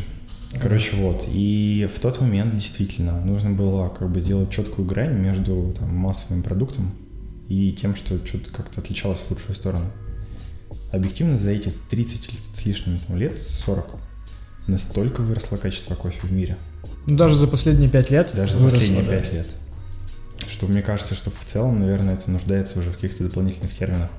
Короче, 0.62 0.96
вот. 0.96 1.28
И 1.32 1.90
в 1.94 2.00
тот 2.00 2.22
момент 2.22 2.56
действительно 2.56 3.20
нужно 3.22 3.52
было 3.52 3.90
как 3.90 4.10
бы 4.12 4.20
сделать 4.20 4.52
четкую 4.52 4.88
грань 4.88 5.14
между 5.14 5.74
там, 5.78 5.96
массовым 5.96 6.44
продуктом 6.44 6.94
и 7.50 7.72
тем, 7.72 7.96
что 7.96 8.24
что-то 8.26 8.52
как-то 8.52 8.82
отличалось 8.82 9.20
в 9.20 9.32
лучшую 9.32 9.56
сторону 9.56 9.86
объективно 10.94 11.38
за 11.38 11.52
эти 11.52 11.74
30 11.90 12.30
с 12.54 12.66
лишним 12.66 13.00
лет, 13.18 13.38
40, 13.42 14.00
настолько 14.68 15.22
выросло 15.22 15.58
качество 15.58 15.96
кофе 15.96 16.20
в 16.22 16.32
мире. 16.32 16.56
Ну, 17.08 17.18
даже 17.18 17.36
за 17.36 17.48
последние 17.48 17.90
5 17.90 18.12
лет? 18.12 18.32
Даже 18.34 18.54
за 18.54 18.64
последние 18.64 19.04
да. 19.04 19.10
5 19.10 19.34
лет. 19.34 19.48
Что 20.48 20.68
мне 20.68 20.82
кажется, 20.82 21.16
что 21.16 21.32
в 21.32 21.46
целом, 21.46 21.80
наверное, 21.80 22.14
это 22.14 22.30
нуждается 22.30 22.78
уже 22.78 22.92
в 22.92 22.96
каких-то 22.96 23.24
дополнительных 23.24 23.76
терминах. 23.76 24.10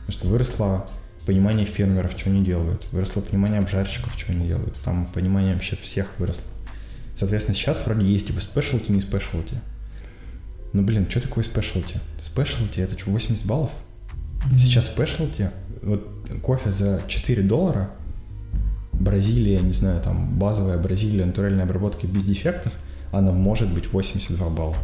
Потому 0.00 0.18
что 0.18 0.28
выросло 0.28 0.86
понимание 1.26 1.66
фермеров, 1.66 2.12
что 2.16 2.30
они 2.30 2.42
делают, 2.42 2.84
выросло 2.90 3.20
понимание 3.20 3.58
обжарщиков, 3.60 4.18
что 4.18 4.32
они 4.32 4.48
делают, 4.48 4.76
там 4.84 5.06
понимание 5.06 5.54
вообще 5.54 5.76
всех 5.76 6.08
выросло. 6.18 6.44
Соответственно, 7.14 7.54
сейчас 7.54 7.84
вроде 7.84 8.06
есть 8.06 8.28
типа 8.28 8.40
спешлти, 8.40 8.90
не 8.90 9.00
спешлти. 9.00 9.60
Ну, 10.72 10.82
блин, 10.82 11.06
что 11.08 11.20
такое 11.20 11.44
спешлти? 11.44 12.00
Спешлти 12.20 12.80
это 12.80 12.98
что, 12.98 13.10
80 13.10 13.44
баллов? 13.44 13.70
Mm-hmm. 14.44 14.58
Сейчас 14.58 14.86
спешлти 14.86 15.50
вот 15.82 16.06
кофе 16.42 16.70
за 16.70 17.02
4 17.06 17.42
доллара, 17.42 17.90
Бразилия, 18.92 19.60
не 19.60 19.72
знаю, 19.72 20.00
там 20.00 20.38
базовая 20.38 20.78
Бразилия, 20.78 21.24
натуральная 21.24 21.64
обработка 21.64 22.06
без 22.06 22.24
дефектов, 22.24 22.72
она 23.10 23.32
может 23.32 23.72
быть 23.72 23.92
82 23.92 24.48
балла. 24.50 24.76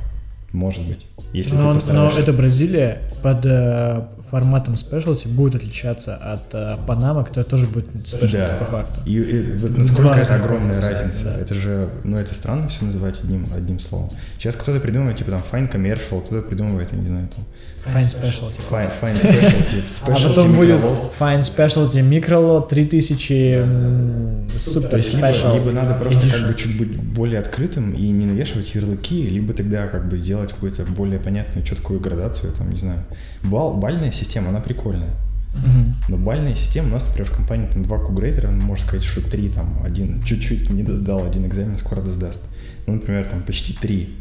Может 0.53 0.87
быть. 0.87 1.07
Если 1.33 1.55
но, 1.55 1.69
ты 1.69 1.75
постараешься... 1.75 2.17
но 2.17 2.23
это 2.23 2.33
Бразилия 2.33 3.03
под 3.23 3.45
э, 3.45 4.07
форматом 4.31 4.75
specialty 4.75 5.29
будет 5.29 5.57
отличаться 5.57 6.17
от 6.17 6.55
э, 6.55 6.77
Панама, 6.87 7.25
которая 7.25 7.45
тоже 7.45 7.67
будет 7.67 7.89
specialty 7.95 8.33
да. 8.33 8.57
по 8.59 8.65
факту. 8.65 9.01
И, 9.07 9.15
и 9.15 9.57
вот 9.57 9.77
насколько 9.77 10.11
это 10.11 10.35
огромная 10.35 10.81
разница. 10.81 11.25
Да. 11.25 11.35
Это 11.37 11.55
же, 11.55 11.89
ну 12.05 12.17
это 12.17 12.35
странно 12.35 12.69
все 12.69 12.85
называть 12.85 13.21
одним, 13.21 13.47
одним 13.55 13.81
словом. 13.81 14.11
Сейчас 14.39 14.57
кто-то 14.57 14.81
придумывает, 14.81 15.19
типа 15.19 15.31
там 15.31 15.43
fine 15.51 15.73
commercial, 15.73 16.21
кто-то 16.21 16.43
придумывает, 16.43 16.93
я 16.93 16.99
не 16.99 17.07
знаю, 17.07 17.29
там 17.35 17.45
Fine 17.93 18.09
Specialty. 18.09 18.61
Fine, 18.71 18.91
fine 19.01 19.15
Specialty. 19.15 19.83
specialty 19.91 20.25
а 20.25 20.29
потом 20.29 20.55
будет 20.55 20.81
Fine 21.19 21.43
Specialty 21.43 22.03
Microlot 22.03 22.69
3000 22.69 24.45
Super 24.49 24.89
То 24.89 24.97
есть 24.97 25.15
либо, 25.15 25.55
либо 25.55 25.73
надо 25.73 25.95
просто 25.95 26.31
как 26.31 26.47
бы 26.49 26.55
чуть 26.55 26.77
быть 26.79 26.97
более 26.97 27.41
открытым 27.41 27.93
и 27.93 28.09
не 28.09 28.27
навешивать 28.27 28.75
ярлыки, 28.75 29.29
либо 29.29 29.53
тогда 29.55 29.87
как 29.87 30.09
бы 30.09 30.19
сделать 30.19 30.51
какую-то 30.51 30.85
более 30.85 31.19
понятную, 31.19 31.65
четкую 31.65 32.01
градацию, 32.01 32.53
там, 32.53 32.71
не 32.71 32.77
знаю. 32.77 33.01
Бал, 33.43 33.75
бальная 33.75 34.11
система, 34.19 34.51
она 34.51 34.61
прикольная. 34.61 35.15
Uh-huh. 35.55 35.95
Но 36.09 36.17
бальная 36.19 36.55
система 36.55 36.89
у 36.89 36.93
нас, 36.93 37.07
например, 37.07 37.31
в 37.31 37.35
компании 37.35 37.67
там 37.73 37.83
два 37.83 37.99
кугрейдера, 37.99 38.51
можно 38.51 38.87
сказать, 38.87 39.05
что 39.05 39.23
три, 39.23 39.49
там, 39.49 39.81
один 39.83 40.23
чуть-чуть 40.23 40.71
не 40.71 40.85
сдал, 40.85 41.25
один 41.25 41.47
экзамен 41.47 41.79
скоро 41.79 42.03
сдаст. 42.03 42.41
Ну, 42.87 42.95
например, 42.95 43.27
там 43.27 43.43
почти 43.43 43.73
три 43.73 44.19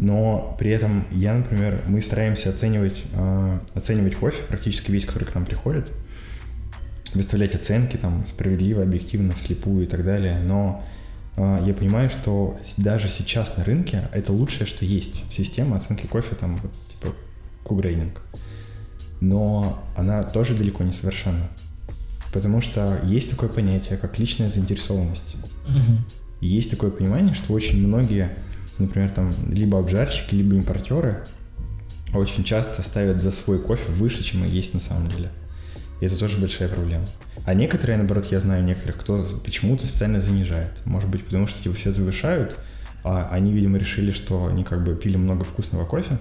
но 0.00 0.56
при 0.58 0.70
этом 0.70 1.06
я, 1.10 1.34
например, 1.34 1.84
мы 1.86 2.00
стараемся 2.00 2.48
оценивать, 2.48 3.04
э, 3.12 3.58
оценивать 3.74 4.16
кофе, 4.16 4.42
практически 4.48 4.90
весь, 4.90 5.04
который 5.04 5.24
к 5.24 5.34
нам 5.34 5.44
приходит, 5.44 5.92
выставлять 7.12 7.54
оценки 7.54 7.98
там 7.98 8.26
справедливо, 8.26 8.82
объективно, 8.82 9.34
вслепую 9.34 9.84
и 9.84 9.86
так 9.86 10.02
далее, 10.02 10.40
но 10.42 10.82
э, 11.36 11.58
я 11.66 11.74
понимаю, 11.74 12.08
что 12.08 12.58
даже 12.78 13.10
сейчас 13.10 13.58
на 13.58 13.64
рынке 13.64 14.08
это 14.14 14.32
лучшее, 14.32 14.66
что 14.66 14.86
есть. 14.86 15.22
Система 15.30 15.76
оценки 15.76 16.06
кофе, 16.06 16.34
там, 16.34 16.56
вот, 16.56 16.72
типа, 16.88 17.14
кугрейдинг. 17.62 18.22
Но 19.20 19.82
она 19.96 20.22
тоже 20.22 20.54
далеко 20.54 20.82
не 20.82 20.92
совершенна. 20.92 21.48
Потому 22.32 22.60
что 22.60 23.00
есть 23.04 23.30
такое 23.30 23.48
понятие, 23.48 23.98
как 23.98 24.18
личная 24.18 24.48
заинтересованность. 24.48 25.36
Угу. 25.66 25.98
есть 26.40 26.70
такое 26.70 26.90
понимание, 26.90 27.34
что 27.34 27.52
очень 27.52 27.86
многие 27.86 28.36
например, 28.80 29.10
там 29.10 29.32
либо 29.48 29.78
обжарщики, 29.78 30.34
либо 30.34 30.56
импортеры 30.56 31.24
очень 32.14 32.42
часто 32.42 32.82
ставят 32.82 33.22
за 33.22 33.30
свой 33.30 33.60
кофе 33.60 33.92
выше, 33.92 34.22
чем 34.22 34.44
есть 34.44 34.74
на 34.74 34.80
самом 34.80 35.08
деле. 35.10 35.30
И 36.00 36.06
это 36.06 36.18
тоже 36.18 36.38
большая 36.38 36.68
проблема. 36.68 37.04
А 37.44 37.54
некоторые, 37.54 37.98
наоборот, 37.98 38.26
я 38.32 38.40
знаю 38.40 38.64
некоторых, 38.64 38.96
кто 38.96 39.24
почему-то 39.44 39.86
специально 39.86 40.20
занижает. 40.20 40.72
Может 40.86 41.08
быть, 41.08 41.24
потому 41.24 41.46
что 41.46 41.62
типа 41.62 41.74
все 41.74 41.92
завышают, 41.92 42.56
а 43.04 43.28
они, 43.30 43.52
видимо, 43.52 43.78
решили, 43.78 44.10
что 44.10 44.46
они 44.46 44.64
как 44.64 44.82
бы 44.82 44.96
пили 44.96 45.16
много 45.16 45.44
вкусного 45.44 45.84
кофе, 45.84 46.18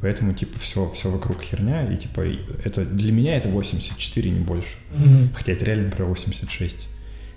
Поэтому, 0.00 0.32
типа, 0.32 0.58
все, 0.58 0.90
все 0.90 1.10
вокруг 1.10 1.42
херня, 1.42 1.86
и, 1.86 1.96
типа, 1.96 2.24
это 2.64 2.84
для 2.84 3.12
меня 3.12 3.36
это 3.36 3.50
84, 3.50 4.30
не 4.30 4.40
больше. 4.40 4.76
Мгм. 4.94 5.30
Хотя 5.34 5.52
это 5.52 5.64
реально 5.64 5.90
про 5.90 6.04
86. 6.04 6.88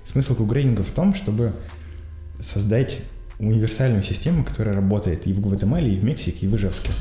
Смысл 0.06 0.36
кугрейдинга 0.36 0.84
в 0.84 0.92
том, 0.92 1.14
чтобы 1.14 1.54
создать 2.40 3.00
универсальную 3.40 4.04
систему, 4.04 4.44
которая 4.46 4.76
работает 4.76 5.28
и 5.28 5.34
в 5.34 5.42
Гватемале, 5.42 5.94
и 5.94 6.00
в 6.00 6.04
Мексике, 6.04 6.46
и 6.46 6.50
в 6.50 6.56
Ижевске. 6.56 6.92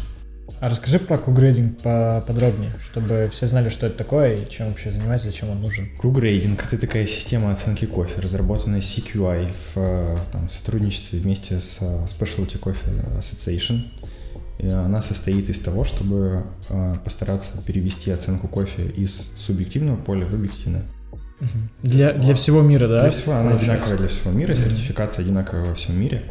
А 0.60 0.68
расскажи 0.68 0.98
про 0.98 1.18
кугрейдинг 1.18 1.80
поподробнее, 1.82 2.72
чтобы 2.80 3.28
все 3.32 3.46
знали, 3.46 3.68
что 3.68 3.86
это 3.86 3.98
такое 3.98 4.34
и 4.34 4.50
чем 4.50 4.68
вообще 4.68 4.92
занимается, 4.92 5.28
зачем 5.28 5.50
он 5.50 5.60
нужен. 5.60 5.88
Кугрейдинг— 5.98 6.64
это 6.66 6.78
такая 6.78 7.06
система 7.06 7.50
оценки 7.50 7.84
кофе, 7.84 8.20
разработанная 8.20 8.80
CQI 8.80 9.52
в 9.52 9.76
э, 9.76 10.18
там, 10.30 10.48
в 10.48 10.52
сотрудничестве 10.52 11.18
вместе 11.18 11.60
с 11.60 11.80
Specialty 11.80 12.60
Coffee 12.60 13.18
Association. 13.18 13.90
И 14.62 14.68
она 14.68 15.02
состоит 15.02 15.48
из 15.48 15.58
того, 15.58 15.82
чтобы 15.82 16.44
э, 16.68 16.94
постараться 17.04 17.50
перевести 17.66 18.12
оценку 18.12 18.46
кофе 18.46 18.86
из 18.86 19.32
субъективного 19.36 19.96
поля 19.96 20.24
в 20.24 20.32
объективное. 20.32 20.84
Для, 21.82 22.12
для 22.12 22.36
всего 22.36 22.62
мира, 22.62 22.86
да? 22.86 23.00
Для 23.00 23.10
всего, 23.10 23.32
она 23.32 23.50
получается? 23.50 23.72
одинаковая 23.72 23.98
для 23.98 24.08
всего 24.08 24.30
мира, 24.30 24.54
сертификация 24.54 25.24
одинаковая 25.24 25.64
во 25.64 25.74
всем 25.74 26.00
мире. 26.00 26.22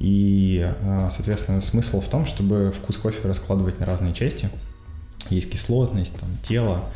И, 0.00 0.68
а, 0.82 1.10
соответственно, 1.12 1.62
смысл 1.62 2.00
в 2.00 2.08
том, 2.08 2.26
чтобы 2.26 2.72
вкус 2.76 2.96
кофе 2.96 3.28
раскладывать 3.28 3.78
на 3.78 3.86
разные 3.86 4.14
части. 4.14 4.50
Есть 5.28 5.52
кислотность, 5.52 6.14
там, 6.18 6.28
тело, 6.42 6.86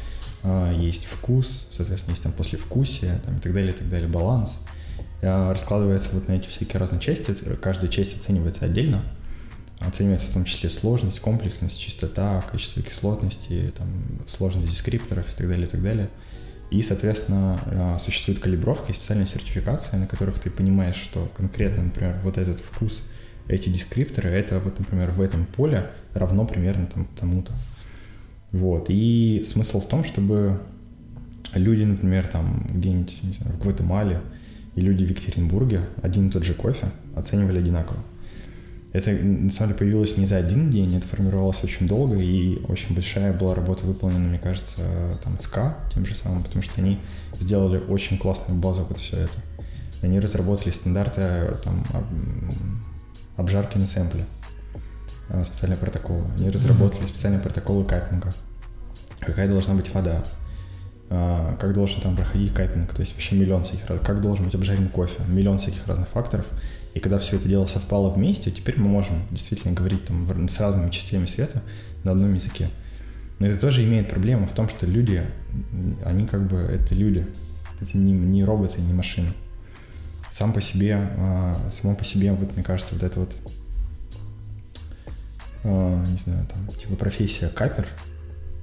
есть 0.77 1.05
вкус, 1.05 1.69
соответственно, 1.71 2.15
есть 2.15 2.23
там 2.23 2.33
послевкусие, 2.33 3.21
там, 3.25 3.37
и 3.37 3.41
так 3.41 3.53
далее, 3.53 3.73
и 3.73 3.77
так 3.77 3.89
далее, 3.89 4.09
баланс. 4.09 4.59
Раскладывается 5.21 6.09
вот 6.13 6.27
на 6.27 6.33
эти 6.33 6.49
всякие 6.49 6.81
разные 6.81 7.01
части, 7.01 7.33
каждая 7.63 7.91
часть 7.91 8.19
оценивается 8.19 8.65
отдельно. 8.65 9.05
Оценивается 9.81 10.31
в 10.31 10.35
том 10.35 10.45
числе 10.45 10.71
сложность, 10.71 11.21
комплексность, 11.21 11.79
чистота, 11.79 12.43
качество 12.51 12.83
кислотности, 12.83 13.73
там, 13.77 13.89
сложность 14.27 14.71
дескрипторов 14.71 15.31
и 15.33 15.37
так 15.37 15.49
далее, 15.49 15.67
и 15.67 15.71
так 15.71 15.83
далее. 15.83 16.11
И, 16.71 16.81
соответственно, 16.83 17.61
а, 17.67 17.99
существует 17.99 18.41
калибровка 18.41 18.91
и 18.91 18.95
специальная 18.95 19.27
сертификация, 19.27 19.99
на 19.99 20.07
которых 20.07 20.39
ты 20.39 20.51
понимаешь, 20.51 20.97
что 20.97 21.31
конкретно, 21.37 21.85
например, 21.85 22.19
вот 22.23 22.39
этот 22.39 22.61
вкус, 22.61 23.03
эти 23.47 23.69
дескрипторы, 23.69 24.31
это 24.31 24.59
вот, 24.59 24.79
например, 24.79 25.11
в 25.11 25.21
этом 25.21 25.45
поле 25.45 25.91
равно 26.15 26.47
примерно 26.47 26.87
там, 26.87 27.07
тому-то. 27.19 27.53
Вот. 28.53 28.87
И 28.89 29.45
смысл 29.47 29.81
в 29.81 29.89
том, 29.89 30.05
чтобы 30.05 30.61
люди, 31.55 31.83
например, 31.83 32.27
там 32.27 32.67
где-нибудь, 32.71 33.23
не 33.23 33.33
знаю, 33.35 33.57
в 33.57 33.63
Гватемале 33.63 34.21
и 34.75 34.81
люди 34.81 35.05
в 35.05 35.11
Екатеринбурге 35.11 35.83
один 36.03 36.29
и 36.29 36.31
тот 36.31 36.45
же 36.45 36.55
кофе 36.55 36.91
оценивали 37.15 37.59
одинаково. 37.59 37.99
Это, 38.95 39.11
на 39.11 39.51
самом 39.51 39.71
деле, 39.71 39.79
появилось 39.81 40.17
не 40.17 40.25
за 40.25 40.37
один 40.37 40.71
день, 40.71 40.97
это 40.97 41.09
формировалось 41.09 41.65
очень 41.65 41.89
долго, 41.89 42.15
и 42.15 42.63
очень 42.69 42.95
большая 42.95 43.33
была 43.33 43.57
работа 43.57 43.85
выполнена, 43.85 44.29
мне 44.29 44.39
кажется, 44.39 44.83
там, 45.25 45.37
СКА 45.41 45.77
тем 45.93 46.07
же 46.07 46.15
самым, 46.15 46.45
потому 46.45 46.63
что 46.63 46.81
они 46.81 47.01
сделали 47.41 47.79
очень 47.79 48.19
классную 48.19 48.61
базу 48.61 48.85
под 48.85 49.01
все 49.01 49.17
это. 49.17 49.33
Они 50.03 50.21
разработали 50.21 50.71
стандарты 50.71 51.57
там, 51.65 51.85
обжарки 53.37 53.79
на 53.79 53.89
сэмпле, 53.89 54.27
а, 55.29 55.43
специальные 55.45 55.79
протоколы. 55.79 56.27
Они 56.39 56.49
разработали 56.51 57.05
специальные 57.05 57.43
протоколы 57.43 57.85
капинга. 57.85 58.33
Какая 59.19 59.49
должна 59.49 59.75
быть 59.75 59.93
вода, 59.93 60.23
а, 61.11 61.57
как 61.57 61.75
должен 61.75 62.01
там 62.01 62.15
проходить 62.15 62.55
капинг, 62.55 62.95
то 62.95 63.01
есть 63.01 63.15
вообще 63.15 63.35
миллион 63.35 63.65
всяких 63.65 63.87
раз- 63.87 64.01
как 64.05 64.21
должен 64.21 64.45
быть 64.45 64.55
обжарен 64.55 64.89
кофе, 64.89 65.21
миллион 65.27 65.59
всяких 65.59 65.85
разных 65.89 66.09
факторов. 66.11 66.47
И 66.95 67.01
когда 67.01 67.19
все 67.19 67.37
это 67.37 67.49
дело 67.49 67.67
совпало 67.67 68.09
вместе, 68.09 68.51
теперь 68.53 68.79
мы 68.79 68.89
можем 68.89 69.17
действительно 69.31 69.75
говорить 69.75 70.05
там 70.05 70.49
с 70.49 70.61
разными 70.61 70.91
частями 70.91 71.27
света 71.27 71.63
на 72.05 72.13
одном 72.13 72.35
языке. 72.35 72.71
Но 73.41 73.49
это 73.49 73.61
тоже 73.61 73.85
имеет 73.85 74.09
проблему 74.09 74.47
в 74.47 74.53
том, 74.53 74.69
что 74.69 74.87
люди, 74.87 75.27
они 76.05 76.27
как 76.27 76.47
бы, 76.47 76.59
это 76.59 76.95
люди, 76.95 77.27
это 77.81 77.99
не, 77.99 78.13
не 78.13 78.45
роботы, 78.45 78.81
не 78.81 78.93
машины. 78.93 79.33
Сам 80.31 80.53
по 80.53 80.61
себе, 80.61 80.95
а, 81.17 81.57
само 81.71 81.97
по 81.97 82.05
себе, 82.05 82.33
вот 82.33 82.55
мне 82.55 82.65
кажется, 82.65 82.95
вот 82.95 83.03
это 83.03 83.21
вот, 83.21 83.37
а, 85.65 86.05
не 86.05 86.17
знаю, 86.19 86.47
там, 86.47 86.69
типа 86.77 86.95
профессия 86.95 87.49
капер, 87.49 87.87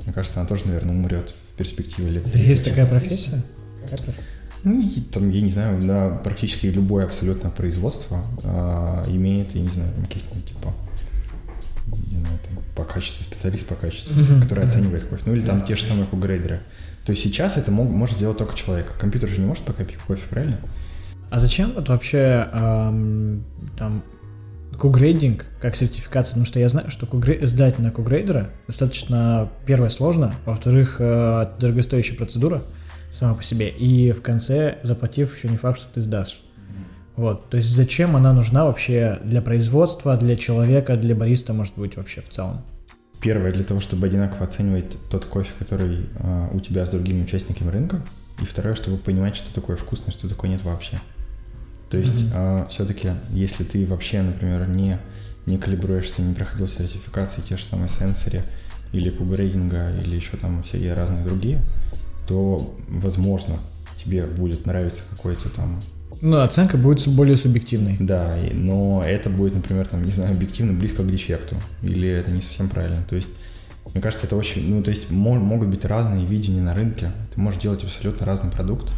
мне 0.06 0.14
кажется, 0.14 0.40
она 0.40 0.48
тоже, 0.48 0.68
наверное, 0.68 0.96
умрет 0.96 1.30
в 1.30 1.58
перспективе 1.58 2.10
лет 2.10 2.26
Есть 2.28 2.64
30. 2.64 2.66
такая 2.66 2.86
профессия? 2.86 3.42
Капер? 3.90 4.16
Ну, 4.64 4.82
и 4.82 5.02
там, 5.02 5.30
я 5.32 5.42
не 5.42 5.50
знаю, 5.50 5.84
на 5.84 6.10
практически 6.18 6.68
любое 6.68 7.06
абсолютно 7.06 7.50
производство 7.50 8.24
а, 8.44 9.04
имеет, 9.08 9.56
я 9.56 9.62
не 9.62 9.70
знаю, 9.70 9.92
каких-нибудь, 10.04 10.46
типа, 10.48 10.74
не 12.12 12.20
знаю, 12.20 12.40
там, 12.48 12.64
по 12.76 12.84
качеству, 12.84 13.24
специалист 13.24 13.68
по 13.68 13.76
качеству, 13.76 14.14
Мгм. 14.14 14.42
который 14.42 14.66
оценивает 14.68 15.04
кофе. 15.06 15.24
Ну, 15.26 15.34
или 15.34 15.42
там 15.42 15.64
те 15.66 15.76
же 15.76 15.84
самые 15.86 16.06
кугрейдеры. 16.06 16.60
То 17.06 17.12
есть 17.14 17.24
сейчас 17.24 17.58
это 17.58 17.72
мог- 17.72 17.90
может 17.90 18.16
сделать 18.18 18.38
только 18.38 18.56
человек. 18.56 18.94
Компьютер 19.00 19.28
же 19.30 19.40
не 19.40 19.48
может 19.48 19.64
пока 19.64 19.84
пить 19.84 19.98
кофе, 19.98 20.22
правильно? 20.30 20.60
А 21.32 21.40
зачем 21.40 21.72
вот 21.74 21.90
вообще 21.90 22.48
ам, 22.52 23.44
там 23.80 24.04
кугрейдинг 24.78 25.46
как 25.60 25.76
сертификация? 25.76 26.34
Потому 26.34 26.46
что 26.46 26.60
я 26.60 26.70
знаю, 26.70 26.92
что 26.92 27.06
кугре- 27.08 27.46
сдать 27.48 27.80
на 27.80 27.90
кугрейдера 27.90 28.48
достаточно, 28.68 29.50
первое, 29.66 29.90
сложно, 29.90 30.36
во-вторых, 30.46 30.98
э, 31.00 31.48
дорогостоящая 31.60 32.18
процедура 32.18 32.62
сама 33.12 33.36
по 33.36 33.44
себе, 33.44 33.70
и 33.70 34.12
в 34.12 34.22
конце, 34.22 34.78
заплатив, 34.84 35.36
еще 35.36 35.50
не 35.50 35.58
факт, 35.58 35.80
что 35.80 35.94
ты 35.94 36.02
сдашь. 36.02 36.42
Вот, 37.16 37.50
то 37.50 37.58
есть 37.58 37.70
зачем 37.70 38.16
она 38.16 38.34
нужна 38.34 38.66
вообще 38.66 39.20
для 39.24 39.42
производства, 39.42 40.16
для 40.18 40.36
человека, 40.36 40.96
для 40.96 41.14
бариста, 41.14 41.54
может 41.54 41.76
быть, 41.76 41.98
вообще 41.98 42.22
в 42.22 42.30
целом? 42.30 42.62
Первое, 43.22 43.52
для 43.52 43.64
того, 43.64 43.80
чтобы 43.80 44.08
одинаково 44.08 44.46
оценивать 44.46 44.98
тот 45.12 45.26
кофе, 45.26 45.52
который 45.60 46.10
а, 46.20 46.50
у 46.52 46.60
тебя 46.60 46.86
с 46.86 46.90
другими 46.90 47.24
участниками 47.24 47.70
рынка. 47.70 48.02
И 48.42 48.46
второе, 48.46 48.74
чтобы 48.74 48.98
понимать, 48.98 49.36
что 49.36 49.54
такое 49.54 49.76
вкусно, 49.76 50.12
что 50.12 50.28
такое 50.28 50.50
нет 50.50 50.64
вообще. 50.64 51.00
То 51.92 51.98
есть 51.98 52.34
Мгм. 52.34 52.68
все-таки, 52.70 53.10
если 53.30 53.66
ты 53.66 53.86
вообще, 53.86 54.22
например, 54.22 54.68
не, 54.70 54.98
не 55.46 55.58
калибруешься, 55.58 56.22
не 56.22 56.34
проходил 56.34 56.68
сертификации, 56.68 57.42
те 57.42 57.58
же 57.58 57.64
самые 57.66 57.90
сенсори 57.90 58.42
или 58.94 59.10
кубрейдинга, 59.10 59.92
или 60.04 60.16
еще 60.16 60.38
там 60.38 60.64
всякие 60.64 60.94
разные 60.94 61.24
другие, 61.24 61.62
то, 62.32 62.74
возможно, 62.88 63.58
тебе 64.02 64.26
будет 64.26 64.66
нравиться 64.66 65.04
какой-то 65.10 65.50
там 65.50 65.82
Ну, 66.22 66.40
оценка 66.40 66.78
будет 66.78 67.06
более 67.10 67.36
субъективной. 67.36 67.98
да, 68.00 68.38
но 68.54 69.04
это 69.06 69.30
будет, 69.30 69.54
например, 69.54 69.86
там, 69.86 70.04
не 70.06 70.12
знаю, 70.12 70.32
объективно 70.32 70.72
близко 70.72 71.04
к 71.04 71.12
дефекту, 71.12 71.58
или 71.84 72.08
это 72.08 72.32
не 72.32 72.42
совсем 72.42 72.70
правильно. 72.70 73.04
То 73.10 73.18
есть, 73.18 73.28
мне 73.94 74.02
кажется, 74.02 74.28
это 74.28 74.38
очень, 74.38 74.74
ну, 74.74 74.82
то 74.82 74.92
есть 74.92 75.12
мо- 75.12 75.36
могут 75.40 75.68
быть 75.68 75.84
разные 75.84 76.26
видения 76.26 76.62
на 76.62 76.74
рынке. 76.74 77.12
Ты 77.36 77.42
можешь 77.42 77.60
делать 77.62 77.84
абсолютно 77.84 78.26
разный 78.26 78.50
продукт. 78.50 78.90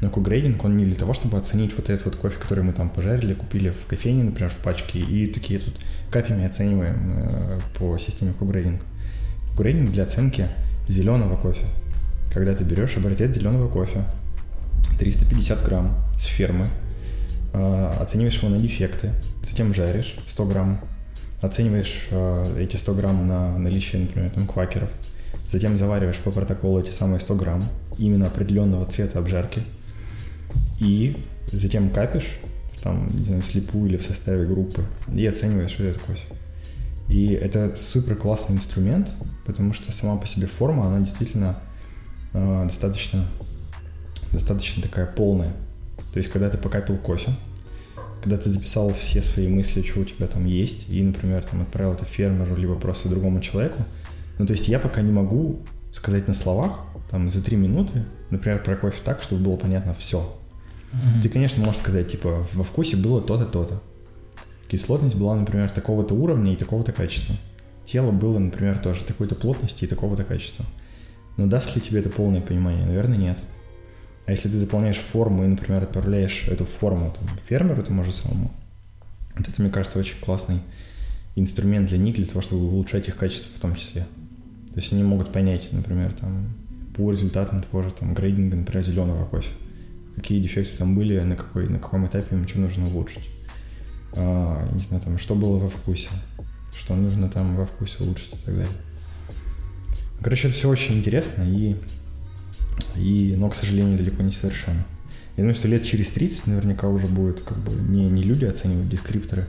Но 0.00 0.10
кугрейдинг, 0.10 0.64
он 0.64 0.76
не 0.76 0.84
для 0.84 0.96
того, 0.96 1.12
чтобы 1.12 1.38
оценить 1.38 1.76
вот 1.76 1.88
этот 1.88 2.04
вот 2.06 2.16
кофе, 2.16 2.36
который 2.40 2.64
мы 2.64 2.72
там 2.72 2.90
пожарили, 2.90 3.34
купили 3.34 3.70
в 3.70 3.86
кофейне, 3.86 4.24
например, 4.24 4.50
в 4.50 4.56
пачке, 4.56 4.98
и 4.98 5.28
такие 5.28 5.60
тут 5.60 5.74
капями 6.10 6.44
оцениваем 6.44 7.12
э, 7.28 7.60
по 7.78 7.96
системе 7.98 8.32
кугрейдинг. 8.36 8.80
Кугрейдинг 9.52 9.92
для 9.92 10.02
оценки 10.02 10.48
зеленого 10.88 11.36
кофе. 11.36 11.66
Когда 12.32 12.54
ты 12.54 12.64
берешь 12.64 12.96
образец 12.96 13.34
зеленого 13.34 13.68
кофе, 13.68 14.04
350 14.98 15.62
грамм 15.64 15.94
с 16.16 16.24
фермы, 16.24 16.66
э, 17.52 17.94
оцениваешь 18.00 18.38
его 18.38 18.48
на 18.48 18.58
дефекты, 18.58 19.12
затем 19.42 19.74
жаришь 19.74 20.16
100 20.26 20.46
грамм, 20.46 20.80
оцениваешь 21.42 22.06
э, 22.10 22.56
эти 22.58 22.76
100 22.76 22.94
грамм 22.94 23.28
на 23.28 23.58
наличие, 23.58 24.02
например, 24.02 24.30
там 24.30 24.46
квакеров, 24.46 24.90
затем 25.46 25.76
завариваешь 25.76 26.16
по 26.18 26.30
протоколу 26.30 26.80
эти 26.80 26.90
самые 26.90 27.20
100 27.20 27.34
грамм 27.34 27.62
именно 27.98 28.28
определенного 28.28 28.86
цвета 28.86 29.18
обжарки, 29.18 29.60
и 30.80 31.26
затем 31.52 31.90
капишь, 31.90 32.38
там, 32.82 33.08
не 33.08 33.24
знаю, 33.24 33.42
вслепую 33.42 33.90
или 33.90 33.98
в 33.98 34.02
составе 34.02 34.46
группы, 34.46 34.82
и 35.14 35.26
оцениваешь, 35.26 35.72
что 35.72 35.84
это 35.84 35.98
кофе. 35.98 36.26
И 37.08 37.32
это 37.34 37.76
супер 37.76 38.16
классный 38.16 38.56
инструмент, 38.56 39.12
потому 39.44 39.74
что 39.74 39.92
сама 39.92 40.16
по 40.16 40.26
себе 40.26 40.46
форма, 40.46 40.86
она 40.86 41.00
действительно 41.00 41.56
достаточно, 42.32 43.26
достаточно 44.32 44.82
такая 44.82 45.06
полная. 45.06 45.52
То 46.12 46.18
есть, 46.18 46.30
когда 46.30 46.50
ты 46.50 46.58
покапил 46.58 46.96
кофе, 46.96 47.30
когда 48.22 48.36
ты 48.36 48.50
записал 48.50 48.92
все 48.92 49.22
свои 49.22 49.48
мысли, 49.48 49.82
что 49.82 50.00
у 50.00 50.04
тебя 50.04 50.26
там 50.26 50.44
есть, 50.44 50.88
и, 50.88 51.02
например, 51.02 51.42
там 51.42 51.62
отправил 51.62 51.94
это 51.94 52.04
фермеру, 52.04 52.54
либо 52.56 52.76
просто 52.76 53.08
другому 53.08 53.40
человеку, 53.40 53.82
ну, 54.38 54.46
то 54.46 54.52
есть 54.52 54.68
я 54.68 54.78
пока 54.78 55.02
не 55.02 55.12
могу 55.12 55.60
сказать 55.92 56.28
на 56.28 56.34
словах, 56.34 56.80
там, 57.10 57.30
за 57.30 57.42
три 57.42 57.56
минуты, 57.56 58.04
например, 58.30 58.62
про 58.62 58.76
кофе 58.76 59.00
так, 59.04 59.22
чтобы 59.22 59.42
было 59.42 59.56
понятно 59.56 59.94
все. 59.94 60.36
Ты, 61.22 61.28
конечно, 61.28 61.64
можешь 61.64 61.80
сказать, 61.80 62.10
типа, 62.10 62.46
во 62.52 62.64
вкусе 62.64 62.96
было 62.96 63.20
то-то, 63.20 63.46
то-то. 63.46 63.82
Кислотность 64.68 65.16
была, 65.16 65.34
например, 65.36 65.70
такого-то 65.70 66.14
уровня 66.14 66.52
и 66.52 66.56
такого-то 66.56 66.92
качества. 66.92 67.34
Тело 67.84 68.10
было, 68.10 68.38
например, 68.38 68.78
тоже 68.78 69.02
такой-то 69.04 69.34
плотности 69.34 69.84
и 69.84 69.88
такого-то 69.88 70.24
качества. 70.24 70.64
Но 71.36 71.46
даст 71.46 71.74
ли 71.74 71.80
тебе 71.80 72.00
это 72.00 72.10
полное 72.10 72.40
понимание? 72.40 72.84
Наверное, 72.84 73.16
нет. 73.16 73.38
А 74.26 74.30
если 74.30 74.48
ты 74.48 74.58
заполняешь 74.58 74.98
форму 74.98 75.44
и, 75.44 75.48
например, 75.48 75.82
отправляешь 75.82 76.46
эту 76.48 76.64
форму 76.64 77.12
там, 77.18 77.28
фермеру 77.46 77.82
тому 77.82 78.04
же 78.04 78.12
самому, 78.12 78.52
вот 79.36 79.48
это, 79.48 79.60
мне 79.60 79.70
кажется, 79.70 79.98
очень 79.98 80.18
классный 80.20 80.60
инструмент 81.34 81.88
для 81.88 81.98
них, 81.98 82.14
для 82.14 82.26
того, 82.26 82.40
чтобы 82.40 82.66
улучшать 82.66 83.08
их 83.08 83.16
качество 83.16 83.50
в 83.54 83.60
том 83.60 83.74
числе. 83.74 84.02
То 84.72 84.80
есть 84.80 84.92
они 84.92 85.02
могут 85.02 85.32
понять, 85.32 85.72
например, 85.72 86.12
там, 86.12 86.54
по 86.96 87.10
результатам 87.10 87.62
того 87.62 87.82
же 87.82 87.90
там 87.90 88.14
грейдинга, 88.14 88.56
например, 88.56 88.84
зеленого 88.84 89.24
кофе, 89.24 89.50
какие 90.16 90.40
дефекты 90.40 90.76
там 90.76 90.94
были, 90.94 91.18
на, 91.20 91.36
какой, 91.36 91.68
на 91.68 91.78
каком 91.78 92.06
этапе 92.06 92.36
им 92.36 92.46
что 92.46 92.60
нужно 92.60 92.86
улучшить. 92.86 93.28
А, 94.14 94.68
не 94.72 94.78
знаю, 94.78 95.02
там, 95.02 95.18
что 95.18 95.34
было 95.34 95.58
во 95.58 95.68
вкусе, 95.68 96.10
что 96.74 96.94
нужно 96.94 97.28
там 97.28 97.56
во 97.56 97.66
вкусе 97.66 98.02
улучшить 98.04 98.34
и 98.34 98.44
так 98.44 98.54
далее. 98.54 98.68
Короче, 100.22 100.48
это 100.48 100.56
все 100.56 100.68
очень 100.68 100.98
интересно, 100.98 101.42
и, 101.42 101.76
и, 102.96 103.34
но, 103.36 103.50
к 103.50 103.54
сожалению, 103.54 103.98
далеко 103.98 104.22
не 104.22 104.32
совершенно. 104.32 104.84
Я 105.36 105.42
думаю, 105.42 105.54
что 105.54 105.68
лет 105.68 105.84
через 105.84 106.10
30 106.10 106.46
наверняка 106.46 106.88
уже 106.88 107.06
будет 107.06 107.40
как 107.40 107.58
бы 107.58 107.72
не, 107.72 108.08
не 108.08 108.22
люди 108.22 108.44
оценивать 108.44 108.88
дескрипторы, 108.88 109.46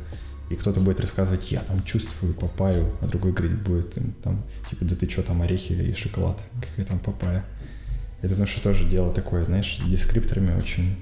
и 0.49 0.55
кто-то 0.55 0.79
будет 0.79 0.99
рассказывать, 0.99 1.51
я 1.51 1.61
там 1.61 1.83
чувствую 1.83 2.33
папаю, 2.33 2.91
а 3.01 3.07
другой 3.07 3.33
говорит 3.33 3.61
будет 3.61 3.97
там, 4.23 4.43
типа, 4.69 4.85
да 4.85 4.95
ты 4.95 5.09
что 5.09 5.23
там, 5.23 5.41
орехи 5.41 5.73
и 5.73 5.93
шоколад, 5.93 6.43
какая 6.61 6.85
там 6.85 6.99
папая. 6.99 7.45
Это 8.19 8.29
потому 8.29 8.47
что 8.47 8.61
тоже 8.61 8.87
дело 8.87 9.13
такое, 9.13 9.45
знаешь, 9.45 9.77
с 9.77 9.89
дескрипторами 9.89 10.55
очень 10.55 10.95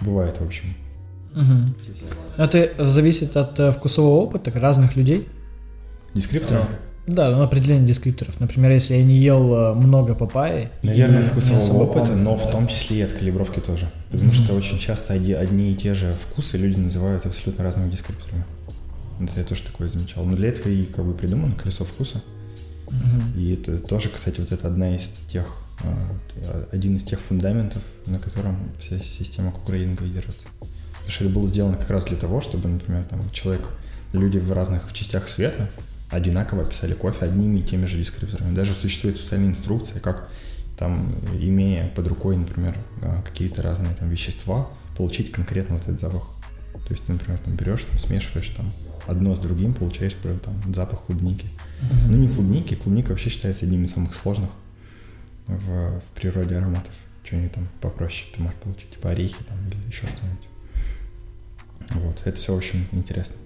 бывает, 0.00 0.38
в 0.38 0.44
общем. 0.44 0.74
Угу. 1.34 2.42
Это 2.42 2.88
зависит 2.90 3.36
от 3.36 3.58
э, 3.58 3.72
вкусового 3.72 4.20
опыта 4.20 4.50
разных 4.52 4.96
людей? 4.96 5.28
Дескрипторы? 6.14 6.60
Да, 7.06 7.30
ну, 7.30 7.42
определение 7.42 7.86
дескрипторов. 7.86 8.38
Например, 8.38 8.70
если 8.70 8.94
я 8.94 9.02
не 9.02 9.18
ел 9.18 9.54
э, 9.54 9.74
много 9.74 10.14
папайи... 10.14 10.68
Наверное, 10.82 11.22
от 11.22 11.28
вкусового 11.28 11.84
опыта, 11.84 12.12
но 12.12 12.36
в 12.36 12.48
том 12.50 12.68
числе 12.68 12.98
и 12.98 13.02
от 13.02 13.12
калибровки 13.12 13.58
тоже. 13.58 13.90
Потому 14.10 14.30
mm-hmm. 14.30 14.44
что 14.44 14.54
очень 14.54 14.78
часто 14.78 15.14
одни, 15.14 15.32
одни 15.32 15.72
и 15.72 15.76
те 15.76 15.94
же 15.94 16.12
вкусы 16.12 16.58
люди 16.58 16.78
называют 16.78 17.26
абсолютно 17.26 17.64
разными 17.64 17.90
дескрипторами. 17.90 18.44
Это 19.18 19.40
я 19.40 19.44
тоже 19.44 19.62
такое 19.62 19.88
замечал. 19.88 20.24
Но 20.24 20.36
для 20.36 20.50
этого 20.50 20.68
и 20.68 20.84
как 20.84 21.04
бы 21.04 21.12
придумано 21.12 21.56
колесо 21.56 21.84
вкуса. 21.84 22.22
Mm-hmm. 22.86 23.40
И 23.40 23.54
это 23.54 23.78
тоже, 23.78 24.08
кстати, 24.08 24.38
вот 24.38 24.52
это 24.52 24.68
одна 24.68 24.94
из 24.94 25.08
тех, 25.28 25.46
а, 25.82 26.68
один 26.70 26.96
из 26.96 27.02
тех 27.02 27.18
фундаментов, 27.18 27.82
на 28.06 28.20
котором 28.20 28.70
вся 28.78 29.00
система 29.00 29.50
кукурейдинга 29.50 30.04
держится. 30.04 30.44
Потому 30.60 31.10
что 31.10 31.24
это 31.24 31.34
было 31.34 31.48
сделано 31.48 31.76
как 31.76 31.90
раз 31.90 32.04
для 32.04 32.16
того, 32.16 32.40
чтобы, 32.40 32.68
например, 32.68 33.04
там 33.10 33.28
человек, 33.32 33.66
люди 34.12 34.38
в 34.38 34.52
разных 34.52 34.92
частях 34.92 35.28
света 35.28 35.68
одинаково 36.12 36.64
писали 36.64 36.94
кофе 36.94 37.24
одними 37.24 37.60
и 37.60 37.62
теми 37.62 37.86
же 37.86 37.98
дескрипторами. 37.98 38.54
Даже 38.54 38.74
существует 38.74 39.16
специальная 39.16 39.48
инструкция, 39.48 40.00
как 40.00 40.28
там, 40.78 41.12
имея 41.32 41.88
под 41.88 42.06
рукой, 42.06 42.36
например, 42.36 42.76
а, 43.00 43.22
какие-то 43.22 43.62
разные 43.62 43.94
там 43.94 44.08
вещества, 44.08 44.68
получить 44.96 45.32
конкретно 45.32 45.76
вот 45.76 45.84
этот 45.84 46.00
запах. 46.00 46.28
То 46.86 46.92
есть 46.92 47.04
ты, 47.04 47.12
например, 47.12 47.38
там 47.38 47.54
берешь, 47.54 47.82
там, 47.82 47.98
смешиваешь 47.98 48.48
там 48.50 48.70
одно 49.06 49.34
с 49.34 49.38
другим, 49.38 49.74
получаешь 49.74 50.14
например, 50.14 50.38
там 50.40 50.74
запах 50.74 51.02
клубники. 51.02 51.46
Uh-huh. 51.80 52.08
Ну 52.08 52.16
не 52.16 52.28
клубники, 52.28 52.74
клубника 52.74 53.10
вообще 53.10 53.30
считается 53.30 53.64
одним 53.64 53.84
из 53.84 53.92
самых 53.92 54.14
сложных 54.14 54.50
в, 55.46 56.00
в 56.00 56.04
природе 56.14 56.56
ароматов. 56.56 56.94
Что-нибудь 57.24 57.52
там 57.52 57.68
попроще 57.80 58.30
ты 58.34 58.42
можешь 58.42 58.58
получить, 58.58 58.90
типа 58.90 59.10
орехи 59.10 59.42
там 59.46 59.56
или 59.68 59.76
еще 59.86 60.06
что-нибудь. 60.06 60.48
Вот, 61.90 62.22
это 62.24 62.36
все 62.36 62.54
очень 62.54 62.86
интересно. 62.92 63.36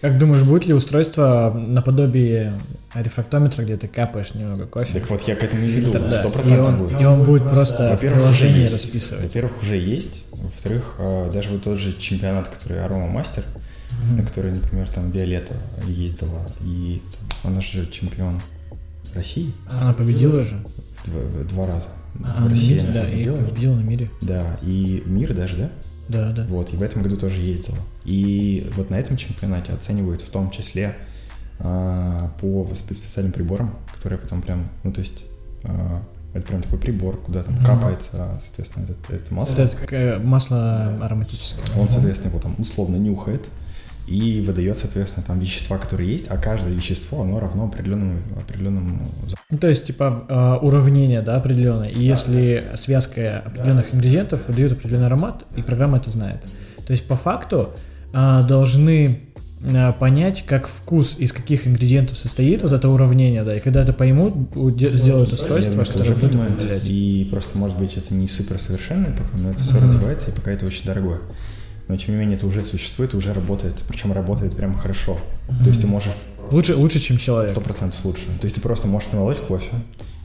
Как 0.00 0.18
думаешь, 0.18 0.42
будет 0.42 0.66
ли 0.66 0.74
устройство 0.74 1.52
наподобие 1.56 2.60
рефрактометра, 2.94 3.62
где 3.62 3.76
ты 3.76 3.88
капаешь 3.88 4.34
немного 4.34 4.66
кофе? 4.66 4.92
Так 4.92 5.08
вот, 5.08 5.22
я 5.26 5.36
к 5.36 5.42
этому 5.42 5.62
и 5.62 5.68
веду, 5.68 5.88
сто 6.10 6.28
процентов 6.28 6.78
будет. 6.78 7.00
И 7.00 7.04
он 7.04 7.24
будет 7.24 7.44
просто 7.44 7.96
в 7.96 8.00
приложении 8.00 8.66
расписывать. 8.66 9.24
Во-первых, 9.24 9.62
уже 9.62 9.76
есть. 9.76 10.22
Во-вторых, 10.32 10.96
а, 10.98 11.30
даже 11.30 11.50
вот 11.50 11.62
тот 11.62 11.78
же 11.78 11.92
чемпионат, 11.94 12.48
который 12.48 12.84
Арома 12.84 13.06
Мастер, 13.06 13.42
на 14.16 14.22
который, 14.22 14.52
например, 14.52 14.88
там 14.88 15.10
Виолетта 15.10 15.54
ездила, 15.86 16.46
и 16.60 17.00
она 17.42 17.60
же 17.60 17.86
чемпион 17.86 18.40
России. 19.14 19.52
Она 19.70 19.94
победила 19.94 20.44
же? 20.44 20.62
Два, 21.06 21.20
два 21.50 21.66
раза. 21.66 21.88
А, 22.24 22.44
в 22.44 22.50
России 22.50 22.74
мире, 22.74 22.90
да, 22.92 23.02
победила. 23.04 23.36
и 23.36 23.44
победила 23.44 23.74
на 23.74 23.80
мире. 23.80 24.10
Да, 24.22 24.58
и 24.62 25.02
мир 25.06 25.34
даже, 25.34 25.56
да? 25.56 25.70
Да, 26.08 26.32
да. 26.32 26.44
Вот, 26.48 26.72
и 26.72 26.76
в 26.76 26.82
этом 26.82 27.02
году 27.02 27.16
тоже 27.16 27.40
ездила. 27.40 27.78
И 28.04 28.70
вот 28.76 28.90
на 28.90 28.96
этом 28.96 29.16
чемпионате 29.16 29.72
оценивают 29.72 30.20
в 30.20 30.30
том 30.30 30.50
числе 30.50 30.96
а, 31.58 32.30
по 32.40 32.68
специальным 32.74 33.32
приборам, 33.32 33.74
которые 33.94 34.18
потом 34.18 34.42
прям, 34.42 34.68
ну 34.84 34.92
то 34.92 35.00
есть 35.00 35.24
а, 35.64 36.02
это 36.34 36.46
прям 36.46 36.62
такой 36.62 36.78
прибор, 36.78 37.16
куда 37.16 37.42
там 37.42 37.54
mm-hmm. 37.54 37.64
капается, 37.64 38.38
соответственно, 38.40 38.84
это, 38.84 39.14
это 39.14 39.34
масло. 39.34 39.62
Это, 39.62 39.94
это 39.94 40.20
масло 40.22 40.98
ароматическое. 41.02 41.64
Он, 41.78 41.88
соответственно, 41.88 42.30
его 42.30 42.40
там 42.40 42.54
условно 42.58 42.96
нюхает, 42.96 43.48
и 44.06 44.40
выдает, 44.40 44.78
соответственно, 44.78 45.26
там 45.26 45.38
вещества, 45.38 45.78
которые 45.78 46.12
есть, 46.12 46.26
а 46.28 46.36
каждое 46.36 46.72
вещество, 46.72 47.22
оно 47.22 47.40
равно 47.40 47.64
определенному, 47.64 48.20
определенному... 48.40 49.08
Ну, 49.50 49.58
то 49.58 49.66
есть, 49.66 49.86
типа, 49.86 50.24
э, 50.28 50.64
уравнение, 50.64 51.22
да, 51.22 51.36
определенное. 51.36 51.88
И 51.88 52.00
если 52.00 52.64
связка 52.74 53.42
определенных 53.44 53.92
ингредиентов 53.94 54.42
выдает 54.46 54.72
определенный 54.72 55.06
аромат, 55.06 55.44
и 55.56 55.62
программа 55.62 55.98
это 55.98 56.10
знает. 56.10 56.42
То 56.86 56.92
есть, 56.92 57.06
по 57.08 57.16
факту, 57.16 57.74
э, 58.12 58.42
должны 58.48 59.18
э, 59.62 59.92
понять, 59.94 60.44
как 60.46 60.68
вкус 60.68 61.16
из 61.18 61.32
каких 61.32 61.66
ингредиентов 61.66 62.16
состоит, 62.16 62.62
вот 62.62 62.72
это 62.72 62.88
уравнение, 62.88 63.42
да, 63.42 63.56
и 63.56 63.58
когда 63.58 63.82
это 63.82 63.92
поймут, 63.92 64.34
сделают 64.54 65.32
устройство, 65.32 65.72
думаю, 65.72 65.86
которое 65.86 66.14
будет 66.14 66.34
определять. 66.36 66.84
И 66.84 67.28
просто, 67.28 67.58
может 67.58 67.76
быть, 67.76 67.96
это 67.96 68.14
не 68.14 68.28
супер 68.28 68.60
совершенное 68.60 69.10
пока, 69.10 69.36
но 69.36 69.50
это 69.50 69.64
все 69.64 69.80
развивается, 69.80 70.30
и 70.30 70.32
пока 70.32 70.52
это 70.52 70.64
очень 70.64 70.84
дорогое 70.84 71.18
но 71.88 71.96
тем 71.96 72.14
не 72.14 72.20
менее 72.20 72.36
это 72.36 72.46
уже 72.46 72.62
существует 72.62 73.14
и 73.14 73.16
уже 73.16 73.32
работает, 73.32 73.82
причем 73.86 74.12
работает 74.12 74.56
прям 74.56 74.74
хорошо. 74.74 75.18
Mm-hmm. 75.48 75.62
То 75.62 75.68
есть 75.68 75.80
ты 75.80 75.86
можешь... 75.86 76.12
Лучше, 76.50 76.76
лучше, 76.76 77.00
чем 77.00 77.18
человек. 77.18 77.50
Сто 77.50 77.60
процентов 77.60 78.04
лучше. 78.04 78.26
То 78.40 78.44
есть 78.44 78.56
ты 78.56 78.60
просто 78.60 78.88
можешь 78.88 79.10
намолоть 79.12 79.38
кофе, 79.38 79.72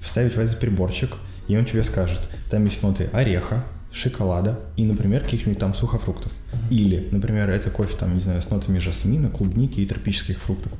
вставить 0.01 0.35
в 0.35 0.39
этот 0.39 0.59
приборчик, 0.59 1.15
и 1.47 1.57
он 1.57 1.65
тебе 1.65 1.83
скажет, 1.83 2.19
там 2.49 2.65
есть 2.65 2.83
ноты 2.83 3.09
ореха, 3.11 3.63
шоколада 3.91 4.59
и, 4.77 4.85
например, 4.85 5.21
каких-нибудь 5.21 5.59
там 5.59 5.73
сухофруктов. 5.73 6.31
Mm-hmm. 6.31 6.73
Или, 6.73 7.09
например, 7.11 7.49
это 7.49 7.69
кофе 7.69 7.95
там, 7.97 8.13
не 8.13 8.21
знаю, 8.21 8.41
с 8.41 8.49
нотами 8.49 8.79
жасмина, 8.79 9.29
клубники 9.29 9.79
и 9.79 9.85
тропических 9.85 10.39
фруктов. 10.39 10.71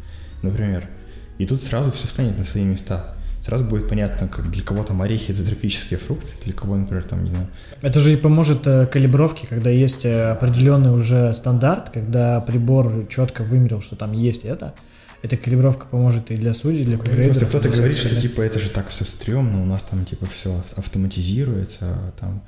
Например. 0.41 0.88
И 1.38 1.45
тут 1.45 1.63
сразу 1.63 1.91
все 1.91 2.07
встанет 2.07 2.38
на 2.38 2.43
свои 2.43 2.63
места 2.63 3.15
сразу 3.43 3.65
будет 3.65 3.87
понятно, 3.87 4.27
как 4.27 4.51
для 4.51 4.63
кого 4.63 4.83
там 4.83 5.01
орехи 5.01 5.31
это 5.31 5.43
тропические 5.43 5.97
фрукты, 5.97 6.33
для 6.43 6.53
кого, 6.53 6.75
например, 6.75 7.03
там, 7.03 7.23
не 7.23 7.31
знаю. 7.31 7.47
Это 7.81 7.99
же 7.99 8.13
и 8.13 8.15
поможет 8.15 8.67
э, 8.67 8.85
калибровке, 8.85 9.47
когда 9.47 9.69
есть 9.69 10.05
э, 10.05 10.31
определенный 10.31 10.91
уже 10.91 11.33
стандарт, 11.33 11.89
когда 11.89 12.39
прибор 12.41 13.07
четко 13.09 13.43
вымерил, 13.43 13.81
что 13.81 13.95
там 13.95 14.11
есть 14.11 14.45
это. 14.45 14.75
Эта 15.23 15.37
калибровка 15.37 15.85
поможет 15.85 16.31
и 16.31 16.35
для 16.35 16.53
судей, 16.53 16.81
и 16.81 16.85
для 16.85 16.97
кугрейдеров. 16.97 17.37
Просто 17.37 17.45
кто-то 17.45 17.69
говорит, 17.69 17.97
что 17.97 18.19
типа 18.19 18.41
это 18.41 18.59
же 18.59 18.69
так 18.69 18.89
все 18.89 19.05
стрёмно, 19.05 19.61
у 19.61 19.65
нас 19.65 19.83
там 19.83 20.05
типа 20.05 20.25
все 20.25 20.63
автоматизируется, 20.75 22.13
там 22.19 22.43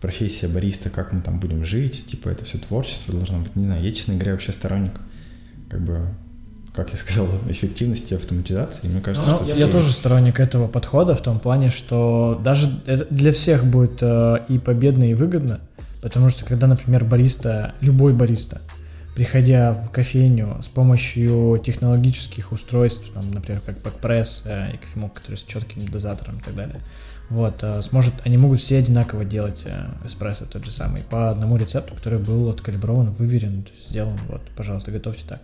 профессия 0.00 0.46
бариста, 0.46 0.90
как 0.90 1.12
мы 1.12 1.22
там 1.22 1.40
будем 1.40 1.64
жить, 1.64 2.06
типа 2.06 2.28
это 2.28 2.44
все 2.44 2.58
творчество 2.58 3.14
должно 3.14 3.38
быть. 3.38 3.56
Не 3.56 3.64
знаю, 3.64 3.82
я, 3.82 3.92
честно 3.92 4.14
говоря, 4.14 4.32
вообще 4.32 4.52
сторонник 4.52 4.92
как 5.70 5.80
бы 5.80 6.08
как 6.78 6.92
я 6.92 6.96
сказал, 6.96 7.26
эффективности 7.48 8.14
автоматизации. 8.14 8.86
Мне 8.86 9.00
кажется, 9.00 9.28
ну, 9.28 9.36
что 9.36 9.46
я, 9.46 9.56
я 9.56 9.66
тоже 9.66 9.92
сторонник 9.92 10.38
этого 10.38 10.68
подхода 10.68 11.16
в 11.16 11.20
том 11.20 11.40
плане, 11.40 11.70
что 11.70 12.40
даже 12.42 12.70
для 13.10 13.32
всех 13.32 13.64
будет 13.64 13.98
э, 14.00 14.44
и 14.48 14.58
победно, 14.58 15.10
и 15.10 15.14
выгодно, 15.14 15.58
потому 16.02 16.30
что 16.30 16.44
когда, 16.44 16.68
например, 16.68 17.04
бариста, 17.04 17.74
любой 17.80 18.12
бариста, 18.12 18.60
приходя 19.16 19.72
в 19.72 19.90
кофейню 19.90 20.60
с 20.62 20.68
помощью 20.68 21.60
технологических 21.66 22.52
устройств, 22.52 23.10
там, 23.12 23.28
например, 23.32 23.60
как 23.66 23.82
бэкпресс 23.82 24.44
э, 24.46 24.74
и 24.74 24.76
кофемок, 24.76 25.14
который 25.14 25.34
с 25.34 25.42
четким 25.42 25.84
дозатором 25.88 26.38
и 26.38 26.42
так 26.42 26.54
далее, 26.54 26.80
вот, 27.28 27.56
э, 27.62 27.82
сможет, 27.82 28.14
они 28.24 28.38
могут 28.38 28.60
все 28.60 28.78
одинаково 28.78 29.24
делать 29.24 29.64
э, 29.64 30.06
эспрессо 30.06 30.44
тот 30.44 30.64
же 30.64 30.70
самый, 30.70 31.02
по 31.02 31.30
одному 31.30 31.56
рецепту, 31.56 31.96
который 31.96 32.20
был 32.20 32.48
откалиброван, 32.50 33.10
выверен, 33.10 33.66
сделан, 33.88 34.16
вот, 34.28 34.42
пожалуйста, 34.56 34.92
готовьте 34.92 35.24
так 35.28 35.40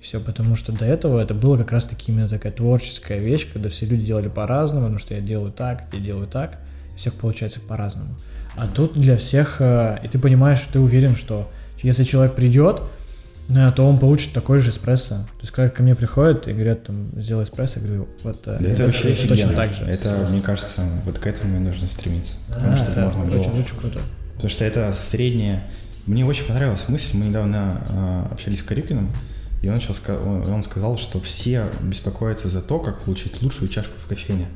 все, 0.00 0.20
потому 0.20 0.54
что 0.54 0.72
до 0.72 0.84
этого 0.84 1.20
это 1.20 1.34
было 1.34 1.56
как 1.56 1.72
раз-таки 1.72 2.12
именно 2.12 2.28
такая 2.28 2.52
творческая 2.52 3.18
вещь, 3.18 3.48
когда 3.52 3.68
все 3.68 3.86
люди 3.86 4.04
делали 4.04 4.28
по-разному, 4.28 4.86
потому 4.86 4.98
что 4.98 5.14
я 5.14 5.20
делаю 5.20 5.52
так, 5.52 5.84
я 5.92 5.98
делаю 5.98 6.26
так, 6.28 6.58
всех 6.96 7.14
получается 7.14 7.60
по-разному. 7.60 8.16
А 8.56 8.66
тут 8.66 8.94
для 8.94 9.16
всех, 9.16 9.56
э, 9.60 9.98
и 10.02 10.08
ты 10.08 10.18
понимаешь, 10.18 10.66
ты 10.72 10.80
уверен, 10.80 11.16
что 11.16 11.50
если 11.82 12.04
человек 12.04 12.34
придет, 12.34 12.82
э, 13.48 13.72
то 13.74 13.86
он 13.86 13.98
получит 13.98 14.32
такой 14.32 14.58
же 14.58 14.70
эспрессо. 14.70 15.14
То 15.14 15.40
есть, 15.40 15.52
когда 15.52 15.70
ко 15.70 15.82
мне 15.82 15.94
приходят 15.94 16.48
и 16.48 16.52
говорят, 16.52 16.84
там, 16.84 17.10
сделай 17.16 17.44
эспрессо, 17.44 17.80
я 17.80 17.86
говорю, 17.86 18.08
вот 18.24 18.42
э, 18.46 18.56
да 18.60 18.68
это, 18.68 18.68
это 18.68 18.82
вообще 18.84 19.08
офигенно. 19.08 19.28
точно 19.36 19.52
так 19.54 19.74
же. 19.74 19.84
Это, 19.84 20.26
мне 20.30 20.40
кажется, 20.40 20.82
вот 21.04 21.18
к 21.18 21.26
этому 21.26 21.56
и 21.56 21.60
нужно 21.60 21.86
стремиться. 21.86 22.34
Потому 22.48 22.76
что 22.76 22.90
это 22.90 23.00
можно 23.00 23.24
очень, 23.26 23.50
было... 23.50 23.60
очень 23.60 23.76
круто. 23.76 24.00
Потому 24.34 24.50
что 24.50 24.64
это 24.64 24.92
среднее. 24.92 25.64
Мне 26.06 26.24
очень 26.24 26.46
понравилась 26.46 26.88
мысль, 26.88 27.16
мы 27.16 27.26
недавно 27.26 27.82
э, 27.90 28.32
общались 28.32 28.60
с 28.60 28.62
Карипином, 28.62 29.10
и 29.62 29.68
он, 29.68 29.74
начал, 29.74 29.94
он 30.52 30.62
сказал, 30.62 30.98
что 30.98 31.20
все 31.20 31.66
беспокоятся 31.82 32.48
за 32.48 32.60
то, 32.60 32.78
как 32.78 33.00
получить 33.00 33.42
лучшую 33.42 33.68
чашку 33.68 33.94
в 33.98 34.08
кофейне. 34.08 34.48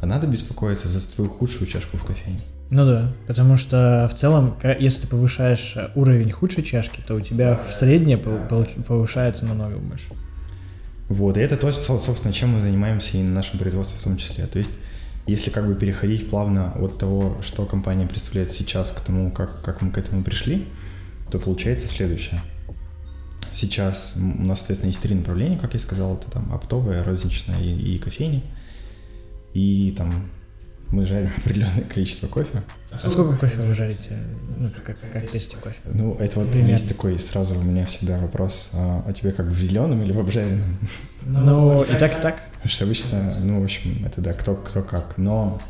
А 0.00 0.06
надо 0.06 0.26
беспокоиться 0.26 0.88
за 0.88 1.00
твою 1.00 1.30
худшую 1.30 1.68
чашку 1.68 1.96
в 1.96 2.04
кофейне. 2.04 2.40
Ну 2.70 2.86
да, 2.86 3.08
потому 3.26 3.56
что 3.56 4.08
в 4.10 4.18
целом, 4.18 4.56
если 4.80 5.02
ты 5.02 5.06
повышаешь 5.06 5.74
э, 5.76 5.90
уровень 5.94 6.30
худшей 6.30 6.64
чашки, 6.64 7.00
то 7.06 7.14
у 7.14 7.20
тебя 7.20 7.54
в 7.54 7.72
среднее 7.72 8.16
повышается 8.16 9.44
намного 9.44 9.76
больше. 9.76 10.06
Вот, 11.08 11.36
и 11.36 11.40
это 11.40 11.56
то, 11.56 11.70
собственно, 11.70 12.32
чем 12.32 12.50
мы 12.50 12.62
занимаемся 12.62 13.18
и 13.18 13.22
на 13.22 13.30
нашем 13.30 13.58
производстве 13.58 14.00
в 14.00 14.02
том 14.02 14.16
числе. 14.16 14.46
То 14.46 14.58
есть, 14.58 14.70
если 15.26 15.50
как 15.50 15.68
бы 15.68 15.74
переходить 15.74 16.30
плавно 16.30 16.72
от 16.72 16.98
того, 16.98 17.36
что 17.42 17.66
компания 17.66 18.06
представляет 18.06 18.50
сейчас, 18.50 18.90
к 18.90 19.00
тому, 19.02 19.30
как, 19.30 19.62
как 19.62 19.82
мы 19.82 19.90
к 19.90 19.98
этому 19.98 20.22
пришли, 20.24 20.66
то 21.30 21.38
получается 21.38 21.86
следующее. 21.86 22.40
Сейчас 23.52 24.12
у 24.16 24.20
нас, 24.20 24.58
соответственно, 24.58 24.90
есть 24.90 25.00
три 25.00 25.14
направления, 25.14 25.58
как 25.58 25.74
я 25.74 25.80
сказал, 25.80 26.16
это 26.16 26.30
там 26.30 26.52
оптовая, 26.52 27.04
розничная 27.04 27.60
и, 27.60 27.94
и 27.94 27.98
кофейни. 27.98 28.42
И 29.54 29.94
там 29.96 30.30
мы 30.92 31.04
жарим 31.04 31.30
определенное 31.38 31.84
количество 31.84 32.26
кофе. 32.28 32.62
А 32.90 33.10
сколько 33.10 33.36
кофе 33.36 33.58
вы 33.58 33.74
жарите? 33.74 34.18
Ну, 34.58 34.70
как, 34.84 34.98
как 35.12 35.30
тесте 35.30 35.56
кофе? 35.56 35.76
Ну, 35.84 36.14
это 36.14 36.40
вот 36.40 36.50
Примерно. 36.50 36.72
есть 36.72 36.88
такой, 36.88 37.18
сразу 37.18 37.54
у 37.58 37.62
меня 37.62 37.86
всегда 37.86 38.18
вопрос, 38.18 38.68
а, 38.72 39.02
а 39.06 39.12
тебе 39.12 39.32
как 39.32 39.46
в 39.46 39.58
зеленом 39.58 40.02
или 40.02 40.12
в 40.12 40.20
обжаренном? 40.20 40.78
Ну, 41.22 41.40
ну 41.40 41.82
и 41.82 41.94
так, 41.98 42.18
и 42.18 42.22
так. 42.22 42.40
Потому 42.52 42.68
что 42.68 42.84
обычно, 42.84 43.34
ну, 43.42 43.60
в 43.60 43.64
общем, 43.64 44.04
это 44.04 44.20
да, 44.20 44.32
кто, 44.32 44.54
кто 44.54 44.82
как. 44.82 45.18
Но 45.18 45.60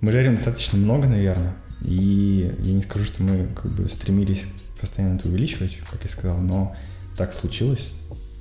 мы 0.00 0.12
жарим 0.12 0.34
достаточно 0.34 0.78
много, 0.78 1.06
наверное. 1.06 1.54
И 1.82 2.54
я 2.58 2.72
не 2.72 2.80
скажу, 2.80 3.04
что 3.04 3.22
мы 3.22 3.46
как 3.54 3.70
бы 3.72 3.88
стремились 3.88 4.46
постоянно 4.84 5.16
это 5.16 5.28
увеличивать, 5.28 5.78
как 5.90 6.02
я 6.02 6.08
сказал, 6.08 6.38
но 6.38 6.76
так 7.16 7.32
случилось 7.32 7.92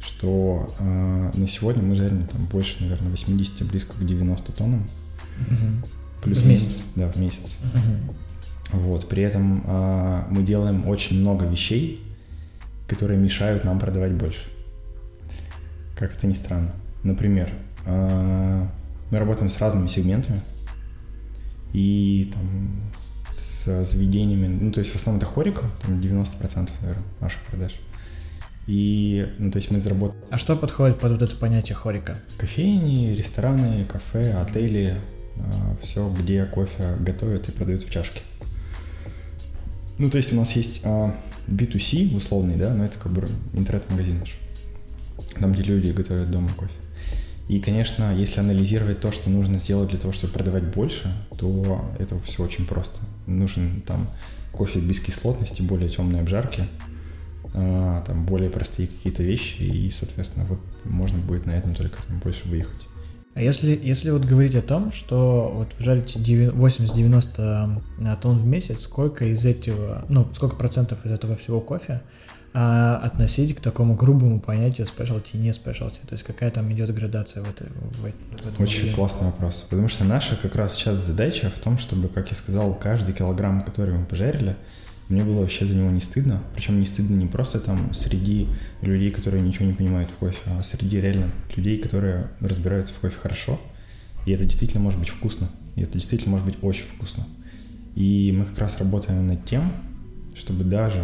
что 0.05 0.69
э, 0.79 1.31
на 1.33 1.47
сегодня 1.47 1.81
мы 1.81 1.95
жарим 1.95 2.27
там 2.27 2.45
больше, 2.47 2.75
наверное, 2.81 3.09
80, 3.11 3.65
близко 3.69 3.93
к 3.93 4.05
90 4.05 4.51
тоннам. 4.51 4.89
Угу. 5.49 5.87
Плюс 6.23 6.39
в 6.39 6.47
месяц. 6.47 6.67
месяц. 6.67 6.83
Да, 6.95 7.09
в 7.09 7.15
месяц. 7.15 7.55
Угу. 7.73 8.79
Вот, 8.81 9.07
при 9.07 9.23
этом 9.23 9.63
э, 9.65 10.23
мы 10.29 10.43
делаем 10.43 10.87
очень 10.87 11.19
много 11.21 11.45
вещей, 11.45 12.03
которые 12.87 13.17
мешают 13.17 13.63
нам 13.63 13.79
продавать 13.79 14.11
больше. 14.11 14.45
Как 15.95 16.13
это 16.15 16.27
ни 16.27 16.33
странно. 16.33 16.73
Например, 17.03 17.49
э, 17.85 18.67
мы 19.09 19.19
работаем 19.19 19.49
с 19.49 19.57
разными 19.59 19.87
сегментами 19.87 20.41
и 21.71 22.29
там 22.33 22.91
с 23.65 23.85
заведениями, 23.85 24.47
ну, 24.47 24.71
то 24.71 24.79
есть 24.79 24.91
в 24.91 24.95
основном 24.95 25.21
это 25.21 25.31
хорика, 25.31 25.63
там 25.81 25.99
90% 25.99 26.69
наверное, 26.81 27.03
наших 27.19 27.41
продаж. 27.43 27.79
И, 28.67 29.27
ну, 29.39 29.51
то 29.51 29.57
есть 29.57 29.71
мы 29.71 29.79
заработали... 29.79 30.19
А 30.29 30.37
что 30.37 30.55
подходит 30.55 30.99
под 30.99 31.11
вот 31.11 31.21
это 31.21 31.35
понятие 31.35 31.75
хорика? 31.75 32.21
Кофейни, 32.37 33.13
рестораны, 33.13 33.85
кафе, 33.85 34.33
отели, 34.33 34.93
а, 35.35 35.75
все, 35.81 36.09
где 36.09 36.45
кофе 36.45 36.95
готовят 36.99 37.49
и 37.49 37.51
продают 37.51 37.83
в 37.83 37.89
чашке. 37.89 38.21
Ну, 39.97 40.09
то 40.09 40.17
есть 40.17 40.31
у 40.33 40.37
нас 40.37 40.53
есть 40.55 40.83
B2C 41.47 42.15
условный, 42.15 42.55
да, 42.55 42.73
но 42.73 42.85
это 42.85 42.97
как 42.97 43.11
бы 43.11 43.27
интернет-магазин 43.53 44.19
наш. 44.19 44.37
Там, 45.39 45.53
где 45.53 45.63
люди 45.63 45.91
готовят 45.91 46.31
дома 46.31 46.49
кофе. 46.55 46.73
И, 47.49 47.59
конечно, 47.59 48.15
если 48.15 48.39
анализировать 48.39 49.01
то, 49.01 49.11
что 49.11 49.29
нужно 49.29 49.59
сделать 49.59 49.89
для 49.89 49.99
того, 49.99 50.13
чтобы 50.13 50.33
продавать 50.33 50.63
больше, 50.63 51.13
то 51.37 51.83
это 51.99 52.17
все 52.21 52.43
очень 52.43 52.65
просто. 52.65 52.99
Нужен 53.27 53.81
там 53.81 54.07
кофе 54.51 54.79
без 54.79 54.99
кислотности, 54.99 55.61
более 55.61 55.89
темной 55.89 56.21
обжарки– 56.21 56.67
а, 57.55 58.01
там 58.05 58.25
более 58.25 58.49
простые 58.49 58.87
какие-то 58.87 59.21
вещи, 59.21 59.61
и, 59.61 59.91
соответственно, 59.91 60.45
вот 60.45 60.59
можно 60.85 61.19
будет 61.19 61.45
на 61.45 61.51
этом 61.51 61.75
только 61.75 62.01
там, 62.07 62.19
больше 62.19 62.47
выехать. 62.47 62.81
А 63.35 63.41
если, 63.41 63.79
если 63.81 64.09
вот 64.09 64.25
говорить 64.25 64.55
о 64.55 64.61
том, 64.61 64.91
что 64.91 65.51
вот 65.55 65.67
вы 65.77 65.85
жарите 65.85 66.19
80-90 66.19 67.81
э, 67.99 68.15
тонн 68.21 68.39
в 68.39 68.45
месяц, 68.45 68.81
сколько 68.81 69.25
из 69.25 69.45
этого, 69.45 70.05
ну, 70.09 70.27
сколько 70.35 70.55
процентов 70.55 71.05
из 71.05 71.11
этого 71.11 71.35
всего 71.35 71.59
кофе 71.59 72.01
а, 72.53 72.97
относить 72.97 73.55
к 73.55 73.59
такому 73.59 73.95
грубому 73.95 74.39
понятию 74.39 74.85
specialty 74.87 75.31
и 75.33 75.37
не 75.37 75.49
specialty? 75.49 75.99
То 76.07 76.13
есть 76.13 76.23
какая 76.23 76.51
там 76.51 76.71
идет 76.71 76.93
градация 76.93 77.43
в, 77.43 77.49
этой, 77.49 77.67
в, 77.67 78.01
в 78.01 78.05
этом? 78.05 78.63
Очень 78.63 78.83
деле? 78.83 78.95
классный 78.95 79.25
вопрос. 79.25 79.65
Потому 79.69 79.87
что 79.87 80.03
наша 80.03 80.35
как 80.35 80.55
раз 80.55 80.75
сейчас 80.75 80.97
задача 80.97 81.49
в 81.49 81.59
том, 81.59 81.77
чтобы, 81.77 82.09
как 82.09 82.29
я 82.29 82.35
сказал, 82.35 82.73
каждый 82.75 83.13
килограмм, 83.13 83.61
который 83.61 83.93
мы 83.93 84.05
пожарили, 84.05 84.55
мне 85.09 85.23
было 85.23 85.41
вообще 85.41 85.65
за 85.65 85.75
него 85.75 85.89
не 85.91 85.99
стыдно. 85.99 86.41
Причем 86.53 86.79
не 86.79 86.85
стыдно 86.85 87.15
не 87.15 87.25
просто 87.27 87.59
там 87.59 87.93
среди 87.93 88.47
людей, 88.81 89.11
которые 89.11 89.41
ничего 89.41 89.65
не 89.65 89.73
понимают 89.73 90.09
в 90.09 90.13
кофе, 90.13 90.39
а 90.47 90.63
среди 90.63 91.01
реально 91.01 91.31
людей, 91.55 91.77
которые 91.77 92.31
разбираются 92.39 92.93
в 92.93 92.99
кофе 92.99 93.17
хорошо. 93.21 93.59
И 94.25 94.31
это 94.31 94.45
действительно 94.45 94.81
может 94.81 94.99
быть 94.99 95.09
вкусно. 95.09 95.49
И 95.75 95.81
это 95.81 95.93
действительно 95.93 96.31
может 96.31 96.45
быть 96.45 96.57
очень 96.61 96.85
вкусно. 96.85 97.25
И 97.95 98.33
мы 98.35 98.45
как 98.45 98.57
раз 98.57 98.77
работаем 98.79 99.27
над 99.27 99.45
тем, 99.45 99.71
чтобы 100.35 100.63
даже 100.63 101.03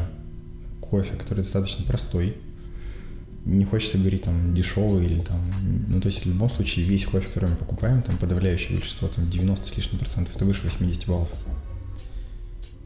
кофе, 0.90 1.16
который 1.16 1.40
достаточно 1.40 1.86
простой, 1.86 2.38
не 3.46 3.66
хочется 3.66 3.98
говорить 3.98 4.24
там 4.24 4.54
дешевый 4.54 5.06
или 5.06 5.22
там, 5.22 5.40
ну 5.88 6.02
то 6.02 6.08
есть 6.08 6.24
в 6.24 6.26
любом 6.26 6.50
случае 6.50 6.86
весь 6.86 7.06
кофе, 7.06 7.28
который 7.28 7.50
мы 7.50 7.56
покупаем, 7.56 8.02
там 8.02 8.18
подавляющее 8.18 8.78
большинство, 8.78 9.08
там 9.08 9.30
90 9.30 9.66
с 9.66 9.78
лишним 9.78 10.00
процентов, 10.00 10.36
это 10.36 10.46
выше 10.46 10.64
80 10.64 11.08
баллов 11.08 11.30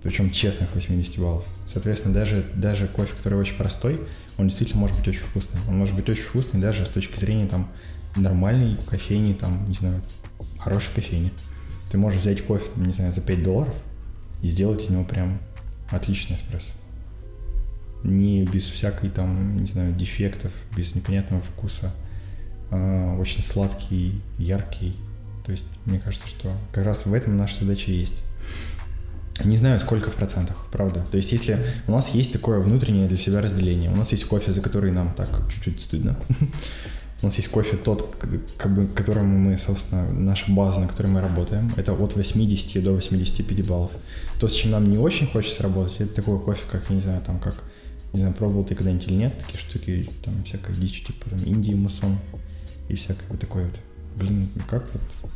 причем 0.04 0.30
честных 0.30 0.76
80 0.76 1.18
баллов. 1.18 1.46
Соответственно, 1.66 2.14
даже, 2.14 2.44
даже 2.56 2.88
кофе, 2.88 3.14
который 3.16 3.40
очень 3.40 3.56
простой, 3.56 4.02
он 4.38 4.50
действительно 4.50 4.82
может 4.82 4.98
быть 4.98 5.08
очень 5.08 5.22
вкусный. 5.22 5.60
Он 5.68 5.78
может 5.78 5.96
быть 5.96 6.08
очень 6.10 6.24
вкусный 6.24 6.60
даже 6.60 6.86
с 6.86 6.90
точки 6.90 7.18
зрения 7.18 7.48
там 7.48 7.70
нормальной 8.18 8.78
кофейни, 8.86 9.34
там, 9.34 9.66
не 9.68 9.74
знаю, 9.74 10.04
хорошей 10.60 10.94
кофейни. 10.94 11.32
Ты 11.90 11.98
можешь 11.98 12.20
взять 12.20 12.46
кофе, 12.46 12.66
там, 12.76 12.86
не 12.86 12.92
знаю, 12.92 13.14
за 13.14 13.22
5 13.22 13.44
долларов 13.44 13.74
и 14.42 14.50
сделать 14.50 14.84
из 14.84 14.90
него 14.90 15.06
прям 15.06 15.40
отличный 15.90 16.36
эспрессо. 16.36 16.72
Не 18.04 18.44
без 18.44 18.66
всякой 18.66 19.10
там, 19.10 19.60
не 19.60 19.68
знаю, 19.68 19.94
дефектов, 19.94 20.52
без 20.76 20.94
непонятного 20.96 21.42
вкуса. 21.42 21.94
А, 22.70 23.18
очень 23.18 23.42
сладкий, 23.42 24.22
яркий. 24.38 24.96
То 25.46 25.52
есть, 25.52 25.66
мне 25.86 26.00
кажется, 26.00 26.28
что 26.28 26.52
как 26.72 26.86
раз 26.86 27.06
в 27.06 27.14
этом 27.14 27.38
наша 27.38 27.64
задача 27.64 27.92
есть. 27.92 28.24
Не 29.44 29.58
знаю, 29.58 29.80
сколько 29.80 30.12
в 30.12 30.16
процентах, 30.16 30.68
правда. 30.72 31.06
То 31.10 31.18
есть, 31.18 31.32
если 31.32 31.58
у 31.88 31.92
нас 31.92 32.10
есть 32.10 32.32
такое 32.32 32.60
внутреннее 32.60 33.08
для 33.08 33.18
себя 33.18 33.42
разделение, 33.42 33.90
у 33.92 33.96
нас 33.96 34.12
есть 34.12 34.26
кофе, 34.26 34.54
за 34.54 34.62
который 34.62 34.92
нам 34.92 35.14
так 35.14 35.30
чуть-чуть 35.50 35.82
стыдно. 35.82 36.18
У 37.22 37.28
нас 37.28 37.38
есть 37.38 37.48
кофе 37.48 37.78
тот, 37.78 38.18
как 38.58 38.76
бы, 38.76 38.86
которому 38.88 39.38
мы, 39.38 39.58
собственно, 39.58 40.12
наша 40.12 40.52
база, 40.52 40.82
на 40.82 40.90
которой 40.90 41.08
мы 41.08 41.22
работаем, 41.22 41.72
это 41.78 41.94
от 41.94 42.18
80 42.18 42.84
до 42.84 42.92
85 42.92 43.66
баллов. 43.66 43.92
То, 44.42 44.50
с 44.50 44.54
чем 44.54 44.72
нам 44.72 44.92
не 44.92 44.98
очень 44.98 45.28
хочется 45.28 45.64
работать, 45.64 46.02
это 46.02 46.16
такой 46.16 46.38
кофе, 46.38 46.62
как, 46.70 46.84
я 46.90 46.96
не 46.96 47.02
знаю, 47.02 47.22
там, 47.26 47.40
как, 47.40 47.56
не 48.14 48.20
знаю, 48.20 48.34
пробовал 48.36 48.64
ты 48.64 48.76
когда-нибудь 48.76 49.08
или 49.08 49.16
нет, 49.16 49.38
такие 49.38 49.58
штуки, 49.58 50.10
там, 50.24 50.44
всякая 50.44 50.74
дичь, 50.74 51.04
типа, 51.04 51.30
там, 51.30 51.40
Индии, 51.40 51.74
мусон 51.74 52.18
и 52.88 52.96
всякое 52.96 53.26
вот 53.30 53.40
такое 53.40 53.66
вот. 53.66 53.80
Блин, 54.16 54.48
как 54.70 54.86
вот 54.94 55.32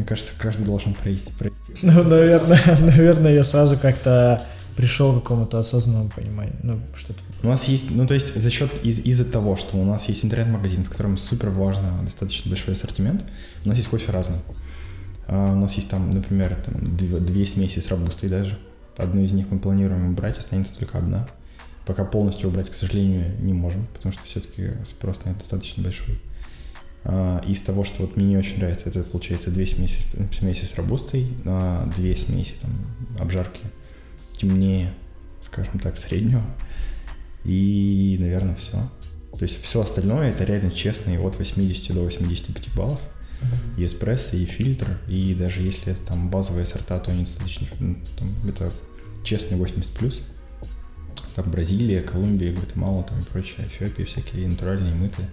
мне 0.00 0.06
кажется, 0.06 0.32
каждый 0.38 0.64
должен 0.64 0.94
пройти. 0.94 1.30
пройти. 1.38 1.56
Ну, 1.82 2.02
наверное, 2.02 2.78
наверное, 2.80 3.34
я 3.34 3.44
сразу 3.44 3.76
как-то 3.76 4.42
пришел 4.74 5.12
к 5.12 5.22
какому-то 5.22 5.58
осознанному 5.58 6.08
пониманию. 6.08 6.56
Ну, 6.62 6.80
что-то. 6.96 7.20
У 7.42 7.48
нас 7.48 7.64
есть, 7.64 7.90
ну, 7.90 8.06
то 8.06 8.14
есть 8.14 8.34
за 8.34 8.48
счет 8.48 8.70
из, 8.82 9.00
из-за 9.00 9.26
того, 9.26 9.56
что 9.56 9.76
у 9.76 9.84
нас 9.84 10.08
есть 10.08 10.24
интернет-магазин, 10.24 10.84
в 10.84 10.88
котором 10.88 11.18
супер 11.18 11.50
важно 11.50 11.98
достаточно 12.02 12.48
большой 12.48 12.72
ассортимент, 12.72 13.26
у 13.66 13.68
нас 13.68 13.76
есть 13.76 13.88
кофе 13.88 14.10
разный. 14.10 14.38
Uh, 15.28 15.52
у 15.52 15.56
нас 15.56 15.74
есть 15.74 15.90
там, 15.90 16.10
например, 16.10 16.56
там, 16.64 16.96
две, 16.96 17.18
две 17.18 17.44
смеси 17.44 17.80
с 17.80 17.88
робустой 17.88 18.30
даже. 18.30 18.58
Одну 18.96 19.20
из 19.20 19.32
них 19.32 19.50
мы 19.50 19.58
планируем 19.58 20.08
убрать, 20.08 20.38
останется 20.38 20.74
только 20.74 20.96
одна. 20.96 21.28
Пока 21.86 22.04
полностью 22.04 22.48
убрать, 22.48 22.70
к 22.70 22.74
сожалению, 22.74 23.34
не 23.40 23.52
можем, 23.52 23.86
потому 23.94 24.12
что 24.12 24.24
все-таки 24.24 24.72
спрос 24.84 25.24
на 25.24 25.34
достаточно 25.34 25.82
большой. 25.82 26.20
А, 27.04 27.42
из 27.46 27.60
того, 27.62 27.84
что 27.84 28.02
вот 28.02 28.16
мне 28.16 28.26
не 28.26 28.36
очень 28.36 28.58
нравится, 28.58 28.88
это 28.88 29.02
получается 29.02 29.50
две 29.50 29.66
смеси, 29.66 30.04
смеси 30.32 30.64
с 30.64 30.74
робустой, 30.74 31.28
а, 31.46 31.90
две 31.96 32.14
смеси 32.16 32.52
там 32.60 32.70
обжарки 33.18 33.60
темнее, 34.36 34.92
скажем 35.40 35.78
так, 35.80 35.96
среднего. 35.96 36.44
И, 37.44 38.16
наверное, 38.20 38.54
все. 38.54 38.90
То 39.32 39.42
есть 39.42 39.62
все 39.62 39.80
остальное 39.80 40.30
это 40.30 40.44
реально 40.44 40.70
честно, 40.70 41.10
и 41.10 41.16
от 41.16 41.36
80 41.36 41.94
до 41.94 42.02
85 42.02 42.74
баллов. 42.74 43.00
И 43.78 43.86
эспрессо, 43.86 44.36
и 44.36 44.44
фильтр, 44.44 44.86
и 45.08 45.34
даже 45.34 45.62
если 45.62 45.92
это 45.92 46.08
там 46.08 46.28
базовые 46.28 46.66
сорта, 46.66 46.98
то 46.98 47.10
они 47.10 47.22
достаточно, 47.22 47.66
ну, 47.78 47.96
там, 48.18 48.34
это 48.46 48.70
честный 49.24 49.56
80+. 49.56 49.88
плюс. 49.98 50.20
Там 51.42 51.50
Бразилия, 51.50 52.02
Колумбия, 52.02 52.52
Гватемала, 52.52 53.02
там 53.04 53.18
и 53.18 53.22
прочее, 53.22 53.66
Эфиопия, 53.66 54.04
всякие 54.04 54.46
натуральные 54.48 54.94
мытые. 54.94 55.28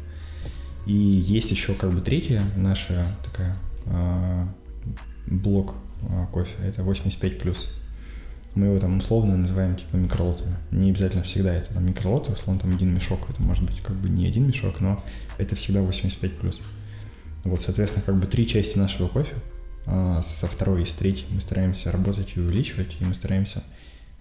И 0.86 0.94
есть 0.94 1.52
еще 1.52 1.74
как 1.74 1.92
бы 1.92 2.00
третья 2.00 2.42
наша 2.56 3.06
такая 3.26 3.56
э, 3.86 4.46
блок 5.28 5.76
э, 6.04 6.26
кофе, 6.32 6.56
это 6.64 6.84
85 6.84 7.40
плюс. 7.40 7.70
Мы 8.56 8.68
его 8.68 8.80
там 8.80 8.98
условно 8.98 9.36
называем 9.36 9.76
типа 9.76 9.98
микролотами. 9.98 10.56
Не 10.72 10.92
обязательно 10.92 11.24
всегда 11.24 11.54
это 11.54 11.74
там 11.74 11.86
микролоты, 11.86 12.32
условно 12.32 12.62
там 12.62 12.74
один 12.74 12.94
мешок, 12.94 13.30
это 13.30 13.42
может 13.42 13.64
быть 13.64 13.82
как 13.82 13.98
бы 13.98 14.08
не 14.08 14.26
один 14.26 14.48
мешок, 14.48 14.80
но 14.80 15.04
это 15.38 15.56
всегда 15.56 15.82
85 15.82 16.38
плюс. 16.40 16.62
Вот, 17.44 17.62
соответственно, 17.62 18.04
как 18.06 18.18
бы 18.18 18.26
три 18.26 18.48
части 18.48 18.78
нашего 18.78 19.08
кофе. 19.10 19.36
а 19.86 20.22
со 20.22 20.48
второй 20.48 20.84
и 20.84 20.86
с 20.86 20.94
третьей 20.94 21.28
мы 21.32 21.42
стараемся 21.42 21.92
работать 21.92 22.34
и 22.36 22.40
увеличивать, 22.40 22.96
и 23.00 23.06
мы 23.06 23.14
стараемся 23.14 23.62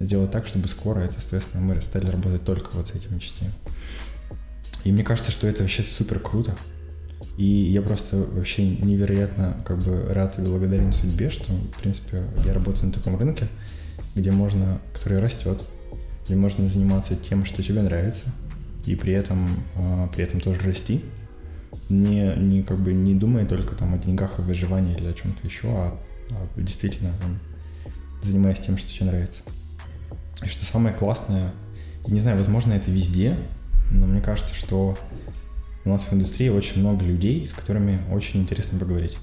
сделать 0.01 0.31
так, 0.31 0.47
чтобы 0.47 0.69
скоро 0.69 1.01
это, 1.01 1.15
соответственно, 1.21 1.63
мы 1.63 1.81
стали 1.81 2.07
работать 2.07 2.45
только 2.45 2.75
вот 2.75 2.89
с 2.89 2.91
этими 2.93 3.19
частями. 3.19 3.53
И 4.85 4.93
мне 4.93 5.03
кажется, 5.03 5.33
что 5.33 5.47
это 5.47 5.63
вообще 5.63 5.83
супер 5.83 6.21
круто. 6.21 6.57
И 7.37 7.45
я 7.45 7.83
просто 7.83 8.17
вообще 8.17 8.67
невероятно 8.67 9.57
как 9.67 9.79
бы 9.79 10.07
рад 10.13 10.39
и 10.39 10.43
благодарен 10.43 10.93
судьбе, 10.93 11.29
что, 11.29 11.53
в 11.53 11.81
принципе, 11.81 12.25
я 12.45 12.55
работаю 12.55 12.87
на 12.87 12.93
таком 12.93 13.17
рынке, 13.17 13.49
где 14.15 14.31
можно, 14.31 14.81
который 14.95 15.19
растет, 15.19 15.61
где 16.25 16.37
можно 16.37 16.67
заниматься 16.69 17.17
тем, 17.17 17.45
что 17.45 17.63
тебе 17.63 17.83
нравится, 17.83 18.33
и 18.87 18.95
при 18.95 19.13
этом, 19.13 19.49
а, 19.77 20.09
при 20.09 20.25
этом 20.25 20.41
тоже 20.41 20.61
расти, 20.61 21.05
не, 21.89 22.35
не, 22.37 22.63
как 22.63 22.79
бы, 22.79 22.93
не 22.93 23.15
думая 23.15 23.47
только 23.47 23.75
там 23.75 23.95
о 23.95 23.99
деньгах, 23.99 24.39
о 24.39 24.43
выживании 24.43 24.97
или 24.97 25.07
о 25.09 25.13
чем-то 25.13 25.47
еще, 25.47 25.69
а, 25.69 25.99
а 26.31 26.61
действительно 26.61 27.13
там, 27.21 27.39
занимаясь 28.23 28.61
тем, 28.61 28.79
что 28.79 28.91
тебе 28.91 29.07
нравится. 29.07 29.41
И 30.43 30.49
что 30.49 30.64
самое 30.64 30.95
классное, 30.95 31.53
не 32.07 32.20
знаю, 32.20 32.37
возможно, 32.37 32.72
это 32.72 32.91
везде, 32.91 33.37
но 33.91 34.07
мне 34.07 34.20
кажется, 34.20 34.55
что 34.55 34.99
у 35.84 35.89
нас 35.89 36.05
в 36.05 36.12
индустрии 36.12 36.49
очень 36.49 36.80
много 36.80 37.05
людей, 37.05 37.47
с 37.47 37.53
которыми 37.53 37.99
очень 38.11 38.41
интересно 38.41 38.78
поговорить. 38.78 39.16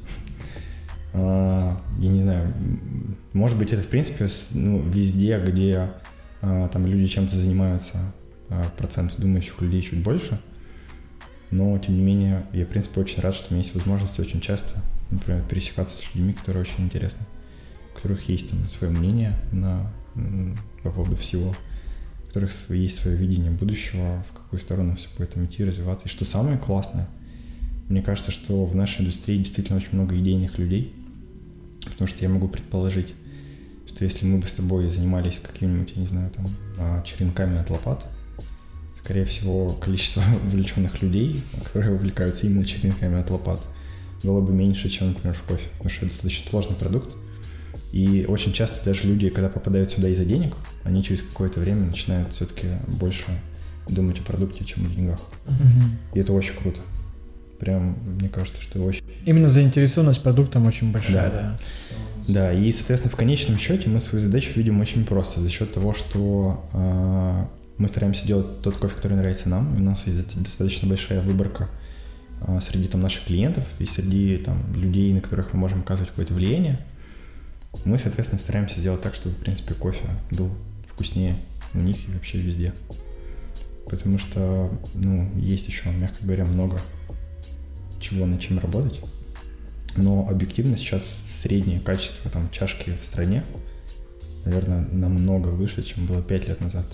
А, 1.14 1.78
я 2.00 2.10
не 2.10 2.22
знаю, 2.22 2.54
может 3.34 3.58
быть, 3.58 3.72
это, 3.74 3.84
в 3.84 3.88
принципе, 3.88 4.28
ну, 4.52 4.82
везде, 4.82 5.40
где 5.40 5.92
а, 6.42 6.68
там 6.70 6.86
люди 6.88 7.08
чем-то 7.08 7.36
занимаются, 7.36 7.98
а, 8.50 8.64
процент 8.78 9.16
думающих 9.18 9.62
людей 9.62 9.82
чуть 9.82 10.02
больше– 10.02 10.40
но, 11.54 11.78
тем 11.78 11.96
не 11.96 12.02
менее, 12.02 12.48
я, 12.52 12.66
в 12.66 12.70
принципе, 12.70 13.00
очень 13.00 13.22
рад, 13.22 13.36
что 13.36 13.50
у 13.50 13.54
меня 13.54 13.62
есть 13.62 13.76
возможность 13.76 14.20
очень 14.20 14.42
часто, 14.42 14.82
например, 15.12 15.44
пересекаться 15.44 15.98
с 15.98 16.16
людьми, 16.16 16.34
которые 16.34 16.62
очень 16.64 16.86
интересны, 16.86 17.28
у 17.92 17.96
которых 17.96 18.28
есть 18.28 18.50
там 18.50 18.64
свое 18.68 18.92
мнение 18.92 19.38
на, 19.52 19.94
по 20.84 20.92
поводу 20.92 21.16
всего, 21.16 21.50
у 21.50 22.28
которых 22.28 22.52
есть 22.70 23.00
свое 23.00 23.18
видение 23.18 23.52
будущего, 23.52 24.24
в 24.30 24.34
какую 24.34 24.60
сторону 24.60 24.96
все 24.96 25.10
будет 25.18 25.38
идти, 25.38 25.64
развиваться. 25.64 26.08
И 26.08 26.10
что 26.10 26.26
самое 26.26 26.58
классное, 26.58 27.08
мне 27.90 28.02
кажется, 28.02 28.32
что 28.32 28.66
в 28.66 28.76
нашей 28.76 29.02
индустрии 29.02 29.38
действительно 29.38 29.78
очень 29.78 29.94
много 29.94 30.18
идейных 30.18 30.58
людей, 30.58 30.94
потому 31.86 32.08
что 32.08 32.24
я 32.24 32.30
могу 32.30 32.48
предположить, 32.48 33.14
что 33.88 34.06
если 34.06 34.26
мы 34.26 34.40
бы 34.40 34.48
с 34.48 34.54
тобой 34.54 34.90
занимались 34.90 35.40
какими-нибудь, 35.40 35.94
я 35.96 36.02
не 36.02 36.08
знаю, 36.08 36.32
там, 36.32 36.46
а, 36.80 37.04
черенками 37.04 37.60
от 37.60 37.70
лопат, 37.70 38.08
скорее 38.98 39.26
всего, 39.26 39.70
количество 39.70 40.24
увлеченных 40.46 41.02
людей, 41.02 41.42
которые 41.64 41.94
увлекаются 41.94 42.48
именно 42.48 42.66
черенками 42.66 43.20
от 43.20 43.30
лопат, 43.30 43.62
было 44.24 44.40
бы 44.40 44.54
меньше, 44.54 44.90
чем, 44.90 45.10
например, 45.10 45.36
в 45.36 45.44
кофе, 45.44 45.68
потому 45.74 45.90
что 45.90 46.06
это 46.06 46.14
достаточно 46.16 46.50
сложный 46.50 46.76
продукт. 46.76 47.16
И 47.94 48.26
очень 48.28 48.54
часто 48.54 48.84
даже 48.84 49.04
люди, 49.04 49.30
когда 49.30 49.50
попадают 49.50 49.92
сюда 49.92 50.10
из-за 50.10 50.26
денег, 50.26 50.56
они 50.84 51.04
через 51.04 51.22
какое-то 51.22 51.60
время 51.60 51.86
начинают 51.86 52.34
все-таки 52.34 52.68
больше 52.88 53.26
думать 53.88 54.20
о 54.20 54.24
продукте, 54.24 54.66
чем 54.66 54.88
о 54.88 54.90
деньгах. 54.90 55.20
Угу. 55.46 56.16
И 56.16 56.20
это 56.20 56.34
очень 56.34 56.56
круто. 56.56 56.80
Прям, 57.60 57.96
мне 58.20 58.30
кажется, 58.30 58.64
что 58.64 58.84
очень... 58.84 59.04
Именно 59.26 59.48
заинтересованность 59.48 60.24
продуктом 60.24 60.66
очень 60.66 60.92
большая, 60.92 61.30
да. 61.30 61.60
Да, 62.28 62.34
да 62.34 62.54
и, 62.54 62.72
соответственно, 62.72 63.14
в 63.14 63.16
конечном 63.16 63.60
счете 63.60 63.88
мы 63.90 64.00
свою 64.00 64.26
задачу 64.26 64.54
видим 64.56 64.82
очень 64.82 65.06
просто. 65.06 65.42
За 65.42 65.50
счет 65.50 65.72
того, 65.72 65.94
что 65.94 66.68
э, 66.74 67.46
мы 67.78 67.88
стараемся 67.90 68.26
делать 68.26 68.64
тот 68.64 68.76
кофе, 68.76 68.96
который 68.96 69.18
нравится 69.18 69.50
нам. 69.50 69.78
У 69.78 69.80
нас 69.80 70.08
есть 70.08 70.18
достаточно 70.42 70.88
большая 70.88 71.22
выборка 71.22 71.70
а, 72.42 72.60
среди 72.60 72.88
там, 72.88 73.02
наших 73.02 73.26
клиентов 73.26 73.64
и 73.78 73.86
среди 73.86 74.38
там, 74.38 74.58
людей, 74.74 75.14
на 75.14 75.22
которых 75.22 75.54
мы 75.54 75.60
можем 75.60 75.82
оказывать 75.82 76.10
какое-то 76.10 76.34
влияние. 76.34 76.80
Мы, 77.86 77.98
соответственно, 77.98 78.40
стараемся 78.40 78.80
сделать 78.80 79.02
так, 79.02 79.16
чтобы, 79.16 79.36
в 79.36 79.40
принципе, 79.40 79.74
кофе 79.74 80.06
был 80.32 80.50
вкуснее 80.88 81.36
у 81.74 81.80
них 81.80 82.08
и 82.08 82.12
вообще 82.12 82.40
везде. 82.40 82.74
Потому 83.90 84.18
что, 84.18 84.72
ну, 84.94 85.30
есть 85.38 85.68
еще, 85.68 85.90
мягко 85.90 86.24
говоря, 86.24 86.46
много 86.46 86.80
чего 88.00 88.26
над 88.26 88.40
чем 88.40 88.60
работать. 88.60 89.02
Но 89.96 90.28
объективно 90.30 90.78
сейчас 90.78 91.04
среднее 91.26 91.80
качество 91.80 92.30
там 92.32 92.50
чашки 92.52 92.94
в 93.02 93.06
стране, 93.06 93.44
наверное, 94.46 94.88
намного 94.92 95.50
выше, 95.50 95.84
чем 95.84 96.06
было 96.06 96.22
5 96.22 96.48
лет 96.48 96.62
назад 96.62 96.86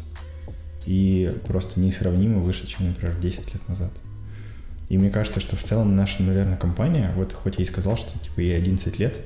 и 0.86 1.32
просто 1.48 1.80
несравнимо 1.80 2.40
выше, 2.40 2.66
чем, 2.68 2.88
например, 2.88 3.16
10 3.20 3.54
лет 3.54 3.68
назад. 3.68 3.92
И 4.90 4.98
мне 4.98 5.10
кажется, 5.10 5.40
что 5.40 5.56
в 5.56 5.64
целом 5.64 5.96
наша, 5.96 6.24
наверное, 6.24 6.58
компания, 6.58 7.12
вот 7.16 7.34
хоть 7.34 7.58
я 7.58 7.64
и 7.64 7.68
сказал, 7.68 7.96
что 7.96 8.18
типа 8.18 8.40
ей 8.40 8.58
11 8.58 8.98
лет, 8.98 9.18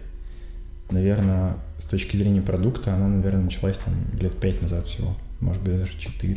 наверное, 0.92 1.56
с 1.78 1.86
точки 1.86 2.16
зрения 2.18 2.42
продукта, 2.42 2.94
она, 2.94 3.08
наверное, 3.08 3.44
началась 3.44 3.78
там 3.78 3.94
лет 4.20 4.38
5 4.38 4.62
назад 4.64 4.88
всего, 4.88 5.16
может 5.40 5.62
быть, 5.62 5.78
даже 5.78 5.98
4. 5.98 6.36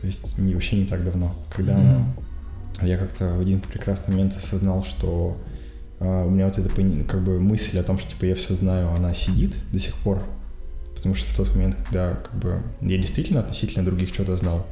То 0.00 0.06
есть 0.06 0.38
не, 0.38 0.54
вообще 0.54 0.76
не 0.76 0.86
так 0.86 1.04
давно. 1.04 1.34
Когда 1.54 1.74
mm-hmm. 1.74 2.04
она, 2.78 2.86
я 2.86 2.96
как-то 2.96 3.34
в 3.34 3.40
один 3.40 3.60
прекрасный 3.60 4.12
момент 4.12 4.36
осознал, 4.36 4.84
что 4.84 5.36
а, 5.98 6.24
у 6.24 6.30
меня 6.30 6.46
вот 6.46 6.58
эта 6.58 6.70
как 7.06 7.22
бы 7.22 7.38
мысль 7.38 7.78
о 7.78 7.82
том, 7.82 7.98
что 7.98 8.10
типа 8.10 8.24
я 8.24 8.34
все 8.34 8.54
знаю, 8.54 8.90
она 8.92 9.14
сидит 9.14 9.56
до 9.72 9.78
сих 9.78 9.94
пор 9.96 10.24
потому 11.00 11.14
что 11.14 11.30
в 11.30 11.34
тот 11.34 11.54
момент, 11.54 11.76
когда 11.76 12.14
как 12.14 12.38
бы 12.38 12.62
я 12.82 12.98
действительно 12.98 13.40
относительно 13.40 13.84
других 13.86 14.12
что-то 14.12 14.36
знал, 14.36 14.66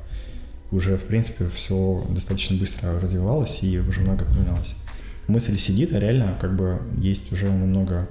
уже, 0.70 0.98
в 0.98 1.04
принципе, 1.04 1.48
все 1.48 2.04
достаточно 2.10 2.54
быстро 2.58 3.00
развивалось 3.00 3.62
и 3.62 3.78
уже 3.78 4.02
много 4.02 4.26
поменялось. 4.26 4.74
Мысль 5.26 5.56
сидит, 5.56 5.94
а 5.94 5.98
реально 5.98 6.36
как 6.38 6.54
бы 6.54 6.82
есть 6.98 7.32
уже 7.32 7.46
намного 7.46 8.08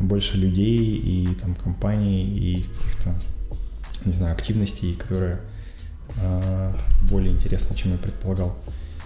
больше 0.00 0.36
людей 0.36 0.94
и 0.94 1.28
там 1.40 1.54
компаний 1.54 2.24
и 2.24 2.62
каких-то, 2.62 3.14
не 4.04 4.12
знаю, 4.12 4.34
активностей, 4.34 4.94
которые 4.94 5.40
э, 6.16 6.72
более 7.08 7.32
интересны, 7.32 7.76
чем 7.76 7.92
я 7.92 7.98
предполагал. 7.98 8.56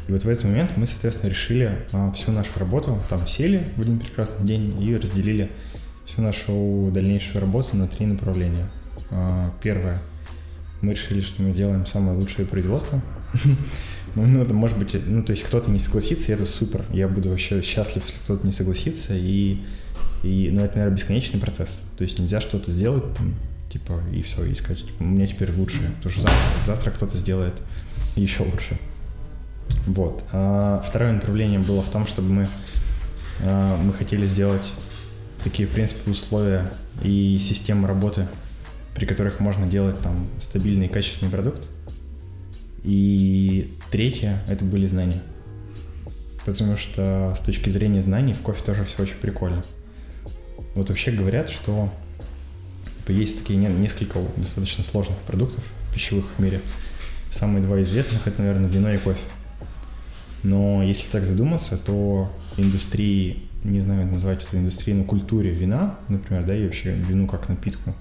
И 0.06 0.12
вот 0.12 0.22
в 0.22 0.28
этот 0.28 0.44
момент 0.44 0.70
мы, 0.76 0.86
соответственно, 0.86 1.30
решили 1.30 1.86
э, 1.92 2.12
всю 2.14 2.32
нашу 2.32 2.58
работу, 2.58 3.02
там 3.08 3.26
сели 3.26 3.68
в 3.76 3.80
один 3.80 3.98
прекрасный 3.98 4.46
день 4.46 4.80
и 4.82 4.96
разделили 4.96 5.50
всю 6.06 6.22
нашу 6.22 6.90
дальнейшую 6.92 7.40
работу 7.40 7.76
на 7.76 7.88
три 7.88 8.06
направления. 8.06 8.68
А, 9.10 9.52
первое. 9.62 9.98
Мы 10.80 10.92
решили, 10.92 11.20
что 11.20 11.42
мы 11.42 11.52
делаем 11.52 11.86
самое 11.86 12.18
лучшее 12.18 12.46
производство. 12.46 13.00
Ну, 14.16 14.24
ну, 14.26 14.42
это 14.42 14.54
может 14.54 14.78
быть, 14.78 14.94
ну, 15.08 15.24
то 15.24 15.32
есть 15.32 15.42
кто-то 15.42 15.72
не 15.72 15.80
согласится, 15.80 16.30
и 16.30 16.34
это 16.36 16.46
супер. 16.46 16.84
Я 16.92 17.08
буду 17.08 17.30
вообще 17.30 17.60
счастлив, 17.62 18.04
если 18.06 18.20
кто-то 18.20 18.46
не 18.46 18.52
согласится, 18.52 19.12
и, 19.16 19.64
и, 20.24 20.50
ну, 20.50 20.64
это, 20.64 20.78
наверное, 20.78 20.96
бесконечный 20.96 21.38
процесс. 21.38 21.82
То 21.98 22.04
есть 22.04 22.18
нельзя 22.18 22.40
что-то 22.40 22.70
сделать, 22.70 23.14
там, 23.14 23.34
типа, 23.70 24.00
и 24.12 24.22
все, 24.22 24.44
и 24.44 24.54
сказать, 24.54 24.86
типа, 24.86 25.02
у 25.02 25.04
меня 25.04 25.26
теперь 25.26 25.52
лучше, 25.52 25.80
потому 25.96 26.10
что 26.10 26.22
завтра, 26.22 26.64
завтра 26.64 26.90
кто-то 26.92 27.18
сделает 27.18 27.54
еще 28.16 28.42
лучше. 28.42 28.78
Вот. 29.86 30.24
А 30.32 30.82
второе 30.86 31.12
направление 31.12 31.58
было 31.58 31.82
в 31.82 31.90
том, 31.90 32.06
чтобы 32.06 32.30
мы, 32.30 32.48
а, 33.42 33.76
мы 33.76 33.92
хотели 33.92 34.26
сделать 34.26 34.72
такие, 35.42 35.68
в 35.68 35.72
принципе, 35.72 36.10
условия 36.10 36.72
и 37.02 37.36
системы 37.38 37.86
работы, 37.86 38.28
при 38.94 39.04
которых 39.04 39.40
можно 39.40 39.66
делать 39.66 40.00
там 40.00 40.28
стабильный 40.40 40.86
и 40.86 40.88
качественный 40.88 41.30
продукт. 41.30 41.68
И 42.82 43.74
третье— 43.90 44.42
это 44.48 44.64
были 44.64 44.86
знания. 44.86 45.20
Потому 46.46 46.76
что 46.76 47.34
с 47.36 47.40
точки 47.40 47.68
зрения 47.70 48.02
знаний 48.02 48.32
в 48.34 48.40
кофе 48.40 48.62
тоже 48.64 48.84
все 48.84 49.02
очень 49.02 49.16
прикольно. 49.16 49.62
Вот 50.74 50.88
вообще 50.88 51.12
говорят, 51.12 51.50
что 51.50 51.92
типа, 52.98 53.12
есть 53.12 53.38
такие 53.38 53.58
несколько 53.58 54.18
достаточно 54.36 54.84
сложных 54.84 55.18
продуктов 55.18 55.62
пищевых 55.92 56.26
в 56.36 56.42
мире. 56.42 56.60
Самые 57.30 57.62
два 57.62 57.80
известных— 57.82 58.26
это, 58.28 58.42
наверное, 58.42 58.68
вино 58.68 58.92
и 58.92 58.98
кофе. 58.98 59.20
Но 60.42 60.82
если 60.82 61.08
так 61.10 61.24
задуматься, 61.24 61.78
то 61.78 62.30
индустрии 62.56 63.48
не 63.64 63.80
знаю, 63.80 64.06
назвать 64.06 64.42
это 64.42 64.58
индустрией, 64.58 64.98
но 64.98 65.04
культуре 65.04 65.50
вина, 65.50 65.98
например, 66.08 66.44
да, 66.44 66.54
и 66.54 66.64
вообще 66.64 66.92
вину 66.92 67.26
как 67.26 67.48
напитку, 67.48 67.94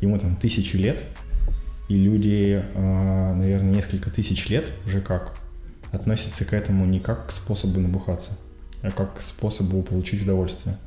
ему 0.00 0.18
там 0.18 0.36
тысячи 0.36 0.76
лет, 0.76 1.02
и 1.88 1.96
люди, 1.96 2.62
а, 2.74 3.34
наверное, 3.34 3.74
несколько 3.74 4.10
тысяч 4.10 4.48
лет 4.48 4.72
уже 4.86 5.00
как 5.00 5.38
относятся 5.90 6.44
к 6.44 6.52
этому 6.52 6.86
не 6.86 7.00
как 7.00 7.28
к 7.28 7.30
способу 7.32 7.80
набухаться, 7.80 8.30
а 8.82 8.90
как 8.90 9.18
к 9.18 9.20
способу 9.20 9.82
получить 9.82 10.22
удовольствие. 10.22 10.78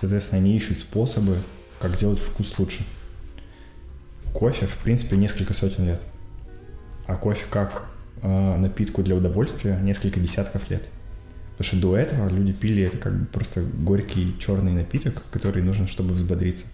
Соответственно, 0.00 0.40
они 0.40 0.56
ищут 0.56 0.78
способы, 0.78 1.38
как 1.80 1.94
сделать 1.94 2.18
вкус 2.18 2.58
лучше. 2.58 2.84
Кофе, 4.32 4.66
в 4.66 4.76
принципе, 4.78 5.16
несколько 5.16 5.54
сотен 5.54 5.86
лет. 5.86 6.00
А 7.06 7.16
кофе 7.16 7.46
как 7.50 7.86
э, 8.22 8.56
напитку 8.56 9.02
для 9.02 9.14
удовольствия 9.14 9.78
несколько 9.82 10.20
десятков 10.20 10.68
лет. 10.70 10.88
Потому 11.56 11.66
что 11.66 11.80
до 11.80 11.96
этого 11.96 12.28
люди 12.28 12.52
пили 12.52 12.82
это 12.82 12.98
как 12.98 13.18
бы 13.18 13.24
просто 13.26 13.62
горький 13.62 14.36
черный 14.38 14.72
напиток, 14.72 15.22
который 15.30 15.62
нужен, 15.62 15.88
чтобы 15.88 16.12
взбодриться. 16.12 16.66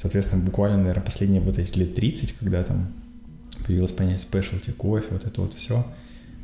Соответственно, 0.00 0.44
буквально, 0.44 0.78
наверное, 0.78 1.02
последние 1.02 1.40
вот 1.40 1.58
эти 1.58 1.76
лет 1.78 1.94
30, 1.94 2.34
когда 2.34 2.62
там 2.62 2.92
появилось 3.66 3.92
понятие 3.92 4.22
спешлти, 4.22 4.70
кофе, 4.70 5.06
вот 5.10 5.24
это 5.24 5.40
вот 5.40 5.54
все. 5.54 5.84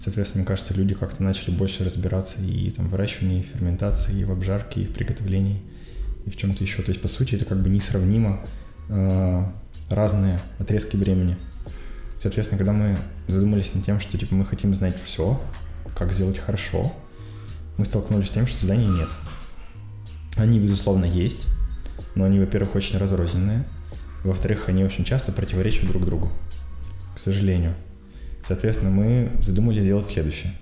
Соответственно, 0.00 0.42
мне 0.42 0.48
кажется, 0.48 0.74
люди 0.74 0.94
как-то 0.94 1.22
начали 1.22 1.50
больше 1.50 1.84
разбираться 1.84 2.40
и 2.40 2.70
там 2.70 2.88
выращивании, 2.88 3.40
и 3.40 3.42
ферментации, 3.42 4.20
и 4.20 4.24
в 4.24 4.32
обжарке, 4.32 4.82
и 4.82 4.86
в 4.86 4.92
приготовлении. 4.92 5.61
И 6.27 6.31
в 6.31 6.37
чем-то 6.37 6.62
еще. 6.62 6.83
То 6.83 6.91
есть, 6.91 7.01
по 7.01 7.09
сути, 7.09 7.35
это 7.35 7.45
как 7.45 7.62
бы 7.62 7.68
несравнимо 7.68 8.41
э, 8.89 9.45
разные 9.89 10.41
отрезки 10.59 10.97
времени. 10.97 11.37
Соответственно, 12.21 12.59
когда 12.59 12.73
мы 12.73 12.97
задумались 13.29 13.75
над 13.75 13.85
тем, 13.85 13.99
что 14.01 14.18
типа 14.18 14.35
мы 14.35 14.45
хотим 14.45 14.75
знать 14.75 14.95
все, 15.03 15.41
как 15.97 16.12
сделать 16.12 16.39
хорошо, 16.39 16.93
мы 17.79 17.85
столкнулись 17.85 18.29
с 18.29 18.33
тем, 18.33 18.47
что 18.47 18.64
зданий 18.64 18.87
нет. 18.87 19.09
Они, 20.37 20.59
безусловно, 20.59 21.07
есть, 21.07 21.47
но 22.14 22.25
они, 22.25 22.39
во-первых, 22.39 22.75
очень 22.75 22.99
разрозненные, 22.99 23.64
во-вторых, 24.23 24.68
они 24.68 24.85
очень 24.85 25.05
часто 25.05 25.33
противоречат 25.33 25.89
друг 25.89 26.05
другу, 26.05 26.31
к 27.14 27.18
сожалению. 27.18 27.75
Соответственно, 28.47 28.91
мы 28.91 29.33
задумали 29.41 29.81
сделать 29.81 30.07
следующее. 30.07 30.53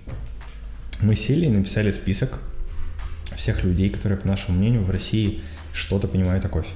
Мы 1.01 1.15
сели 1.15 1.45
и 1.45 1.49
написали 1.49 1.91
список 1.91 2.39
всех 3.35 3.63
людей, 3.63 3.89
которые, 3.89 4.17
по 4.17 4.27
нашему 4.27 4.57
мнению, 4.57 4.83
в 4.83 4.89
России 4.89 5.41
что-то 5.73 6.07
понимают 6.07 6.45
о 6.45 6.49
кофе. 6.49 6.71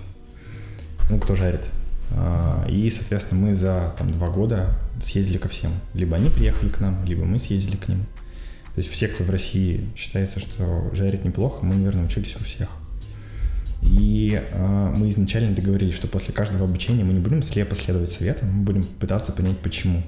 Ну, 1.10 1.20
кто 1.20 1.36
жарит. 1.36 1.70
А, 2.12 2.66
и, 2.70 2.90
соответственно, 2.90 3.42
мы 3.42 3.54
за 3.54 3.94
там, 3.98 4.12
два 4.12 4.30
года 4.30 4.78
съездили 5.02 5.38
ко 5.38 5.48
всем. 5.48 5.72
Либо 5.94 6.16
они 6.16 6.30
приехали 6.30 6.70
к 6.70 6.80
нам, 6.80 7.04
либо 7.06 7.26
мы 7.26 7.40
съездили 7.40 7.76
к 7.76 7.88
ним. 7.88 8.06
То 8.76 8.80
есть 8.80 8.90
все, 8.90 9.08
кто 9.08 9.24
в 9.24 9.30
России 9.30 9.90
считается, 9.96 10.40
что 10.40 10.90
жарит 10.94 11.24
неплохо, 11.24 11.64
мы, 11.66 11.76
наверное, 11.76 12.06
учились 12.06 12.36
у 12.36 12.44
всех. 12.44 12.70
И 13.82 14.42
э, 14.42 14.94
мы 14.96 15.10
изначально 15.10 15.56
договорились, 15.56 15.94
что 15.94 16.08
после 16.08 16.34
каждого 16.34 16.66
обучения 16.66 17.04
мы 17.04 17.14
не 17.14 17.20
будем 17.20 17.44
слепо 17.44 17.76
следовать 17.76 18.12
советам, 18.12 18.50
мы 18.50 18.64
будем 18.64 18.84
пытаться 18.84 19.32
понять, 19.32 19.60
почему. 19.60 20.02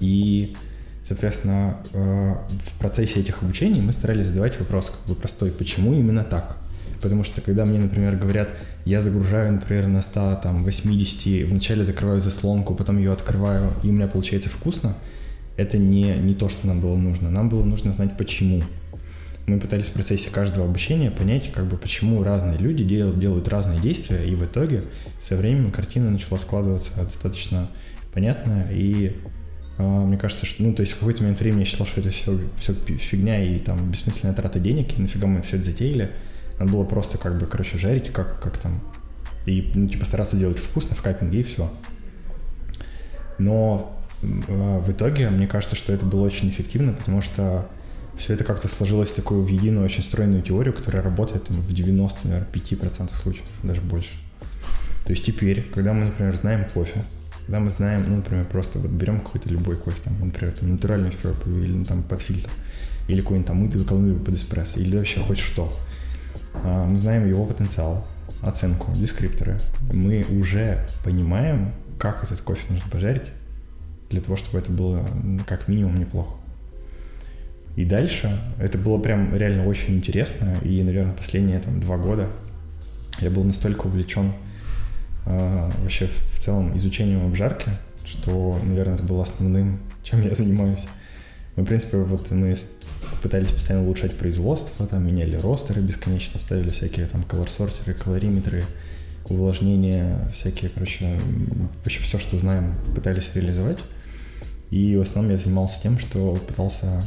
И, 0.00 0.54
соответственно, 1.04 1.78
э, 1.92 2.34
в 2.48 2.78
процессе 2.78 3.20
этих 3.20 3.42
обучений 3.42 3.80
мы 3.80 3.92
старались 3.92 4.26
задавать 4.26 4.58
вопрос 4.58 4.90
как 4.90 5.06
бы 5.06 5.14
простой, 5.14 5.50
почему 5.50 5.92
именно 5.92 6.24
так? 6.24 6.56
Потому 7.02 7.22
что 7.22 7.42
когда 7.42 7.66
мне, 7.66 7.78
например, 7.78 8.16
говорят, 8.16 8.48
я 8.86 9.02
загружаю, 9.02 9.52
например, 9.52 9.86
на 9.88 10.00
100, 10.00 10.40
там, 10.42 10.64
80, 10.64 11.46
вначале 11.50 11.84
закрываю 11.84 12.20
заслонку, 12.20 12.74
потом 12.74 12.96
ее 12.96 13.12
открываю, 13.12 13.74
и 13.82 13.90
у 13.90 13.92
меня 13.92 14.06
получается 14.06 14.48
вкусно, 14.48 14.96
это 15.58 15.76
не, 15.76 16.16
не 16.16 16.34
то, 16.34 16.48
что 16.48 16.66
нам 16.66 16.80
было 16.80 16.96
нужно. 16.96 17.30
Нам 17.30 17.50
было 17.50 17.62
нужно 17.62 17.92
знать, 17.92 18.16
почему. 18.16 18.62
Мы 19.46 19.60
пытались 19.60 19.88
в 19.88 19.92
процессе 19.92 20.30
каждого 20.30 20.66
обучения 20.66 21.10
понять, 21.10 21.52
как 21.52 21.66
бы, 21.66 21.76
почему 21.76 22.22
разные 22.22 22.56
люди 22.56 22.82
делают, 22.82 23.18
делают 23.18 23.46
разные 23.48 23.78
действия, 23.78 24.26
и 24.26 24.34
в 24.34 24.42
итоге 24.42 24.82
со 25.20 25.36
временем 25.36 25.70
картина 25.70 26.10
начала 26.10 26.38
складываться 26.38 26.92
достаточно 26.96 27.68
понятно, 28.14 28.66
и 28.72 29.20
мне 29.78 30.16
кажется, 30.16 30.46
что, 30.46 30.62
ну, 30.62 30.72
то 30.72 30.82
есть 30.82 30.92
в 30.92 30.98
какой-то 30.98 31.22
момент 31.22 31.40
времени 31.40 31.60
я 31.60 31.64
считал, 31.64 31.86
что 31.86 32.00
это 32.00 32.10
все, 32.10 32.38
все 32.56 32.74
фигня 32.74 33.42
и 33.42 33.58
там 33.58 33.90
бессмысленная 33.90 34.34
трата 34.34 34.60
денег, 34.60 34.96
и 34.96 35.02
нафига 35.02 35.26
мы 35.26 35.42
все 35.42 35.56
это 35.56 35.66
затеяли. 35.66 36.12
Надо 36.58 36.72
было 36.72 36.84
просто 36.84 37.18
как 37.18 37.38
бы, 37.38 37.46
короче, 37.46 37.78
жарить, 37.78 38.12
как, 38.12 38.40
как 38.40 38.58
там, 38.58 38.80
и, 39.46 39.72
ну, 39.74 39.88
типа, 39.88 40.04
стараться 40.04 40.36
делать 40.36 40.58
вкусно 40.58 40.94
в 40.94 41.02
капинге, 41.02 41.40
и 41.40 41.42
все. 41.42 41.70
Но 43.38 44.00
э, 44.22 44.26
в 44.78 44.90
итоге, 44.90 45.28
мне 45.30 45.48
кажется, 45.48 45.74
что 45.74 45.92
это 45.92 46.04
было 46.04 46.24
очень 46.24 46.48
эффективно, 46.48 46.92
потому 46.92 47.20
что 47.20 47.68
все 48.16 48.34
это 48.34 48.44
как-то 48.44 48.68
сложилось 48.68 49.10
в 49.10 49.14
такую 49.14 49.42
в 49.42 49.48
единую, 49.48 49.84
очень 49.84 50.02
стройную 50.02 50.42
теорию, 50.42 50.72
которая 50.72 51.02
работает 51.02 51.44
там, 51.44 51.56
в 51.56 51.72
90, 51.72 52.28
наверное, 52.28 52.48
5% 52.52 53.10
случаев, 53.20 53.48
даже 53.62 53.80
больше. 53.80 54.10
То 55.04 55.10
есть 55.10 55.24
теперь, 55.24 55.62
когда 55.74 55.92
мы, 55.92 56.06
например, 56.06 56.36
знаем 56.36 56.64
кофе, 56.72 57.04
когда 57.46 57.60
мы 57.60 57.70
знаем, 57.70 58.02
ну, 58.08 58.16
например, 58.16 58.46
просто 58.46 58.78
вот 58.78 58.90
берем 58.90 59.20
какой-то 59.20 59.50
любой 59.50 59.76
кофе, 59.76 60.00
там, 60.04 60.18
например, 60.18 60.54
там, 60.54 60.72
натуральный 60.72 61.10
ферп 61.10 61.46
или 61.46 61.72
ну, 61.72 61.84
там 61.84 62.02
под 62.02 62.20
фильтр, 62.20 62.50
или 63.06 63.20
какой-нибудь 63.20 63.46
там 63.46 63.56
мытый 63.58 63.84
колумбию 63.84 64.18
под 64.18 64.34
эспрессо, 64.34 64.80
или 64.80 64.96
вообще 64.96 65.20
хоть 65.20 65.38
что. 65.38 65.72
А, 66.54 66.86
мы 66.86 66.96
знаем 66.96 67.28
его 67.28 67.44
потенциал, 67.44 68.06
оценку, 68.40 68.92
дескрипторы. 68.92 69.58
Мы 69.92 70.24
уже 70.30 70.86
понимаем, 71.04 71.72
как 71.98 72.24
этот 72.24 72.40
кофе 72.40 72.62
нужно 72.70 72.88
пожарить, 72.90 73.30
для 74.08 74.22
того, 74.22 74.36
чтобы 74.36 74.58
это 74.58 74.72
было 74.72 75.06
как 75.46 75.68
минимум 75.68 75.98
неплохо. 75.98 76.36
И 77.76 77.84
дальше 77.84 78.40
это 78.58 78.78
было 78.78 78.98
прям 78.98 79.36
реально 79.36 79.66
очень 79.66 79.96
интересно. 79.96 80.56
И, 80.62 80.82
наверное, 80.82 81.14
последние 81.14 81.58
там 81.58 81.80
два 81.80 81.98
года 81.98 82.28
я 83.20 83.30
был 83.30 83.44
настолько 83.44 83.86
увлечен 83.86 84.32
вообще 85.26 86.06
в 86.06 86.38
целом 86.38 86.76
изучением 86.76 87.26
обжарки, 87.26 87.70
что, 88.04 88.58
наверное, 88.62 88.94
это 88.94 89.02
было 89.02 89.22
основным, 89.22 89.80
чем 90.02 90.22
я 90.22 90.34
занимаюсь. 90.34 90.84
Мы, 91.56 91.62
в 91.62 91.66
принципе, 91.66 91.98
вот 91.98 92.30
мы 92.30 92.54
пытались 93.22 93.50
постоянно 93.50 93.84
улучшать 93.84 94.18
производство, 94.18 94.86
там 94.86 95.06
меняли 95.06 95.36
ростеры 95.36 95.80
бесконечно, 95.80 96.40
ставили 96.40 96.68
всякие 96.68 97.06
там 97.06 97.22
колор-сортеры, 97.22 97.94
колориметры, 97.94 98.64
увлажнения, 99.28 100.28
всякие, 100.34 100.70
короче, 100.70 101.18
вообще 101.84 102.00
все, 102.02 102.18
что 102.18 102.38
знаем, 102.38 102.74
пытались 102.94 103.30
реализовать. 103.34 103.78
И 104.70 104.96
в 104.96 105.00
основном 105.00 105.30
я 105.30 105.36
занимался 105.36 105.80
тем, 105.80 105.98
что 105.98 106.34
пытался, 106.48 107.00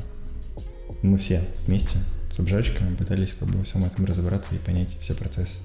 мы 1.01 1.17
все 1.17 1.43
вместе 1.65 1.97
с 2.31 2.39
обжарщиками 2.39 2.95
пытались 2.95 3.33
как 3.37 3.49
бы 3.49 3.59
во 3.59 3.65
всем 3.65 3.83
этом 3.83 4.05
разобраться 4.05 4.55
и 4.55 4.57
понять 4.57 4.97
все 5.01 5.13
процессы. 5.13 5.55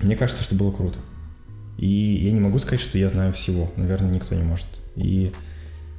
Мне 0.00 0.16
кажется, 0.16 0.42
что 0.42 0.56
было 0.56 0.72
круто. 0.72 0.98
И 1.82 2.26
я 2.26 2.30
не 2.30 2.38
могу 2.38 2.60
сказать, 2.60 2.78
что 2.78 2.96
я 2.96 3.08
знаю 3.08 3.32
всего. 3.32 3.68
Наверное, 3.76 4.12
никто 4.12 4.36
не 4.36 4.44
может. 4.44 4.68
И 4.94 5.32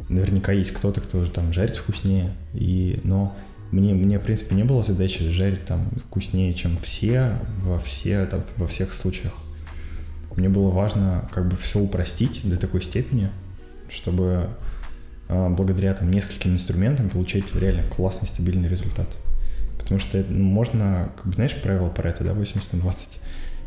наверняка 0.08 0.54
есть 0.54 0.72
кто-то, 0.72 1.02
кто 1.02 1.26
там 1.26 1.52
жарит 1.52 1.76
вкуснее. 1.76 2.34
И, 2.54 3.02
но 3.04 3.36
мне, 3.72 3.94
мне, 3.94 4.18
в 4.18 4.24
принципе, 4.24 4.56
не 4.56 4.64
было 4.64 4.82
задачи 4.82 5.28
жарить 5.30 5.66
там 5.66 5.92
вкуснее, 6.06 6.54
чем 6.54 6.78
все 6.78 7.38
во, 7.64 7.78
все, 7.78 8.26
там, 8.28 8.46
во 8.56 8.66
всех 8.66 8.94
случаях. 8.94 9.34
Мне 10.38 10.48
было 10.48 10.70
важно 10.70 11.30
как 11.34 11.50
бы 11.50 11.58
все 11.58 11.82
упростить 11.82 12.40
до 12.46 12.56
такой 12.56 12.82
степени, 12.82 13.30
чтобы 13.90 14.52
а, 15.28 15.50
благодаря 15.50 15.94
там 15.96 16.10
нескольким 16.12 16.54
инструментам 16.54 17.10
получать 17.10 17.44
реально 17.54 17.84
классный, 17.90 18.30
стабильный 18.30 18.70
результат. 18.70 19.18
Потому 19.78 20.00
что 20.00 20.24
ну, 20.30 20.46
можно, 20.46 21.12
как 21.18 21.26
бы, 21.26 21.34
знаешь, 21.34 21.54
правило 21.62 21.90
Паретта, 21.90 22.24
да, 22.24 22.34
80 22.34 22.72
на 22.72 22.80
20. 22.80 23.20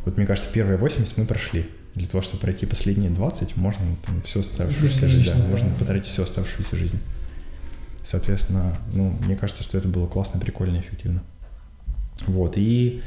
Вот 0.06 0.16
мне 0.16 0.24
кажется, 0.24 0.48
первые 0.50 0.78
80 0.78 1.18
мы 1.18 1.26
прошли. 1.26 1.66
Для 1.96 2.06
того, 2.06 2.20
чтобы 2.20 2.42
пройти 2.42 2.66
последние 2.66 3.10
20, 3.10 3.56
можно 3.56 3.84
там, 4.04 4.20
всю 4.20 4.40
оставшуюся 4.40 5.08
жизнь, 5.08 5.32
да, 5.34 5.48
можно 5.48 5.70
потратить 5.70 6.06
всю 6.06 6.22
оставшуюся 6.24 6.76
жизнь. 6.76 7.00
Соответственно, 8.02 8.76
ну, 8.92 9.16
мне 9.24 9.34
кажется, 9.34 9.62
что 9.62 9.78
это 9.78 9.88
было 9.88 10.06
классно, 10.06 10.38
прикольно, 10.38 10.78
эффективно. 10.78 11.22
Вот, 12.26 12.58
и 12.58 13.02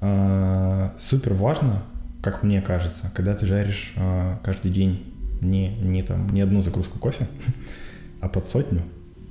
э, 0.00 0.90
супер 0.98 1.34
важно, 1.34 1.84
как 2.20 2.42
мне 2.42 2.60
кажется, 2.60 3.12
когда 3.14 3.36
ты 3.36 3.46
жаришь 3.46 3.92
э, 3.94 4.36
каждый 4.42 4.72
день 4.72 5.14
не, 5.40 5.68
не, 5.76 6.02
там, 6.02 6.28
не 6.30 6.40
одну 6.40 6.62
загрузку 6.62 6.98
кофе, 6.98 7.28
а 8.20 8.28
под 8.28 8.48
сотню 8.48 8.82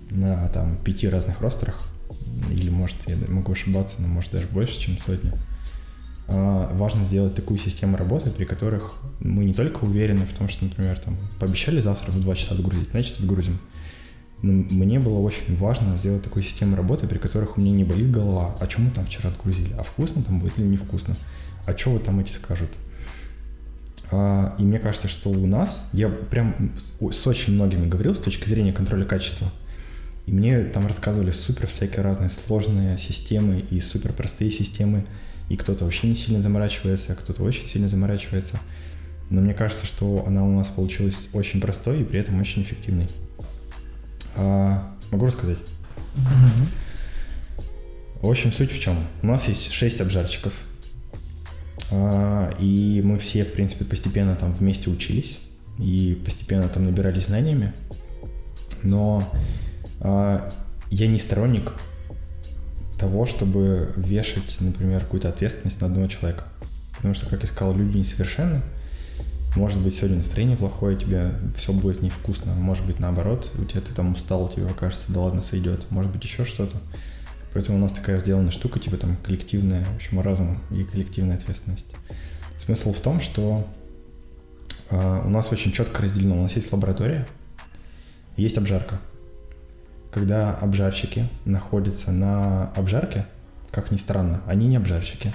на 0.10 0.48
там 0.48 0.78
пяти 0.78 1.10
разных 1.10 1.42
ростерах, 1.42 1.82
или 2.50 2.70
может, 2.70 2.96
я 3.08 3.18
могу 3.28 3.52
ошибаться, 3.52 3.98
но 4.00 4.08
может 4.08 4.32
даже 4.32 4.48
больше, 4.48 4.80
чем 4.80 4.98
сотня, 5.00 5.34
а, 5.34 5.55
важно 6.28 7.06
сделать 7.06 7.36
такую 7.36 7.60
систему 7.60 7.98
работы, 7.98 8.32
при 8.32 8.46
которых 8.46 8.94
мы 9.20 9.46
не 9.46 9.54
только 9.54 9.84
уверены 9.84 10.26
в 10.26 10.38
том, 10.38 10.50
что, 10.50 10.66
например, 10.66 11.00
там, 11.00 11.18
пообещали 11.40 11.80
завтра 11.80 12.12
в 12.12 12.20
2 12.20 12.36
часа 12.36 12.56
отгрузить, 12.56 12.90
значит, 12.92 13.20
отгрузим. 13.20 13.60
Но 14.42 14.52
мне 14.52 15.00
было 15.00 15.20
очень 15.20 15.56
важно 15.58 15.98
сделать 15.98 16.24
такую 16.24 16.44
систему 16.44 16.76
работы, 16.76 17.08
при 17.08 17.18
которых 17.18 17.58
у 17.58 17.62
меня 17.62 17.72
не 17.72 17.84
болит 17.84 18.12
голова, 18.12 18.56
а 18.60 18.68
чем 18.68 18.86
мы 18.86 18.92
там 18.92 19.06
вчера 19.06 19.30
отгрузили, 19.30 19.74
а 19.78 19.84
вкусно 19.84 20.24
там 20.24 20.40
будет 20.40 20.60
или 20.60 20.66
невкусно, 20.66 21.16
а 21.66 21.78
что 21.78 21.92
вот 21.92 22.04
там 22.04 22.20
эти 22.20 22.32
скажут. 22.32 22.70
А, 24.12 24.56
и 24.60 24.64
мне 24.64 24.80
кажется, 24.80 25.08
что 25.08 25.30
у 25.30 25.48
нас, 25.48 25.88
я 25.94 26.10
прям 26.10 26.74
с 27.12 27.26
очень 27.26 27.54
многими 27.54 27.88
говорил 27.88 28.14
с 28.14 28.20
точки 28.20 28.48
зрения 28.48 28.74
контроля 28.74 29.06
качества, 29.06 29.52
и 30.26 30.32
мне 30.32 30.64
там 30.66 30.88
рассказывали 30.88 31.32
супер 31.32 31.68
всякие 31.68 32.02
разные 32.02 32.30
сложные 32.30 32.98
системы 32.98 33.60
и 33.60 33.80
супер 33.80 34.12
простые 34.12 34.52
системы, 34.52 35.06
и 35.50 35.56
кто-то 35.56 35.84
вообще 35.84 36.08
не 36.08 36.16
сильно 36.16 36.42
заморачивается, 36.42 37.14
а 37.14 37.16
кто-то 37.16 37.44
очень 37.44 37.68
сильно 37.68 37.90
заморачивается. 37.90 38.60
Но 39.30 39.42
мне 39.42 39.54
кажется, 39.54 39.86
что 39.86 40.24
она 40.28 40.44
у 40.44 40.56
нас 40.56 40.68
получилась 40.68 41.30
очень 41.34 41.60
простой 41.62 42.02
и 42.02 42.04
при 42.04 42.20
этом 42.20 42.40
очень 42.40 42.62
эффективной. 42.62 43.08
А, 44.36 44.96
могу 45.12 45.26
рассказать? 45.26 45.58
В 48.22 48.30
общем, 48.30 48.52
суть 48.52 48.72
в 48.72 48.80
чем? 48.80 48.96
У 49.22 49.28
нас 49.28 49.48
есть 49.48 49.72
6 49.72 50.02
обжарщиков, 50.02 50.54
а, 51.92 52.54
и 52.60 53.02
мы 53.04 53.20
все, 53.20 53.44
в 53.44 53.54
принципе, 53.54 53.86
постепенно 53.86 54.36
там 54.36 54.54
вместе 54.54 54.90
учились 54.90 55.40
и 55.78 56.20
постепенно 56.24 56.68
там 56.68 56.86
набирались 56.86 57.28
знаниями. 57.28 57.74
Но 58.84 59.28
а, 60.00 60.50
я 60.90 61.08
не 61.08 61.20
сторонник 61.20 61.74
того, 62.98 63.26
чтобы 63.26 63.92
вешать, 63.96 64.58
например, 64.60 65.02
какую-то 65.02 65.30
ответственность 65.30 65.82
на 65.82 65.88
одного 65.88 66.08
человека. 66.08 66.46
Потому 66.96 67.14
что, 67.14 67.28
как 67.28 67.42
я 67.42 67.48
сказал, 67.48 67.76
люди 67.76 67.98
несовершенны. 67.98 68.62
Может 69.56 69.80
быть, 69.80 69.96
сегодня 69.96 70.18
настроение 70.18 70.58
плохое, 70.58 70.98
тебе 70.98 71.32
все 71.56 71.72
будет 71.72 72.02
невкусно. 72.02 72.54
Может 72.54 72.86
быть, 72.86 73.00
наоборот, 73.00 73.52
у 73.58 73.64
тебя 73.64 73.82
ты 73.82 73.94
там 73.94 74.12
устал, 74.12 74.50
тебе 74.50 74.68
кажется, 74.78 75.06
да 75.10 75.22
ладно, 75.22 75.44
сойдет. 75.44 75.90
Может 75.92 76.12
быть, 76.12 76.24
еще 76.24 76.44
что-то. 76.44 76.78
Поэтому 77.54 77.78
у 77.78 77.82
нас 77.82 77.94
такая 77.94 78.20
сделана 78.20 78.52
штука, 78.52 78.80
типа 78.80 78.98
там 78.98 79.16
коллективная, 79.24 79.86
в 79.86 79.96
общем, 79.96 80.20
разум 80.20 80.58
и 80.72 80.84
коллективная 80.84 81.38
ответственность. 81.38 81.88
Смысл 82.58 82.92
в 82.94 83.00
том, 83.00 83.22
что 83.22 83.66
э, 84.90 85.22
у 85.26 85.30
нас 85.30 85.50
очень 85.54 85.72
четко 85.72 86.02
разделено. 86.02 86.38
У 86.38 86.44
нас 86.44 86.54
есть 86.58 86.72
лаборатория, 86.74 87.26
есть 88.36 88.58
обжарка– 88.58 89.00
когда 90.16 90.52
обжарщики 90.52 91.28
находятся 91.44 92.10
на 92.14 92.72
обжарке, 92.78 93.26
как 93.70 93.92
ни 93.92 93.98
странно, 93.98 94.40
они 94.48 94.66
не 94.66 94.78
обжарщики. 94.78 95.34